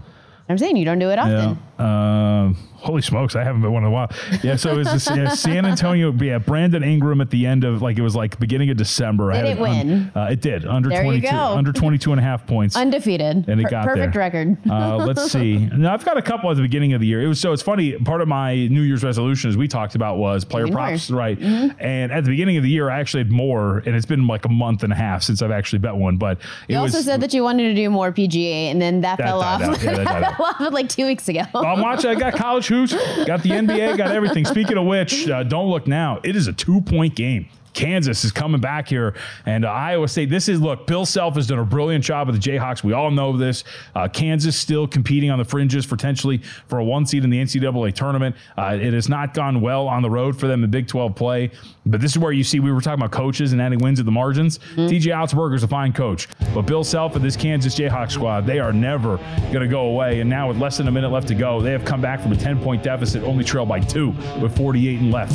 I'm 0.49 0.59
saying 0.59 0.77
you 0.77 0.85
don't 0.85 0.99
do 1.01 1.11
it 1.11 1.19
often. 1.19 1.33
Yeah. 1.33 1.57
Uh, 1.83 2.53
holy 2.77 3.03
smokes, 3.03 3.37
I 3.37 3.45
haven't 3.45 3.63
been 3.63 3.73
one 3.73 3.83
in 3.83 3.89
a 3.89 3.91
while. 3.93 4.11
Yeah, 4.43 4.57
so 4.57 4.73
it 4.73 4.79
was 4.79 5.07
yeah, 5.09 5.29
San 5.35 5.67
Antonio. 5.67 6.13
Yeah, 6.13 6.39
Brandon 6.39 6.83
Ingram 6.83 7.21
at 7.21 7.31
the 7.31 7.47
end 7.47 7.65
of 7.65 7.83
like 7.83 7.99
it 7.99 8.03
was 8.03 8.15
like 8.17 8.39
beginning 8.39 8.71
of 8.71 8.77
December. 8.77 9.33
Did 9.33 9.45
I 9.45 9.49
had 9.49 9.57
it 9.59 9.61
win? 9.61 10.13
uh, 10.15 10.29
it 10.31 10.41
did 10.41 10.65
under 10.67 10.89
There 10.89 10.99
you 11.03 11.21
22, 11.21 11.31
go. 11.31 11.37
under 11.37 11.73
22 11.73 12.13
and 12.13 12.21
a 12.21 12.23
half 12.23 12.47
points. 12.47 12.77
Undefeated. 12.77 13.49
And 13.49 13.61
it 13.61 13.65
Per- 13.65 13.71
got 13.71 13.87
perfect 13.87 14.13
there. 14.15 14.21
record. 14.21 14.57
uh, 14.71 14.97
let's 14.97 15.31
see. 15.31 15.69
Now 15.83 15.95
I've 15.95 16.05
got 16.05 16.17
a 16.17 16.23
couple 16.23 16.51
at 16.51 16.57
the 16.57 16.63
beginning 16.63 16.93
of 16.93 17.01
the 17.01 17.07
year. 17.07 17.23
It 17.23 17.27
was 17.27 17.41
so 17.41 17.53
it's 17.53 17.63
funny. 17.63 17.93
Part 17.99 18.21
of 18.21 18.29
my 18.29 18.55
New 18.69 18.83
Year's 18.83 19.03
resolution, 19.03 19.51
as 19.51 19.57
we 19.57 19.67
talked 19.69 19.95
about, 19.95 20.19
was 20.19 20.45
player 20.45 20.67
more. 20.67 20.75
props, 20.75 21.11
right? 21.11 21.41
And 21.41 22.13
at 22.13 22.25
the 22.25 22.31
beginning 22.31 22.57
of 22.57 22.63
the 22.63 22.69
year, 22.71 22.89
I 22.91 23.01
actually 23.01 23.25
had 23.25 23.33
more, 23.33 23.79
and 23.79 23.97
it's 23.97 24.07
been 24.07 24.27
like 24.27 24.45
a 24.45 24.49
month 24.49 24.83
and 24.85 24.93
a 24.93 24.97
half 24.97 25.23
since 25.23 25.43
I've 25.43 25.51
actually 25.51 25.81
bet 25.81 25.95
one. 25.97 26.17
But 26.17 26.39
it 26.69 26.75
You 26.75 26.81
was. 26.81 26.95
also 26.95 27.05
said 27.05 27.21
that 27.23 27.33
you 27.35 27.43
wanted 27.43 27.65
to 27.65 27.75
do 27.75 27.91
more 27.91 28.13
PGA, 28.13 28.71
and 28.71 28.81
then 28.81 29.01
that, 29.01 29.19
That 29.19 29.27
fell 29.27 29.41
off. 29.43 29.61
out. 29.63 29.83
Yeah, 29.83 30.05
that 30.05 30.37
fell 30.37 30.47
off 30.47 30.73
like 30.73 30.89
two 30.89 31.07
weeks 31.07 31.29
ago. 31.29 31.43
I'm 31.73 31.81
watching. 31.81 32.11
I 32.11 32.15
got 32.15 32.35
college 32.35 32.67
hoops, 32.67 32.93
got 33.25 33.43
the 33.43 33.51
NBA, 33.51 33.97
got 33.97 34.13
everything. 34.13 34.45
Speaking 34.45 34.77
of 34.77 34.85
which, 34.85 35.29
uh, 35.29 35.43
don't 35.43 35.71
look 35.71 35.87
now. 35.87 36.21
It 36.23 36.37
is 36.37 36.47
a 36.47 36.53
two 36.53 36.83
point 36.83 37.15
game. 37.15 37.49
Kansas 37.75 38.25
is 38.25 38.33
coming 38.33 38.61
back 38.61 38.89
here, 38.89 39.15
and 39.47 39.65
uh, 39.65 39.69
Iowa 39.69 40.09
State. 40.09 40.29
This 40.31 40.49
is 40.49 40.61
look. 40.61 40.87
Bill 40.87 41.07
Self 41.07 41.35
has 41.37 41.47
done 41.47 41.59
a 41.59 41.65
brilliant 41.65 42.05
job 42.05 42.29
with 42.29 42.43
the 42.43 42.51
Jayhawks. 42.51 42.85
We 42.85 42.93
all 42.93 43.11
know 43.11 43.37
this. 43.37 43.65
Uh, 43.95 44.09
Kansas 44.09 44.57
still 44.57 44.87
competing 44.87 45.31
on 45.31 45.39
the 45.39 45.45
fringes 45.45 45.87
potentially 45.87 46.39
for 46.67 46.79
a 46.79 46.85
one 46.85 47.07
seed 47.07 47.25
in 47.25 47.31
the 47.31 47.39
NCAA 47.39 47.95
tournament. 47.95 48.37
Uh, 48.57 48.79
it 48.81 48.93
has 48.93 49.09
not 49.09 49.35
gone 49.35 49.61
well 49.61 49.89
on 49.89 50.03
the 50.03 50.11
road 50.11 50.39
for 50.39 50.47
them 50.47 50.65
in 50.65 50.71
Big 50.71 50.87
12 50.87 51.15
play, 51.15 51.51
but 51.87 52.01
this 52.01 52.13
is 52.13 52.19
where 52.19 52.33
you 52.33 52.45
see 52.45 52.61
we 52.61 52.73
were 52.73 52.81
talking 52.81 53.01
about 53.01 53.13
coaches 53.13 53.53
and 53.53 53.63
adding 53.63 53.79
wins 53.79 53.99
at 53.99 54.07
the 54.07 54.13
margins. 54.13 54.59
TJ 54.77 55.13
Otzelberger 55.13 55.55
is 55.55 55.63
a 55.63 55.69
fine 55.69 55.93
coach, 55.93 56.29
but 56.55 56.63
Bill 56.63 56.85
Self 56.85 57.17
and 57.17 57.25
this 57.25 57.37
Kansas 57.37 57.75
Jayhawk 57.79 58.11
squad, 58.11 58.47
they 58.47 58.59
are 58.59 58.73
never 58.73 59.17
going 59.53 59.61
to 59.61 59.69
go 59.69 59.87
away. 59.87 60.21
And 60.21 60.29
now 60.29 60.49
with 60.49 60.59
less 60.59 60.77
than 60.79 60.89
a 60.89 60.93
minute 60.93 61.11
left 61.11 61.29
to 61.29 61.35
go, 61.35 61.61
they 61.61 61.73
have 61.73 61.85
come 61.85 62.01
back 62.01 62.21
from 62.21 62.33
a 62.33 62.37
10 62.37 62.61
point 62.61 62.83
deficit, 62.83 63.23
only 63.23 63.45
trailed 63.45 63.69
by 63.69 63.81
two 63.81 64.11
with 64.41 64.57
48 64.57 65.01
and 65.01 65.13
left 65.13 65.33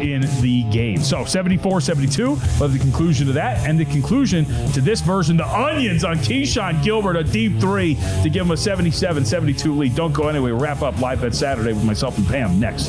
in 0.00 0.22
the 0.40 0.64
game. 0.70 0.98
So 0.98 1.24
74 1.24 1.79
72 1.80 2.30
was 2.60 2.72
the 2.72 2.78
conclusion 2.78 3.26
to 3.26 3.32
that. 3.34 3.66
And 3.66 3.78
the 3.78 3.84
conclusion 3.84 4.44
to 4.72 4.80
this 4.80 5.00
version, 5.00 5.36
the 5.36 5.46
Onions 5.46 6.04
on 6.04 6.16
Keshon 6.16 6.82
Gilbert, 6.82 7.16
a 7.16 7.24
deep 7.24 7.58
three 7.60 7.96
to 8.22 8.30
give 8.30 8.46
him 8.46 8.50
a 8.50 8.56
77 8.56 9.24
72 9.24 9.74
lead. 9.74 9.94
Don't 9.94 10.12
go 10.12 10.28
anyway. 10.28 10.50
Wrap 10.50 10.82
up 10.82 10.98
live 11.00 11.20
bet 11.20 11.34
Saturday 11.34 11.72
with 11.72 11.84
myself 11.84 12.16
and 12.18 12.26
Pam 12.26 12.58
next. 12.58 12.88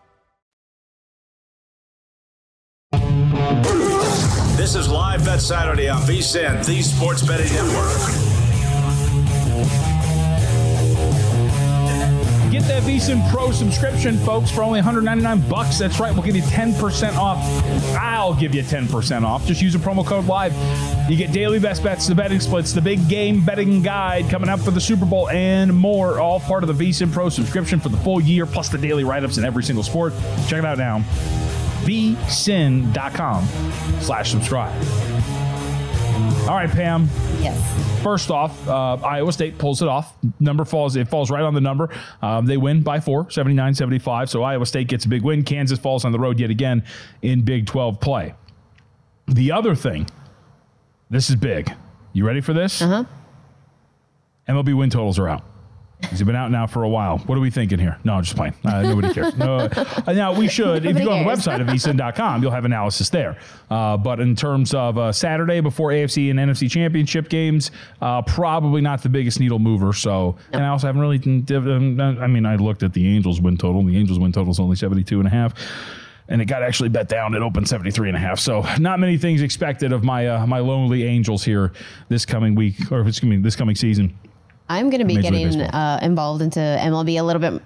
This 4.61 4.75
is 4.75 4.87
Live 4.87 5.25
Bet 5.25 5.41
Saturday 5.41 5.89
on 5.89 6.03
VSIN, 6.03 6.63
the 6.63 6.83
Sports 6.83 7.25
Betting 7.25 7.51
Network. 7.51 7.97
Get 12.51 12.61
that 12.67 12.83
VSiN 12.83 13.27
Pro 13.31 13.51
subscription, 13.51 14.19
folks, 14.19 14.51
for 14.51 14.61
only 14.61 14.77
199 14.77 15.49
bucks. 15.49 15.79
That's 15.79 15.99
right, 15.99 16.13
we'll 16.13 16.21
give 16.21 16.35
you 16.35 16.43
10% 16.43 17.15
off. 17.15 17.39
I'll 17.97 18.35
give 18.35 18.53
you 18.53 18.61
10% 18.61 19.23
off. 19.23 19.47
Just 19.47 19.63
use 19.63 19.73
a 19.73 19.79
promo 19.79 20.05
code 20.05 20.25
LIVE. 20.27 20.53
You 21.09 21.17
get 21.17 21.31
daily 21.31 21.57
best 21.57 21.81
bets, 21.81 22.05
the 22.05 22.13
betting 22.13 22.39
splits, 22.39 22.71
the 22.71 22.81
big 22.81 23.09
game 23.09 23.43
betting 23.43 23.81
guide 23.81 24.29
coming 24.29 24.47
up 24.47 24.59
for 24.59 24.69
the 24.69 24.79
Super 24.79 25.05
Bowl, 25.05 25.27
and 25.29 25.75
more. 25.75 26.19
All 26.19 26.39
part 26.39 26.63
of 26.63 26.77
the 26.77 26.85
VSiN 26.85 27.11
Pro 27.11 27.29
subscription 27.29 27.79
for 27.79 27.89
the 27.89 27.97
full 27.97 28.21
year, 28.21 28.45
plus 28.45 28.69
the 28.69 28.77
daily 28.77 29.05
write 29.05 29.23
ups 29.23 29.39
in 29.39 29.43
every 29.43 29.63
single 29.63 29.83
sport. 29.83 30.13
Check 30.47 30.59
it 30.59 30.65
out 30.65 30.77
now 30.77 31.03
vsin.com 31.83 33.45
slash 34.01 34.31
subscribe. 34.31 34.73
All 36.47 36.55
right, 36.55 36.69
Pam. 36.69 37.07
Yes. 37.39 38.01
First 38.01 38.31
off, 38.31 38.67
uh, 38.67 38.95
Iowa 38.95 39.31
State 39.31 39.57
pulls 39.59 39.81
it 39.81 39.87
off. 39.87 40.15
Number 40.39 40.65
falls, 40.65 40.95
it 40.95 41.07
falls 41.07 41.29
right 41.29 41.43
on 41.43 41.53
the 41.53 41.61
number. 41.61 41.89
Um, 42.21 42.47
they 42.47 42.57
win 42.57 42.81
by 42.81 42.99
four, 42.99 43.29
79 43.29 43.75
75. 43.75 44.29
So 44.29 44.41
Iowa 44.41 44.65
State 44.65 44.87
gets 44.87 45.05
a 45.05 45.07
big 45.07 45.21
win. 45.21 45.43
Kansas 45.43 45.77
falls 45.77 46.03
on 46.03 46.11
the 46.11 46.19
road 46.19 46.39
yet 46.39 46.49
again 46.49 46.83
in 47.21 47.43
Big 47.43 47.67
12 47.67 47.99
play. 47.99 48.33
The 49.27 49.51
other 49.51 49.75
thing, 49.75 50.07
this 51.11 51.29
is 51.29 51.35
big. 51.35 51.71
You 52.13 52.25
ready 52.25 52.41
for 52.41 52.53
this? 52.53 52.81
Uh 52.81 52.87
huh. 52.87 53.03
MLB 54.49 54.75
win 54.75 54.89
totals 54.89 55.19
are 55.19 55.29
out. 55.29 55.43
Have 56.03 56.25
been 56.25 56.35
out 56.35 56.51
now 56.51 56.67
for 56.67 56.83
a 56.83 56.89
while. 56.89 57.19
What 57.19 57.37
are 57.37 57.41
we 57.41 57.49
thinking 57.49 57.79
here? 57.79 57.97
No, 58.03 58.13
I'm 58.13 58.23
just 58.23 58.35
playing. 58.35 58.53
Uh, 58.65 58.81
nobody 58.81 59.13
cares. 59.13 59.35
No, 59.37 59.57
uh, 59.57 60.13
now, 60.13 60.33
we 60.33 60.47
should. 60.47 60.85
If 60.85 60.97
you 60.99 61.05
go 61.05 61.11
on 61.11 61.23
the 61.23 61.29
website 61.29 61.61
of 61.61 61.67
vsin.com, 61.67 62.41
you'll 62.41 62.51
have 62.51 62.65
analysis 62.65 63.09
there. 63.09 63.37
Uh, 63.69 63.97
but 63.97 64.19
in 64.19 64.35
terms 64.35 64.73
of 64.73 64.97
uh, 64.97 65.11
Saturday 65.11 65.61
before 65.61 65.89
AFC 65.91 66.29
and 66.29 66.39
NFC 66.39 66.69
championship 66.69 67.29
games, 67.29 67.71
uh, 68.01 68.21
probably 68.23 68.81
not 68.81 69.01
the 69.03 69.09
biggest 69.09 69.39
needle 69.39 69.59
mover. 69.59 69.93
So, 69.93 70.35
and 70.51 70.63
I 70.63 70.67
also 70.67 70.87
haven't 70.87 71.01
really, 71.01 71.19
I 71.19 72.27
mean, 72.27 72.45
I 72.45 72.55
looked 72.55 72.83
at 72.83 72.93
the 72.93 73.07
Angels 73.07 73.39
win 73.39 73.57
total. 73.57 73.83
The 73.83 73.97
Angels 73.97 74.19
win 74.19 74.31
total 74.31 74.51
is 74.51 74.59
only 74.59 74.75
72 74.75 75.17
and 75.17 75.27
a 75.27 75.31
half. 75.31 75.53
And 76.27 76.41
it 76.41 76.45
got 76.45 76.63
actually 76.63 76.89
bet 76.89 77.09
down. 77.09 77.33
It 77.33 77.41
opened 77.41 77.67
73 77.67 78.09
and 78.09 78.17
a 78.17 78.19
half. 78.19 78.39
So 78.39 78.65
not 78.79 78.99
many 78.99 79.17
things 79.17 79.41
expected 79.41 79.91
of 79.91 80.03
my 80.03 80.27
uh, 80.27 80.47
my 80.47 80.59
lonely 80.59 81.03
Angels 81.03 81.43
here 81.43 81.73
this 82.07 82.25
coming 82.25 82.55
week, 82.55 82.91
or 82.91 83.01
excuse 83.01 83.29
me, 83.29 83.37
this 83.37 83.55
coming 83.55 83.75
season. 83.75 84.17
I'm 84.71 84.89
going 84.89 84.99
to 84.99 85.05
be 85.05 85.15
Major 85.15 85.31
getting 85.31 85.61
uh, 85.61 85.99
involved 86.01 86.41
into 86.41 86.59
MLB 86.59 87.19
a 87.19 87.23
little 87.23 87.41
bit. 87.41 87.61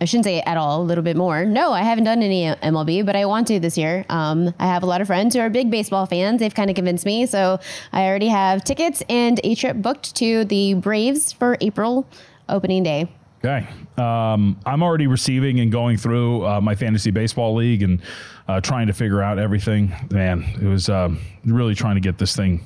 I 0.00 0.04
shouldn't 0.04 0.26
say 0.26 0.40
at 0.40 0.56
all, 0.56 0.80
a 0.80 0.84
little 0.84 1.02
bit 1.02 1.16
more. 1.16 1.44
No, 1.44 1.72
I 1.72 1.82
haven't 1.82 2.04
done 2.04 2.22
any 2.22 2.44
MLB, 2.44 3.04
but 3.04 3.16
I 3.16 3.24
want 3.24 3.48
to 3.48 3.58
this 3.58 3.76
year. 3.76 4.04
Um, 4.08 4.54
I 4.60 4.66
have 4.66 4.84
a 4.84 4.86
lot 4.86 5.00
of 5.00 5.08
friends 5.08 5.34
who 5.34 5.40
are 5.40 5.50
big 5.50 5.72
baseball 5.72 6.06
fans. 6.06 6.38
They've 6.38 6.54
kind 6.54 6.70
of 6.70 6.76
convinced 6.76 7.04
me. 7.04 7.26
So 7.26 7.58
I 7.92 8.06
already 8.06 8.28
have 8.28 8.62
tickets 8.62 9.02
and 9.08 9.40
a 9.42 9.56
trip 9.56 9.76
booked 9.78 10.14
to 10.16 10.44
the 10.44 10.74
Braves 10.74 11.32
for 11.32 11.56
April 11.60 12.06
opening 12.48 12.84
day. 12.84 13.08
Okay. 13.44 13.66
Um, 13.96 14.60
I'm 14.64 14.84
already 14.84 15.08
receiving 15.08 15.58
and 15.58 15.72
going 15.72 15.96
through 15.96 16.46
uh, 16.46 16.60
my 16.60 16.76
fantasy 16.76 17.10
baseball 17.10 17.56
league 17.56 17.82
and 17.82 18.00
uh, 18.46 18.60
trying 18.60 18.86
to 18.86 18.92
figure 18.92 19.20
out 19.20 19.40
everything. 19.40 19.92
Man, 20.12 20.44
it 20.60 20.66
was 20.66 20.88
um, 20.88 21.18
really 21.44 21.74
trying 21.74 21.96
to 21.96 22.00
get 22.00 22.18
this 22.18 22.36
thing 22.36 22.64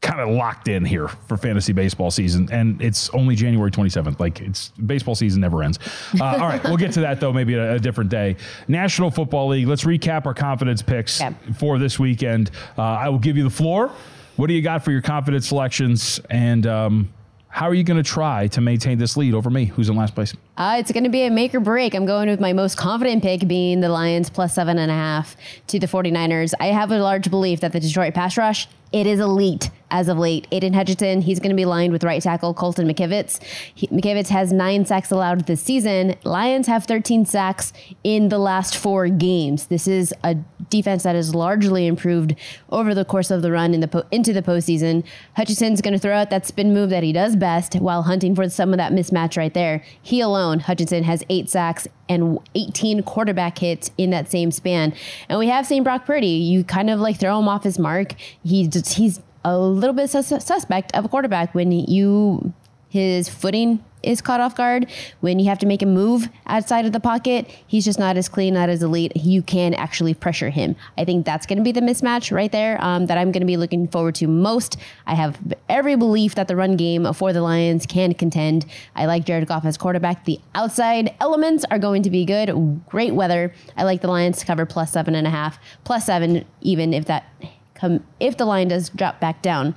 kind 0.00 0.20
of 0.20 0.28
locked 0.28 0.68
in 0.68 0.84
here 0.84 1.08
for 1.08 1.36
fantasy 1.36 1.72
baseball 1.72 2.10
season. 2.10 2.48
And 2.52 2.80
it's 2.80 3.10
only 3.10 3.34
January 3.34 3.70
27th. 3.70 4.20
Like, 4.20 4.40
it's 4.40 4.68
baseball 4.70 5.14
season 5.14 5.40
never 5.40 5.62
ends. 5.62 5.78
Uh, 6.20 6.24
all 6.24 6.48
right. 6.48 6.62
We'll 6.62 6.76
get 6.76 6.92
to 6.92 7.00
that, 7.00 7.20
though, 7.20 7.32
maybe 7.32 7.54
a, 7.54 7.74
a 7.74 7.78
different 7.78 8.10
day. 8.10 8.36
National 8.68 9.10
Football 9.10 9.48
League. 9.48 9.66
Let's 9.66 9.84
recap 9.84 10.26
our 10.26 10.34
confidence 10.34 10.82
picks 10.82 11.20
for 11.58 11.78
this 11.78 11.98
weekend. 11.98 12.50
Uh, 12.76 12.82
I 12.82 13.08
will 13.08 13.18
give 13.18 13.36
you 13.36 13.42
the 13.42 13.50
floor. 13.50 13.90
What 14.36 14.46
do 14.46 14.54
you 14.54 14.62
got 14.62 14.84
for 14.84 14.92
your 14.92 15.02
confidence 15.02 15.48
selections? 15.48 16.20
And, 16.30 16.66
um, 16.66 17.12
how 17.48 17.66
are 17.66 17.74
you 17.74 17.82
going 17.82 17.96
to 17.96 18.08
try 18.08 18.46
to 18.48 18.60
maintain 18.60 18.98
this 18.98 19.16
lead 19.16 19.34
over 19.34 19.50
me, 19.50 19.64
who's 19.64 19.88
in 19.88 19.96
last 19.96 20.14
place? 20.14 20.34
Uh, 20.58 20.74
it's 20.76 20.90
going 20.90 21.04
to 21.04 21.10
be 21.10 21.22
a 21.22 21.30
make 21.30 21.54
or 21.54 21.60
break. 21.60 21.94
I'm 21.94 22.04
going 22.04 22.28
with 22.28 22.40
my 22.40 22.52
most 22.52 22.76
confident 22.76 23.22
pick 23.22 23.46
being 23.46 23.78
the 23.78 23.88
Lions 23.88 24.28
plus 24.28 24.54
seven 24.54 24.76
and 24.76 24.90
a 24.90 24.94
half 24.94 25.36
to 25.68 25.78
the 25.78 25.86
49ers. 25.86 26.52
I 26.58 26.66
have 26.66 26.90
a 26.90 26.98
large 26.98 27.30
belief 27.30 27.60
that 27.60 27.72
the 27.72 27.78
Detroit 27.78 28.12
pass 28.12 28.36
rush, 28.36 28.66
it 28.90 29.06
is 29.06 29.20
elite 29.20 29.70
as 29.90 30.08
of 30.08 30.18
late. 30.18 30.46
Aidan 30.52 30.74
Hutchinson, 30.74 31.22
he's 31.22 31.40
going 31.40 31.50
to 31.50 31.56
be 31.56 31.64
lined 31.64 31.92
with 31.92 32.04
right 32.04 32.22
tackle 32.22 32.52
Colton 32.54 32.86
McKivitz. 32.86 33.42
He, 33.74 33.86
McKivitz 33.88 34.28
has 34.28 34.52
nine 34.52 34.84
sacks 34.84 35.10
allowed 35.10 35.46
this 35.46 35.62
season. 35.62 36.14
Lions 36.24 36.66
have 36.66 36.84
13 36.84 37.24
sacks 37.24 37.72
in 38.04 38.28
the 38.28 38.38
last 38.38 38.76
four 38.76 39.08
games. 39.08 39.66
This 39.66 39.86
is 39.86 40.14
a 40.24 40.36
defense 40.70 41.02
that 41.04 41.14
has 41.14 41.34
largely 41.34 41.86
improved 41.86 42.34
over 42.70 42.94
the 42.94 43.04
course 43.04 43.30
of 43.30 43.42
the 43.42 43.50
run 43.50 43.72
in 43.72 43.80
the 43.80 43.88
po- 43.88 44.04
into 44.10 44.32
the 44.32 44.42
postseason. 44.42 45.04
Hutchinson's 45.36 45.80
going 45.80 45.94
to 45.94 45.98
throw 45.98 46.14
out 46.14 46.30
that 46.30 46.46
spin 46.46 46.74
move 46.74 46.90
that 46.90 47.02
he 47.02 47.12
does 47.12 47.36
best 47.36 47.74
while 47.74 48.02
hunting 48.02 48.34
for 48.34 48.48
some 48.48 48.72
of 48.72 48.78
that 48.78 48.92
mismatch 48.92 49.36
right 49.36 49.54
there. 49.54 49.82
He 50.02 50.20
alone, 50.20 50.47
Hutchinson, 50.56 51.04
has 51.04 51.24
eight 51.28 51.50
sacks 51.50 51.86
and 52.08 52.38
18 52.54 53.02
quarterback 53.02 53.58
hits 53.58 53.90
in 53.98 54.10
that 54.10 54.30
same 54.30 54.50
span. 54.50 54.94
And 55.28 55.38
we 55.38 55.48
have 55.48 55.66
seen 55.66 55.82
Brock 55.82 56.06
Purdy. 56.06 56.26
You 56.26 56.64
kind 56.64 56.90
of 56.90 57.00
like 57.00 57.18
throw 57.18 57.38
him 57.38 57.48
off 57.48 57.64
his 57.64 57.78
mark. 57.78 58.14
He 58.44 58.66
just, 58.66 58.94
he's 58.94 59.20
a 59.44 59.58
little 59.58 59.94
bit 59.94 60.10
sus- 60.10 60.44
suspect 60.44 60.94
of 60.94 61.04
a 61.04 61.08
quarterback 61.08 61.54
when 61.54 61.72
you 61.72 62.52
his 62.88 63.28
footing 63.28 63.84
is 64.02 64.20
caught 64.20 64.40
off 64.40 64.56
guard. 64.56 64.90
When 65.20 65.38
you 65.38 65.48
have 65.48 65.58
to 65.60 65.66
make 65.66 65.82
a 65.82 65.86
move 65.86 66.28
outside 66.46 66.86
of 66.86 66.92
the 66.92 67.00
pocket 67.00 67.50
he's 67.66 67.84
just 67.84 67.98
not 67.98 68.16
as 68.16 68.28
clean 68.28 68.54
not 68.54 68.68
as 68.68 68.82
elite. 68.82 69.16
You 69.16 69.42
can 69.42 69.74
actually 69.74 70.14
pressure 70.14 70.50
him. 70.50 70.76
I 70.96 71.04
think 71.04 71.24
that's 71.24 71.46
going 71.46 71.58
to 71.58 71.64
be 71.64 71.72
the 71.72 71.80
mismatch 71.80 72.32
right 72.32 72.50
there 72.50 72.82
um, 72.82 73.06
that 73.06 73.18
i'm 73.18 73.32
going 73.32 73.40
to 73.40 73.46
be 73.46 73.56
looking 73.56 73.88
forward 73.88 74.14
to 74.16 74.26
most. 74.26 74.76
I 75.06 75.14
have 75.14 75.38
every 75.68 75.96
belief 75.96 76.34
that 76.34 76.48
the 76.48 76.56
run 76.56 76.76
game 76.76 77.12
for 77.12 77.32
the 77.32 77.42
lions 77.42 77.86
can 77.86 78.14
contend. 78.14 78.66
I 78.94 79.06
like 79.06 79.24
jared 79.24 79.46
goff 79.46 79.64
as 79.64 79.76
quarterback. 79.76 80.24
The 80.24 80.40
outside 80.54 81.14
elements 81.20 81.64
are 81.70 81.78
going 81.78 82.02
to 82.02 82.10
be 82.10 82.24
good. 82.24 82.82
Great 82.88 83.14
weather. 83.14 83.52
I 83.76 83.84
like 83.84 84.00
the 84.00 84.08
lions 84.08 84.38
to 84.38 84.46
cover 84.46 84.66
plus 84.66 84.92
seven 84.92 85.14
and 85.14 85.26
a 85.26 85.30
half 85.30 85.58
plus 85.84 86.06
seven 86.06 86.44
even 86.60 86.94
if 86.94 87.06
that 87.06 87.32
come 87.74 88.04
if 88.20 88.36
the 88.36 88.44
line 88.44 88.68
does 88.68 88.90
drop 88.90 89.20
back 89.20 89.42
down. 89.42 89.74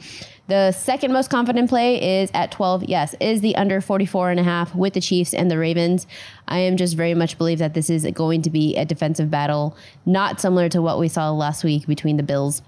The 0.51 0.73
second 0.73 1.13
most 1.13 1.29
confident 1.29 1.69
play 1.69 2.19
is 2.19 2.29
at 2.33 2.51
12. 2.51 2.83
Yes, 2.83 3.15
is 3.21 3.39
the 3.39 3.55
under 3.55 3.79
44 3.79 4.31
and 4.31 4.39
a 4.41 4.43
half 4.43 4.75
with 4.75 4.91
the 4.91 4.99
Chiefs 4.99 5.33
and 5.33 5.49
the 5.49 5.57
Ravens. 5.57 6.05
I 6.45 6.57
am 6.57 6.75
just 6.75 6.97
very 6.97 7.13
much 7.13 7.37
believe 7.37 7.59
that 7.59 7.73
this 7.73 7.89
is 7.89 8.05
going 8.13 8.41
to 8.41 8.49
be 8.49 8.75
a 8.75 8.83
defensive 8.83 9.31
battle, 9.31 9.77
not 10.05 10.41
similar 10.41 10.67
to 10.67 10.81
what 10.81 10.99
we 10.99 11.07
saw 11.07 11.31
last 11.31 11.63
week 11.63 11.87
between 11.87 12.17
the 12.17 12.23
Bills 12.23 12.63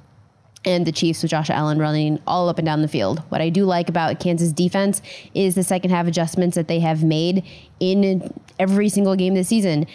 and 0.63 0.85
the 0.85 0.93
Chiefs 0.93 1.23
with 1.23 1.31
Josh 1.31 1.49
Allen 1.49 1.77
running 1.77 2.21
all 2.25 2.47
up 2.47 2.57
and 2.57 2.65
down 2.65 2.83
the 2.83 2.87
field. 2.87 3.19
What 3.27 3.41
I 3.41 3.49
do 3.49 3.65
like 3.65 3.89
about 3.89 4.17
Kansas 4.17 4.53
defense 4.53 5.01
is 5.33 5.55
the 5.55 5.63
second 5.63 5.91
half 5.91 6.07
adjustments 6.07 6.55
that 6.55 6.69
they 6.69 6.79
have 6.79 7.03
made 7.03 7.43
in 7.81 8.33
every 8.59 8.87
single 8.87 9.17
game 9.17 9.33
this 9.33 9.49
season. 9.49 9.87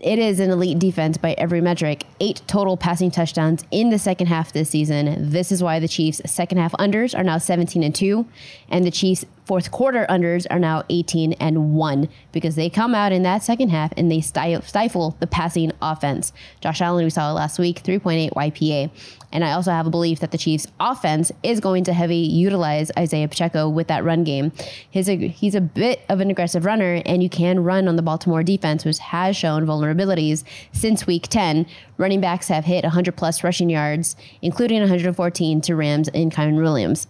It 0.00 0.18
is 0.18 0.40
an 0.40 0.50
elite 0.50 0.78
defense 0.78 1.18
by 1.18 1.34
every 1.34 1.60
metric. 1.60 2.04
Eight 2.20 2.40
total 2.46 2.76
passing 2.76 3.10
touchdowns 3.10 3.64
in 3.70 3.90
the 3.90 3.98
second 3.98 4.28
half 4.28 4.52
this 4.52 4.70
season. 4.70 5.30
This 5.30 5.52
is 5.52 5.62
why 5.62 5.78
the 5.78 5.88
Chiefs' 5.88 6.22
second 6.24 6.58
half 6.58 6.72
unders 6.72 7.18
are 7.18 7.22
now 7.22 7.36
17 7.36 7.82
and 7.82 7.94
2, 7.94 8.26
and 8.70 8.86
the 8.86 8.90
Chiefs' 8.90 9.26
fourth 9.50 9.72
quarter 9.72 10.06
unders 10.08 10.46
are 10.48 10.60
now 10.60 10.84
18 10.90 11.32
and 11.40 11.74
1 11.74 12.08
because 12.30 12.54
they 12.54 12.70
come 12.70 12.94
out 12.94 13.10
in 13.10 13.24
that 13.24 13.42
second 13.42 13.68
half 13.70 13.92
and 13.96 14.08
they 14.08 14.20
stifle 14.20 15.16
the 15.18 15.26
passing 15.26 15.72
offense. 15.82 16.32
Josh 16.60 16.80
Allen, 16.80 17.02
we 17.02 17.10
saw 17.10 17.32
it 17.32 17.34
last 17.34 17.58
week, 17.58 17.82
3.8 17.82 18.32
YPA. 18.32 18.88
And 19.32 19.42
I 19.44 19.50
also 19.50 19.72
have 19.72 19.88
a 19.88 19.90
belief 19.90 20.20
that 20.20 20.30
the 20.30 20.38
Chiefs' 20.38 20.68
offense 20.78 21.32
is 21.42 21.58
going 21.58 21.82
to 21.82 21.92
heavy 21.92 22.18
utilize 22.18 22.92
Isaiah 22.96 23.26
Pacheco 23.26 23.68
with 23.68 23.88
that 23.88 24.04
run 24.04 24.22
game. 24.22 24.52
He's 24.88 25.08
a, 25.08 25.16
he's 25.16 25.56
a 25.56 25.60
bit 25.60 26.02
of 26.08 26.20
an 26.20 26.30
aggressive 26.30 26.64
runner, 26.64 27.02
and 27.04 27.20
you 27.20 27.28
can 27.28 27.64
run 27.64 27.88
on 27.88 27.96
the 27.96 28.02
Baltimore 28.02 28.44
defense, 28.44 28.84
which 28.84 28.98
has 28.98 29.36
shown 29.36 29.66
vulnerabilities 29.66 30.44
since 30.70 31.08
week 31.08 31.26
10. 31.26 31.66
Running 31.98 32.20
backs 32.20 32.46
have 32.46 32.66
hit 32.66 32.84
100 32.84 33.16
plus 33.16 33.42
rushing 33.42 33.68
yards, 33.68 34.14
including 34.42 34.78
114 34.78 35.60
to 35.62 35.74
Rams 35.74 36.06
and 36.14 36.32
Kyren 36.32 36.62
Williams. 36.62 37.08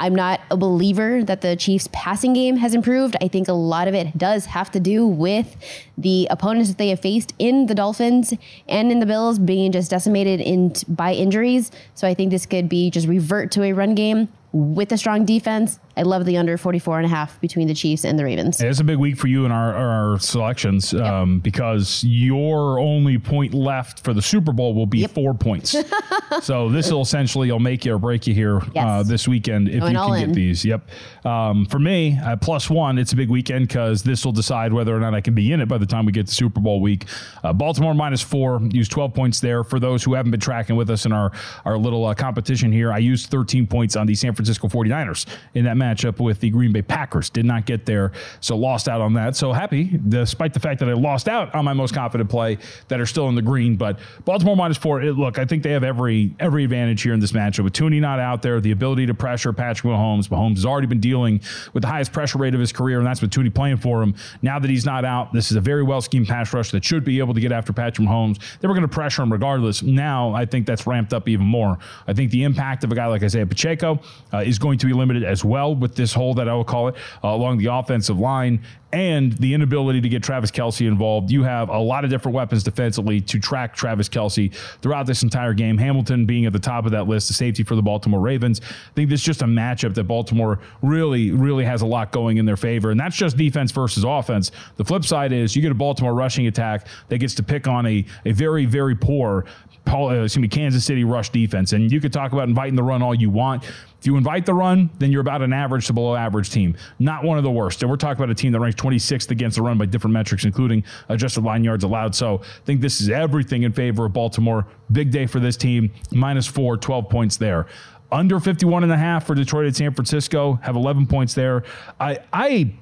I'm 0.00 0.14
not 0.14 0.40
a 0.50 0.56
believer 0.56 1.22
that 1.24 1.42
the 1.42 1.54
Chiefs' 1.56 1.86
passing 1.92 2.32
game 2.32 2.56
has 2.56 2.72
improved. 2.72 3.16
I 3.20 3.28
think 3.28 3.48
a 3.48 3.52
lot 3.52 3.86
of 3.86 3.94
it 3.94 4.16
does 4.16 4.46
have 4.46 4.70
to 4.70 4.80
do 4.80 5.06
with 5.06 5.56
the 5.98 6.26
opponents 6.30 6.70
that 6.70 6.78
they 6.78 6.88
have 6.88 7.00
faced 7.00 7.34
in 7.38 7.66
the 7.66 7.74
Dolphins 7.74 8.32
and 8.66 8.90
in 8.90 9.00
the 9.00 9.06
Bills 9.06 9.38
being 9.38 9.72
just 9.72 9.90
decimated 9.90 10.40
in 10.40 10.72
by 10.88 11.12
injuries. 11.12 11.70
So 11.94 12.08
I 12.08 12.14
think 12.14 12.30
this 12.30 12.46
could 12.46 12.66
be 12.66 12.90
just 12.90 13.06
revert 13.06 13.50
to 13.52 13.62
a 13.62 13.74
run 13.74 13.94
game 13.94 14.28
with 14.52 14.90
a 14.90 14.96
strong 14.96 15.26
defense. 15.26 15.78
I 16.00 16.02
love 16.02 16.24
the 16.24 16.38
under 16.38 16.56
44 16.56 16.96
and 16.96 17.04
a 17.04 17.10
half 17.10 17.38
between 17.42 17.68
the 17.68 17.74
Chiefs 17.74 18.06
and 18.06 18.18
the 18.18 18.24
Ravens. 18.24 18.58
It's 18.58 18.80
a 18.80 18.84
big 18.84 18.96
week 18.96 19.18
for 19.18 19.26
you 19.26 19.44
in 19.44 19.52
our, 19.52 19.74
our 19.74 20.18
selections 20.18 20.94
um, 20.94 21.40
because 21.40 22.02
your 22.02 22.78
only 22.78 23.18
point 23.18 23.52
left 23.52 24.02
for 24.02 24.14
the 24.14 24.22
Super 24.22 24.50
Bowl 24.50 24.72
will 24.72 24.86
be 24.86 25.06
four 25.06 25.34
points. 25.34 25.76
so 26.40 26.70
this 26.70 26.90
will 26.90 27.02
essentially 27.02 27.52
will 27.52 27.58
make 27.58 27.84
you 27.84 27.94
or 27.94 27.98
break 27.98 28.26
you 28.26 28.32
here 28.32 28.62
uh, 28.76 29.02
this 29.02 29.28
weekend 29.28 29.68
if 29.68 29.80
Going 29.80 29.92
you 29.92 29.98
can 29.98 30.14
in. 30.14 30.28
get 30.28 30.34
these. 30.34 30.64
Yep. 30.64 30.88
Um, 31.26 31.66
for 31.66 31.78
me, 31.78 32.18
uh, 32.24 32.36
plus 32.36 32.70
one, 32.70 32.96
it's 32.96 33.12
a 33.12 33.16
big 33.16 33.28
weekend 33.28 33.68
because 33.68 34.02
this 34.02 34.24
will 34.24 34.32
decide 34.32 34.72
whether 34.72 34.96
or 34.96 35.00
not 35.00 35.14
I 35.14 35.20
can 35.20 35.34
be 35.34 35.52
in 35.52 35.60
it 35.60 35.68
by 35.68 35.76
the 35.76 35.84
time 35.84 36.06
we 36.06 36.12
get 36.12 36.28
to 36.28 36.34
Super 36.34 36.60
Bowl 36.60 36.80
week. 36.80 37.04
Uh, 37.44 37.52
Baltimore 37.52 37.92
minus 37.92 38.22
four, 38.22 38.58
use 38.70 38.88
12 38.88 39.12
points 39.12 39.40
there. 39.40 39.64
For 39.64 39.78
those 39.78 40.02
who 40.02 40.14
haven't 40.14 40.30
been 40.30 40.40
tracking 40.40 40.76
with 40.76 40.88
us 40.88 41.04
in 41.04 41.12
our, 41.12 41.30
our 41.66 41.76
little 41.76 42.06
uh, 42.06 42.14
competition 42.14 42.72
here, 42.72 42.90
I 42.90 42.98
used 42.98 43.28
13 43.28 43.66
points 43.66 43.96
on 43.96 44.06
the 44.06 44.14
San 44.14 44.34
Francisco 44.34 44.66
49ers 44.66 45.26
in 45.52 45.66
that 45.66 45.76
matchup. 45.76 45.89
Matchup 45.90 46.20
with 46.20 46.40
the 46.40 46.50
Green 46.50 46.72
Bay 46.72 46.82
Packers. 46.82 47.30
Did 47.30 47.44
not 47.44 47.66
get 47.66 47.86
there, 47.86 48.12
so 48.40 48.56
lost 48.56 48.88
out 48.88 49.00
on 49.00 49.14
that. 49.14 49.36
So 49.36 49.52
happy, 49.52 49.98
despite 50.08 50.54
the 50.54 50.60
fact 50.60 50.80
that 50.80 50.88
I 50.88 50.92
lost 50.92 51.28
out 51.28 51.54
on 51.54 51.64
my 51.64 51.72
most 51.72 51.94
confident 51.94 52.30
play 52.30 52.58
that 52.88 53.00
are 53.00 53.06
still 53.06 53.28
in 53.28 53.34
the 53.34 53.42
green. 53.42 53.76
But 53.76 53.98
Baltimore 54.24 54.56
minus 54.56 54.76
four. 54.76 55.02
It, 55.02 55.14
look, 55.14 55.38
I 55.38 55.44
think 55.44 55.62
they 55.62 55.72
have 55.72 55.84
every 55.84 56.34
every 56.38 56.64
advantage 56.64 57.02
here 57.02 57.14
in 57.14 57.20
this 57.20 57.32
matchup 57.32 57.64
with 57.64 57.72
Thuney 57.72 58.00
not 58.00 58.18
out 58.18 58.42
there, 58.42 58.60
the 58.60 58.72
ability 58.72 59.06
to 59.06 59.14
pressure 59.14 59.52
Patrick 59.52 59.92
Mahomes. 59.92 60.28
Mahomes 60.28 60.56
has 60.56 60.66
already 60.66 60.86
been 60.86 61.00
dealing 61.00 61.40
with 61.72 61.82
the 61.82 61.88
highest 61.88 62.12
pressure 62.12 62.38
rate 62.38 62.54
of 62.54 62.60
his 62.60 62.72
career, 62.72 62.98
and 62.98 63.06
that's 63.06 63.20
with 63.20 63.30
Thuney 63.30 63.54
playing 63.54 63.78
for 63.78 64.02
him. 64.02 64.14
Now 64.42 64.58
that 64.58 64.70
he's 64.70 64.86
not 64.86 65.04
out, 65.04 65.32
this 65.32 65.50
is 65.50 65.56
a 65.56 65.60
very 65.60 65.82
well 65.82 66.00
schemed 66.00 66.28
pass 66.28 66.52
rush 66.52 66.70
that 66.70 66.84
should 66.84 67.04
be 67.04 67.18
able 67.18 67.34
to 67.34 67.40
get 67.40 67.52
after 67.52 67.72
Patrick 67.72 68.06
Mahomes. 68.06 68.40
They 68.60 68.68
were 68.68 68.74
going 68.74 68.82
to 68.82 68.88
pressure 68.88 69.22
him 69.22 69.32
regardless. 69.32 69.82
Now 69.82 70.34
I 70.34 70.44
think 70.44 70.66
that's 70.66 70.86
ramped 70.86 71.12
up 71.12 71.28
even 71.28 71.46
more. 71.46 71.78
I 72.06 72.12
think 72.12 72.30
the 72.30 72.44
impact 72.44 72.84
of 72.84 72.92
a 72.92 72.94
guy 72.94 73.06
like 73.06 73.22
Isaiah 73.22 73.46
Pacheco 73.46 74.00
uh, 74.32 74.38
is 74.38 74.58
going 74.58 74.78
to 74.78 74.86
be 74.86 74.92
limited 74.92 75.24
as 75.24 75.44
well 75.44 75.74
with 75.80 75.94
this 75.94 76.12
hole 76.12 76.34
that 76.34 76.48
I 76.48 76.54
will 76.54 76.64
call 76.64 76.88
it 76.88 76.94
uh, 77.24 77.28
along 77.28 77.58
the 77.58 77.66
offensive 77.66 78.18
line 78.18 78.62
and 78.92 79.32
the 79.34 79.54
inability 79.54 80.00
to 80.00 80.08
get 80.08 80.22
Travis 80.22 80.50
Kelce 80.50 80.86
involved. 80.86 81.30
You 81.30 81.44
have 81.44 81.68
a 81.68 81.78
lot 81.78 82.04
of 82.04 82.10
different 82.10 82.34
weapons 82.34 82.62
defensively 82.62 83.20
to 83.20 83.38
track 83.38 83.74
Travis 83.74 84.08
Kelce 84.08 84.52
throughout 84.82 85.06
this 85.06 85.22
entire 85.22 85.54
game. 85.54 85.78
Hamilton 85.78 86.26
being 86.26 86.46
at 86.46 86.52
the 86.52 86.58
top 86.58 86.86
of 86.86 86.92
that 86.92 87.06
list, 87.06 87.28
the 87.28 87.34
safety 87.34 87.62
for 87.62 87.76
the 87.76 87.82
Baltimore 87.82 88.20
Ravens. 88.20 88.60
I 88.60 88.94
think 88.94 89.10
this 89.10 89.20
is 89.20 89.26
just 89.26 89.42
a 89.42 89.46
matchup 89.46 89.94
that 89.94 90.04
Baltimore 90.04 90.58
really, 90.82 91.30
really 91.30 91.64
has 91.64 91.82
a 91.82 91.86
lot 91.86 92.10
going 92.10 92.38
in 92.38 92.46
their 92.46 92.56
favor. 92.56 92.90
And 92.90 92.98
that's 92.98 93.16
just 93.16 93.36
defense 93.36 93.70
versus 93.70 94.04
offense. 94.04 94.50
The 94.76 94.84
flip 94.84 95.04
side 95.04 95.32
is 95.32 95.54
you 95.54 95.62
get 95.62 95.70
a 95.70 95.74
Baltimore 95.74 96.14
rushing 96.14 96.46
attack 96.46 96.86
that 97.08 97.18
gets 97.18 97.34
to 97.36 97.42
pick 97.42 97.68
on 97.68 97.86
a, 97.86 98.04
a 98.24 98.32
very, 98.32 98.66
very 98.66 98.96
poor 98.96 99.44
Paul, 99.84 100.10
uh, 100.10 100.22
excuse 100.22 100.40
me, 100.40 100.48
Kansas 100.48 100.84
City 100.84 101.04
rush 101.04 101.30
defense. 101.30 101.72
And 101.72 101.90
you 101.90 102.00
could 102.00 102.12
talk 102.12 102.32
about 102.32 102.48
inviting 102.48 102.76
the 102.76 102.82
run 102.82 103.02
all 103.02 103.14
you 103.14 103.30
want. 103.30 103.64
If 103.64 104.06
you 104.06 104.16
invite 104.16 104.46
the 104.46 104.54
run, 104.54 104.88
then 104.98 105.12
you're 105.12 105.20
about 105.20 105.42
an 105.42 105.52
average 105.52 105.86
to 105.88 105.92
below 105.92 106.14
average 106.14 106.50
team, 106.50 106.76
not 106.98 107.24
one 107.24 107.38
of 107.38 107.44
the 107.44 107.50
worst. 107.50 107.82
And 107.82 107.90
we're 107.90 107.96
talking 107.96 108.22
about 108.22 108.30
a 108.30 108.34
team 108.34 108.52
that 108.52 108.60
ranks 108.60 108.80
26th 108.80 109.30
against 109.30 109.56
the 109.56 109.62
run 109.62 109.78
by 109.78 109.86
different 109.86 110.14
metrics, 110.14 110.44
including 110.44 110.84
adjusted 111.08 111.44
line 111.44 111.64
yards 111.64 111.84
allowed. 111.84 112.14
So 112.14 112.40
I 112.42 112.64
think 112.64 112.80
this 112.80 113.00
is 113.00 113.10
everything 113.10 113.64
in 113.64 113.72
favor 113.72 114.06
of 114.06 114.12
Baltimore. 114.12 114.66
Big 114.92 115.10
day 115.10 115.26
for 115.26 115.40
this 115.40 115.56
team, 115.56 115.92
minus 116.12 116.46
four, 116.46 116.76
12 116.76 117.08
points 117.08 117.36
there 117.36 117.66
under 118.12 118.40
51 118.40 118.82
and 118.82 118.92
a 118.92 118.96
half 118.96 119.26
for 119.26 119.34
Detroit 119.36 119.66
and 119.66 119.76
San 119.76 119.94
Francisco, 119.94 120.54
have 120.62 120.74
11 120.74 121.06
points 121.06 121.34
there. 121.34 121.62
I, 122.00 122.18
I 122.32 122.74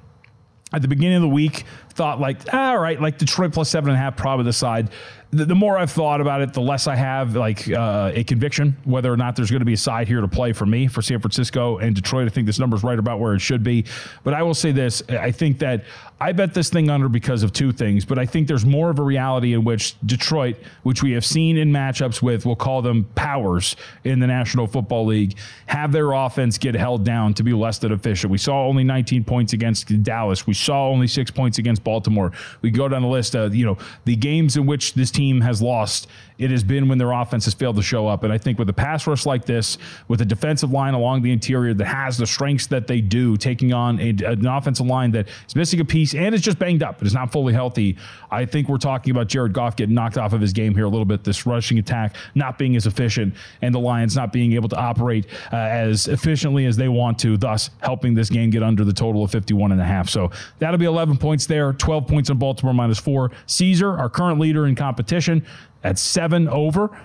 at 0.71 0.81
the 0.81 0.87
beginning 0.87 1.17
of 1.17 1.21
the 1.21 1.29
week 1.29 1.65
thought 1.93 2.19
like, 2.19 2.41
ah, 2.53 2.71
all 2.71 2.79
right, 2.79 3.01
like 3.01 3.17
Detroit 3.17 3.53
plus 3.53 3.69
seven 3.69 3.89
and 3.89 3.97
a 3.97 3.99
half, 3.99 4.15
probably 4.15 4.45
the 4.45 4.53
side 4.53 4.89
the, 5.31 5.45
the, 5.45 5.55
more 5.55 5.77
I've 5.77 5.91
thought 5.91 6.21
about 6.21 6.41
it, 6.41 6.53
the 6.53 6.61
less 6.61 6.87
I 6.87 6.95
have 6.95 7.35
like 7.35 7.69
uh, 7.69 8.11
a 8.13 8.23
conviction 8.23 8.75
whether 8.83 9.13
or 9.13 9.17
not 9.17 9.35
there's 9.35 9.51
going 9.51 9.59
to 9.59 9.65
be 9.65 9.73
a 9.73 9.77
side 9.77 10.07
here 10.07 10.21
to 10.21 10.27
play 10.27 10.53
for 10.53 10.65
me 10.65 10.87
for 10.87 11.03
San 11.03 11.19
Francisco 11.19 11.77
and 11.77 11.95
Detroit. 11.95 12.25
I 12.25 12.29
think 12.29 12.47
this 12.47 12.57
number 12.57 12.75
is 12.75 12.83
right 12.83 12.97
about 12.97 13.19
where 13.19 13.35
it 13.35 13.39
should 13.39 13.63
be. 13.63 13.85
But 14.23 14.33
I 14.33 14.41
will 14.41 14.55
say 14.55 14.71
this: 14.71 15.03
I 15.09 15.31
think 15.31 15.59
that 15.59 15.83
I 16.19 16.31
bet 16.31 16.53
this 16.53 16.69
thing 16.69 16.89
under 16.89 17.07
because 17.07 17.43
of 17.43 17.53
two 17.53 17.71
things. 17.71 18.05
But 18.05 18.17
I 18.17 18.25
think 18.25 18.47
there's 18.47 18.65
more 18.65 18.89
of 18.89 18.99
a 18.99 19.03
reality 19.03 19.53
in 19.53 19.63
which 19.63 19.95
Detroit, 20.05 20.57
which 20.83 21.03
we 21.03 21.11
have 21.11 21.25
seen 21.25 21.57
in 21.57 21.71
matchups 21.71 22.21
with, 22.21 22.45
we'll 22.45 22.55
call 22.55 22.81
them 22.81 23.05
powers 23.15 23.75
in 24.03 24.19
the 24.19 24.27
National 24.27 24.67
Football 24.67 25.05
League, 25.05 25.37
have 25.67 25.91
their 25.91 26.11
offense 26.11 26.57
get 26.57 26.75
held 26.75 27.05
down 27.05 27.33
to 27.35 27.43
be 27.43 27.53
less 27.53 27.77
than 27.77 27.91
efficient. 27.91 28.31
We 28.31 28.37
saw 28.37 28.65
only 28.65 28.83
19 28.83 29.23
points 29.23 29.53
against 29.53 30.03
Dallas. 30.03 30.47
We 30.47 30.55
saw 30.55 30.89
only 30.89 31.07
six 31.07 31.29
points 31.29 31.57
against 31.57 31.83
Baltimore. 31.83 32.33
We 32.61 32.71
go 32.71 32.87
down 32.89 33.03
the 33.03 33.07
list 33.07 33.35
of 33.35 33.53
you 33.53 33.65
know 33.65 33.77
the 34.05 34.15
games 34.15 34.57
in 34.57 34.65
which 34.65 34.95
this 34.95 35.11
team 35.11 35.18
has 35.41 35.61
lost 35.61 36.07
it 36.39 36.49
has 36.51 36.63
been 36.63 36.87
when 36.87 36.97
their 36.97 37.11
offense 37.11 37.45
has 37.45 37.53
failed 37.53 37.75
to 37.75 37.81
show 37.81 38.07
up. 38.07 38.23
And 38.23 38.31
I 38.31 38.37
think 38.37 38.57
with 38.57 38.69
a 38.69 38.73
pass 38.73 39.05
rush 39.05 39.25
like 39.25 39.45
this, 39.45 39.77
with 40.07 40.21
a 40.21 40.25
defensive 40.25 40.71
line 40.71 40.93
along 40.93 41.21
the 41.21 41.31
interior 41.31 41.73
that 41.73 41.85
has 41.85 42.17
the 42.17 42.25
strengths 42.25 42.67
that 42.67 42.87
they 42.87 43.01
do, 43.01 43.35
taking 43.35 43.73
on 43.73 43.99
a, 43.99 44.09
an 44.25 44.47
offensive 44.47 44.87
line 44.87 45.11
that 45.11 45.27
is 45.47 45.55
missing 45.55 45.81
a 45.81 45.85
piece 45.85 46.15
and 46.15 46.33
is 46.33 46.41
just 46.41 46.57
banged 46.57 46.81
up, 46.81 47.01
it 47.01 47.07
is 47.07 47.13
not 47.13 47.31
fully 47.31 47.53
healthy. 47.53 47.97
I 48.31 48.45
think 48.45 48.69
we're 48.69 48.77
talking 48.77 49.11
about 49.11 49.27
Jared 49.27 49.53
Goff 49.53 49.75
getting 49.75 49.93
knocked 49.93 50.17
off 50.17 50.31
of 50.31 50.39
his 50.39 50.53
game 50.53 50.73
here 50.73 50.85
a 50.85 50.89
little 50.89 51.05
bit. 51.05 51.25
This 51.25 51.45
rushing 51.45 51.77
attack 51.77 52.15
not 52.35 52.57
being 52.57 52.75
as 52.77 52.87
efficient, 52.87 53.35
and 53.61 53.75
the 53.75 53.79
Lions 53.79 54.15
not 54.15 54.31
being 54.31 54.53
able 54.53 54.69
to 54.69 54.77
operate 54.77 55.25
uh, 55.51 55.57
as 55.57 56.07
efficiently 56.07 56.65
as 56.65 56.77
they 56.77 56.87
want 56.87 57.19
to, 57.19 57.35
thus 57.35 57.69
helping 57.81 58.13
this 58.13 58.29
game 58.29 58.49
get 58.49 58.63
under 58.63 58.85
the 58.85 58.93
total 58.93 59.23
of 59.23 59.31
51 59.31 59.73
and 59.73 59.81
a 59.81 59.83
half. 59.83 60.07
So 60.07 60.31
that'll 60.59 60.77
be 60.77 60.85
11 60.85 61.17
points 61.17 61.45
there, 61.45 61.73
12 61.73 62.07
points 62.07 62.29
on 62.29 62.37
Baltimore 62.37 62.73
minus 62.73 62.99
four. 62.99 63.31
Caesar, 63.47 63.97
our 63.97 64.09
current 64.09 64.39
leader 64.39 64.67
in 64.67 64.75
competition, 64.75 65.45
at 65.83 65.97
seven 65.99 66.47
over. 66.47 66.97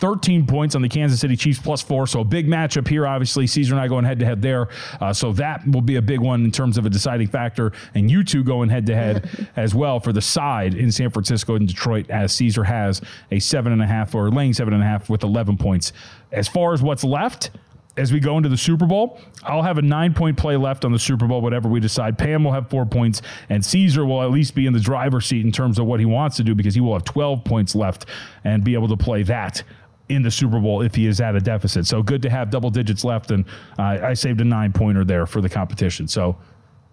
13 0.00 0.46
points 0.46 0.74
on 0.74 0.82
the 0.82 0.88
Kansas 0.88 1.20
City 1.20 1.36
Chiefs 1.36 1.58
plus 1.58 1.82
four. 1.82 2.06
So 2.06 2.20
a 2.20 2.24
big 2.24 2.46
matchup 2.46 2.88
here. 2.88 3.06
Obviously, 3.06 3.46
Caesar 3.46 3.74
and 3.74 3.80
I 3.80 3.88
going 3.88 4.04
head 4.04 4.18
to 4.20 4.24
head 4.24 4.40
there. 4.40 4.68
Uh, 5.00 5.12
so 5.12 5.32
that 5.34 5.66
will 5.66 5.82
be 5.82 5.96
a 5.96 6.02
big 6.02 6.20
one 6.20 6.44
in 6.44 6.50
terms 6.50 6.78
of 6.78 6.86
a 6.86 6.90
deciding 6.90 7.28
factor. 7.28 7.72
And 7.94 8.10
you 8.10 8.24
two 8.24 8.42
going 8.42 8.70
head 8.70 8.86
to 8.86 8.94
head 8.94 9.50
as 9.56 9.74
well 9.74 10.00
for 10.00 10.12
the 10.12 10.22
side 10.22 10.74
in 10.74 10.90
San 10.90 11.10
Francisco 11.10 11.54
and 11.56 11.68
Detroit, 11.68 12.08
as 12.08 12.32
Caesar 12.34 12.64
has 12.64 13.00
a 13.30 13.38
seven 13.38 13.72
and 13.72 13.82
a 13.82 13.86
half 13.86 14.14
or 14.14 14.30
laying 14.30 14.54
seven 14.54 14.72
and 14.72 14.82
a 14.82 14.86
half 14.86 15.10
with 15.10 15.22
11 15.22 15.58
points. 15.58 15.92
As 16.32 16.48
far 16.48 16.72
as 16.72 16.82
what's 16.82 17.04
left, 17.04 17.50
as 17.96 18.12
we 18.12 18.20
go 18.20 18.36
into 18.36 18.48
the 18.48 18.56
Super 18.56 18.86
Bowl, 18.86 19.20
I'll 19.42 19.62
have 19.62 19.78
a 19.78 19.82
nine 19.82 20.14
point 20.14 20.36
play 20.36 20.56
left 20.56 20.84
on 20.84 20.92
the 20.92 20.98
Super 20.98 21.26
Bowl, 21.26 21.40
whatever 21.40 21.68
we 21.68 21.80
decide. 21.80 22.18
Pam 22.18 22.44
will 22.44 22.52
have 22.52 22.70
four 22.70 22.86
points, 22.86 23.22
and 23.48 23.64
Caesar 23.64 24.04
will 24.04 24.22
at 24.22 24.30
least 24.30 24.54
be 24.54 24.66
in 24.66 24.72
the 24.72 24.80
driver's 24.80 25.26
seat 25.26 25.44
in 25.44 25.52
terms 25.52 25.78
of 25.78 25.86
what 25.86 26.00
he 26.00 26.06
wants 26.06 26.36
to 26.36 26.44
do 26.44 26.54
because 26.54 26.74
he 26.74 26.80
will 26.80 26.92
have 26.92 27.04
12 27.04 27.44
points 27.44 27.74
left 27.74 28.06
and 28.44 28.64
be 28.64 28.74
able 28.74 28.88
to 28.88 28.96
play 28.96 29.22
that 29.24 29.62
in 30.08 30.22
the 30.22 30.30
Super 30.30 30.58
Bowl 30.60 30.82
if 30.82 30.94
he 30.94 31.06
is 31.06 31.20
at 31.20 31.36
a 31.36 31.40
deficit. 31.40 31.86
So 31.86 32.02
good 32.02 32.22
to 32.22 32.30
have 32.30 32.50
double 32.50 32.70
digits 32.70 33.04
left, 33.04 33.30
and 33.30 33.44
uh, 33.78 33.98
I 34.02 34.14
saved 34.14 34.40
a 34.40 34.44
nine 34.44 34.72
pointer 34.72 35.04
there 35.04 35.26
for 35.26 35.40
the 35.40 35.48
competition. 35.48 36.08
So 36.08 36.36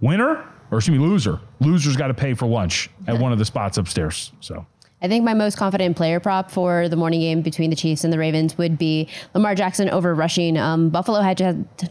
winner, 0.01 0.45
or 0.71 0.79
excuse 0.79 0.97
me, 0.97 1.03
loser. 1.03 1.39
Loser's 1.59 1.95
got 1.95 2.07
to 2.07 2.13
pay 2.13 2.33
for 2.33 2.47
lunch 2.47 2.89
at 3.07 3.19
one 3.19 3.31
of 3.31 3.39
the 3.39 3.45
spots 3.45 3.77
upstairs. 3.77 4.31
So. 4.39 4.65
I 4.99 5.07
think 5.07 5.23
my 5.23 5.35
most 5.35 5.57
confident 5.57 5.95
player 5.95 6.19
prop 6.19 6.49
for 6.49 6.89
the 6.89 6.95
morning 6.95 7.19
game 7.19 7.43
between 7.43 7.69
the 7.69 7.75
Chiefs 7.75 8.03
and 8.03 8.11
the 8.11 8.17
Ravens 8.17 8.57
would 8.57 8.79
be 8.79 9.07
Lamar 9.35 9.53
Jackson 9.53 9.89
over 9.89 10.15
rushing. 10.15 10.57
Um, 10.57 10.89
Buffalo 10.89 11.21
had 11.21 11.37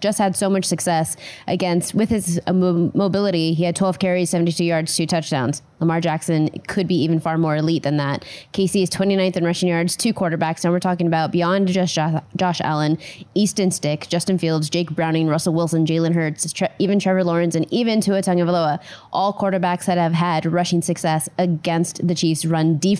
just, 0.00 0.18
had 0.18 0.34
so 0.34 0.50
much 0.50 0.64
success 0.64 1.16
against 1.46 1.94
with 1.94 2.08
his 2.08 2.40
uh, 2.48 2.52
mobility. 2.52 3.54
He 3.54 3.62
had 3.62 3.76
12 3.76 4.00
carries, 4.00 4.30
72 4.30 4.64
yards, 4.64 4.96
two 4.96 5.06
touchdowns. 5.06 5.62
Lamar 5.78 6.00
Jackson 6.00 6.48
could 6.66 6.88
be 6.88 6.96
even 6.96 7.20
far 7.20 7.38
more 7.38 7.54
elite 7.54 7.84
than 7.84 7.96
that. 7.98 8.24
KC 8.52 8.82
is 8.82 8.90
29th 8.90 9.36
in 9.36 9.44
rushing 9.44 9.68
yards, 9.68 9.94
to 9.96 10.12
quarterbacks. 10.12 10.64
Now 10.64 10.72
we're 10.72 10.80
talking 10.80 11.06
about 11.06 11.30
beyond 11.30 11.68
just 11.68 11.94
Josh 11.94 12.60
Allen, 12.60 12.98
Easton 13.34 13.70
Stick, 13.70 14.08
Justin 14.08 14.38
Fields, 14.38 14.68
Jake 14.68 14.90
Browning, 14.90 15.28
Russell 15.28 15.54
Wilson, 15.54 15.86
Jalen 15.86 16.14
Hurts, 16.14 16.52
even 16.78 16.98
Trevor 16.98 17.22
Lawrence, 17.22 17.54
and 17.54 17.70
even 17.72 18.00
Tua 18.00 18.22
Tagovailoa. 18.22 18.80
All 19.12 19.32
quarterbacks 19.32 19.84
that 19.84 19.98
have 19.98 20.14
had 20.14 20.46
rushing 20.46 20.82
success 20.82 21.28
against 21.38 22.06
the 22.06 22.14
Chiefs' 22.14 22.44
run 22.44 22.78
defense. 22.78 22.95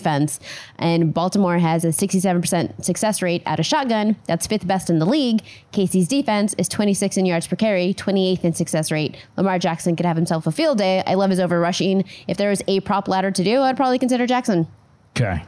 And 0.77 1.13
Baltimore 1.13 1.57
has 1.57 1.83
a 1.85 1.89
67% 1.89 2.83
success 2.83 3.21
rate 3.21 3.43
at 3.45 3.59
a 3.59 3.63
shotgun. 3.63 4.15
That's 4.25 4.47
fifth 4.47 4.67
best 4.67 4.89
in 4.89 4.99
the 4.99 5.05
league. 5.05 5.41
KC's 5.73 6.07
defense 6.07 6.53
is 6.57 6.67
26 6.67 7.17
in 7.17 7.25
yards 7.25 7.47
per 7.47 7.55
carry, 7.55 7.93
28th 7.93 8.43
in 8.43 8.53
success 8.53 8.91
rate. 8.91 9.17
Lamar 9.35 9.59
Jackson 9.59 9.95
could 9.95 10.05
have 10.05 10.17
himself 10.17 10.47
a 10.47 10.51
field 10.51 10.77
day. 10.77 11.03
I 11.05 11.15
love 11.15 11.29
his 11.29 11.39
over 11.39 11.59
rushing. 11.59 12.03
If 12.27 12.37
there 12.37 12.49
was 12.49 12.61
a 12.67 12.79
prop 12.81 13.07
ladder 13.07 13.31
to 13.31 13.43
do, 13.43 13.61
I'd 13.61 13.77
probably 13.77 13.99
consider 13.99 14.27
Jackson. 14.27 14.67
Okay. 15.15 15.43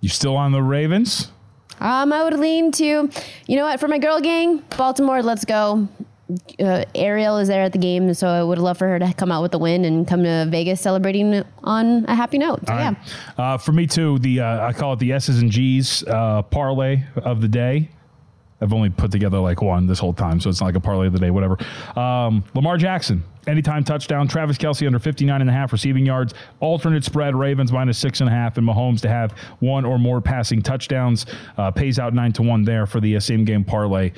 You 0.00 0.08
still 0.08 0.36
on 0.36 0.52
the 0.52 0.62
Ravens? 0.62 1.30
Um, 1.80 2.12
I 2.12 2.22
would 2.22 2.38
lean 2.38 2.72
to, 2.72 3.10
you 3.46 3.56
know 3.56 3.64
what, 3.64 3.80
for 3.80 3.88
my 3.88 3.98
girl 3.98 4.20
gang, 4.20 4.58
Baltimore, 4.76 5.22
let's 5.22 5.44
go. 5.44 5.88
Uh, 6.58 6.84
Ariel 6.94 7.36
is 7.36 7.48
there 7.48 7.62
at 7.62 7.72
the 7.72 7.78
game, 7.78 8.14
so 8.14 8.28
I 8.28 8.42
would 8.42 8.58
love 8.58 8.78
for 8.78 8.88
her 8.88 8.98
to 8.98 9.12
come 9.12 9.30
out 9.30 9.42
with 9.42 9.52
the 9.52 9.58
win 9.58 9.84
and 9.84 10.08
come 10.08 10.22
to 10.22 10.46
Vegas 10.48 10.80
celebrating 10.80 11.44
on 11.62 12.06
a 12.06 12.14
happy 12.14 12.38
note. 12.38 12.60
So, 12.66 12.72
yeah. 12.72 12.94
Uh, 13.36 13.58
for 13.58 13.72
me 13.72 13.86
too, 13.86 14.18
the 14.20 14.40
uh, 14.40 14.66
I 14.66 14.72
call 14.72 14.94
it 14.94 14.98
the 14.98 15.12
S's 15.12 15.40
and 15.40 15.50
G's 15.50 16.02
uh, 16.04 16.42
parlay 16.42 17.02
of 17.16 17.40
the 17.40 17.48
day. 17.48 17.90
I've 18.60 18.72
only 18.72 18.88
put 18.88 19.10
together 19.10 19.38
like 19.40 19.60
one 19.60 19.86
this 19.86 19.98
whole 19.98 20.14
time, 20.14 20.40
so 20.40 20.48
it's 20.48 20.60
not 20.60 20.66
like 20.66 20.76
a 20.76 20.80
parlay 20.80 21.08
of 21.08 21.12
the 21.12 21.18
day, 21.18 21.30
whatever. 21.30 21.58
Um, 21.98 22.44
Lamar 22.54 22.78
Jackson, 22.78 23.22
anytime 23.46 23.84
touchdown. 23.84 24.28
Travis 24.28 24.56
Kelce 24.56 24.86
under 24.86 24.98
59 24.98 25.40
and 25.40 25.50
a 25.50 25.52
half 25.52 25.72
receiving 25.72 26.06
yards. 26.06 26.32
Alternate 26.60 27.04
spread, 27.04 27.34
Ravens 27.34 27.72
minus 27.72 27.98
six 27.98 28.20
and 28.20 28.28
a 28.28 28.32
half, 28.32 28.56
and 28.56 28.66
Mahomes 28.66 29.00
to 29.02 29.08
have 29.08 29.32
one 29.58 29.84
or 29.84 29.98
more 29.98 30.20
passing 30.20 30.62
touchdowns. 30.62 31.26
Uh, 31.58 31.70
pays 31.70 31.98
out 31.98 32.14
nine 32.14 32.32
to 32.32 32.42
one 32.42 32.64
there 32.64 32.86
for 32.86 33.00
the 33.00 33.16
uh, 33.16 33.20
same 33.20 33.44
game 33.44 33.64
parlay 33.64 34.12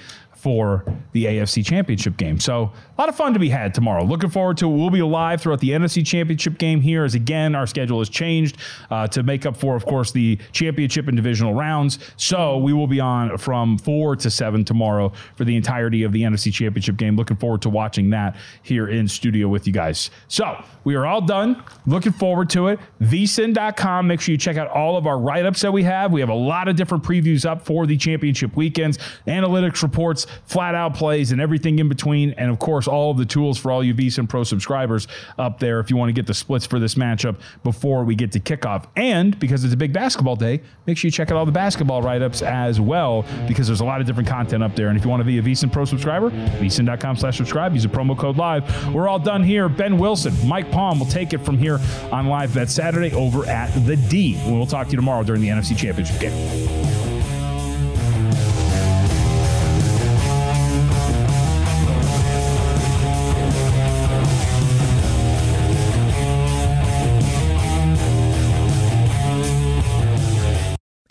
for 0.46 0.84
the 1.10 1.24
AFC 1.24 1.66
Championship 1.66 2.16
game. 2.16 2.38
So 2.38 2.70
a 2.96 3.02
lot 3.02 3.08
of 3.08 3.16
fun 3.16 3.34
to 3.34 3.38
be 3.38 3.48
had 3.50 3.74
tomorrow. 3.74 4.04
Looking 4.04 4.30
forward 4.30 4.56
to 4.58 4.66
it. 4.66 4.74
We'll 4.74 4.90
be 4.90 5.02
live 5.02 5.42
throughout 5.42 5.60
the 5.60 5.70
NFC 5.70 6.06
Championship 6.06 6.56
game 6.56 6.80
here, 6.80 7.04
as 7.04 7.14
again 7.14 7.54
our 7.54 7.66
schedule 7.66 7.98
has 7.98 8.08
changed 8.08 8.56
uh, 8.90 9.06
to 9.08 9.22
make 9.22 9.44
up 9.44 9.56
for, 9.56 9.76
of 9.76 9.84
course, 9.84 10.12
the 10.12 10.38
championship 10.52 11.06
and 11.08 11.16
divisional 11.16 11.52
rounds. 11.52 11.98
So 12.16 12.56
we 12.58 12.72
will 12.72 12.86
be 12.86 13.00
on 13.00 13.36
from 13.36 13.76
four 13.76 14.16
to 14.16 14.30
seven 14.30 14.64
tomorrow 14.64 15.12
for 15.34 15.44
the 15.44 15.56
entirety 15.56 16.04
of 16.04 16.12
the 16.12 16.22
NFC 16.22 16.52
Championship 16.52 16.96
game. 16.96 17.16
Looking 17.16 17.36
forward 17.36 17.62
to 17.62 17.68
watching 17.70 18.10
that 18.10 18.36
here 18.62 18.88
in 18.88 19.08
studio 19.08 19.48
with 19.48 19.66
you 19.66 19.72
guys. 19.72 20.10
So 20.28 20.64
we 20.84 20.94
are 20.94 21.04
all 21.04 21.20
done. 21.20 21.62
Looking 21.86 22.12
forward 22.12 22.48
to 22.50 22.68
it. 22.68 22.80
vsin.com. 23.02 24.06
Make 24.06 24.20
sure 24.20 24.32
you 24.32 24.38
check 24.38 24.56
out 24.56 24.68
all 24.68 24.96
of 24.96 25.06
our 25.06 25.18
write 25.18 25.44
ups 25.44 25.60
that 25.60 25.72
we 25.72 25.82
have. 25.82 26.12
We 26.12 26.20
have 26.20 26.30
a 26.30 26.34
lot 26.34 26.68
of 26.68 26.76
different 26.76 27.04
previews 27.04 27.44
up 27.44 27.66
for 27.66 27.86
the 27.86 27.96
championship 27.96 28.56
weekends, 28.56 28.98
analytics 29.26 29.82
reports 29.82 30.26
flat 30.46 30.74
out 30.74 30.94
plays, 30.94 31.32
and 31.32 31.40
everything 31.40 31.78
in 31.78 31.88
between. 31.88 32.30
And 32.32 32.50
of 32.50 32.58
course, 32.58 32.85
all 32.88 33.10
of 33.10 33.18
the 33.18 33.24
tools 33.24 33.58
for 33.58 33.70
all 33.70 33.82
you 33.82 33.94
VSIN 33.94 34.28
Pro 34.28 34.44
subscribers 34.44 35.08
up 35.38 35.58
there 35.58 35.80
if 35.80 35.90
you 35.90 35.96
want 35.96 36.08
to 36.08 36.12
get 36.12 36.26
the 36.26 36.34
splits 36.34 36.66
for 36.66 36.78
this 36.78 36.94
matchup 36.94 37.36
before 37.64 38.04
we 38.04 38.14
get 38.14 38.32
to 38.32 38.40
kickoff. 38.40 38.86
And 38.96 39.38
because 39.38 39.64
it's 39.64 39.74
a 39.74 39.76
big 39.76 39.92
basketball 39.92 40.36
day, 40.36 40.62
make 40.86 40.96
sure 40.96 41.08
you 41.08 41.12
check 41.12 41.30
out 41.30 41.36
all 41.36 41.46
the 41.46 41.52
basketball 41.52 42.02
write 42.02 42.22
ups 42.22 42.42
as 42.42 42.80
well 42.80 43.24
because 43.46 43.66
there's 43.66 43.80
a 43.80 43.84
lot 43.84 44.00
of 44.00 44.06
different 44.06 44.28
content 44.28 44.62
up 44.62 44.74
there. 44.76 44.88
And 44.88 44.98
if 44.98 45.04
you 45.04 45.10
want 45.10 45.20
to 45.20 45.24
be 45.24 45.38
a 45.38 45.42
VSIN 45.42 45.72
Pro 45.72 45.84
subscriber, 45.84 46.30
VSIN.com 46.30 47.16
slash 47.16 47.36
subscribe, 47.36 47.74
use 47.74 47.84
a 47.84 47.88
promo 47.88 48.16
code 48.16 48.36
live. 48.36 48.94
We're 48.94 49.08
all 49.08 49.18
done 49.18 49.42
here. 49.42 49.68
Ben 49.68 49.98
Wilson, 49.98 50.34
Mike 50.46 50.70
Palm 50.70 50.98
will 50.98 51.06
take 51.06 51.32
it 51.32 51.38
from 51.38 51.58
here 51.58 51.80
on 52.12 52.26
Live 52.26 52.54
Bet 52.54 52.70
Saturday 52.70 53.12
over 53.12 53.46
at 53.46 53.68
the 53.86 53.96
D. 53.96 54.40
We'll 54.46 54.66
talk 54.66 54.86
to 54.86 54.92
you 54.92 54.96
tomorrow 54.96 55.22
during 55.22 55.42
the 55.42 55.48
NFC 55.48 55.76
Championship 55.76 56.20
game. 56.20 56.95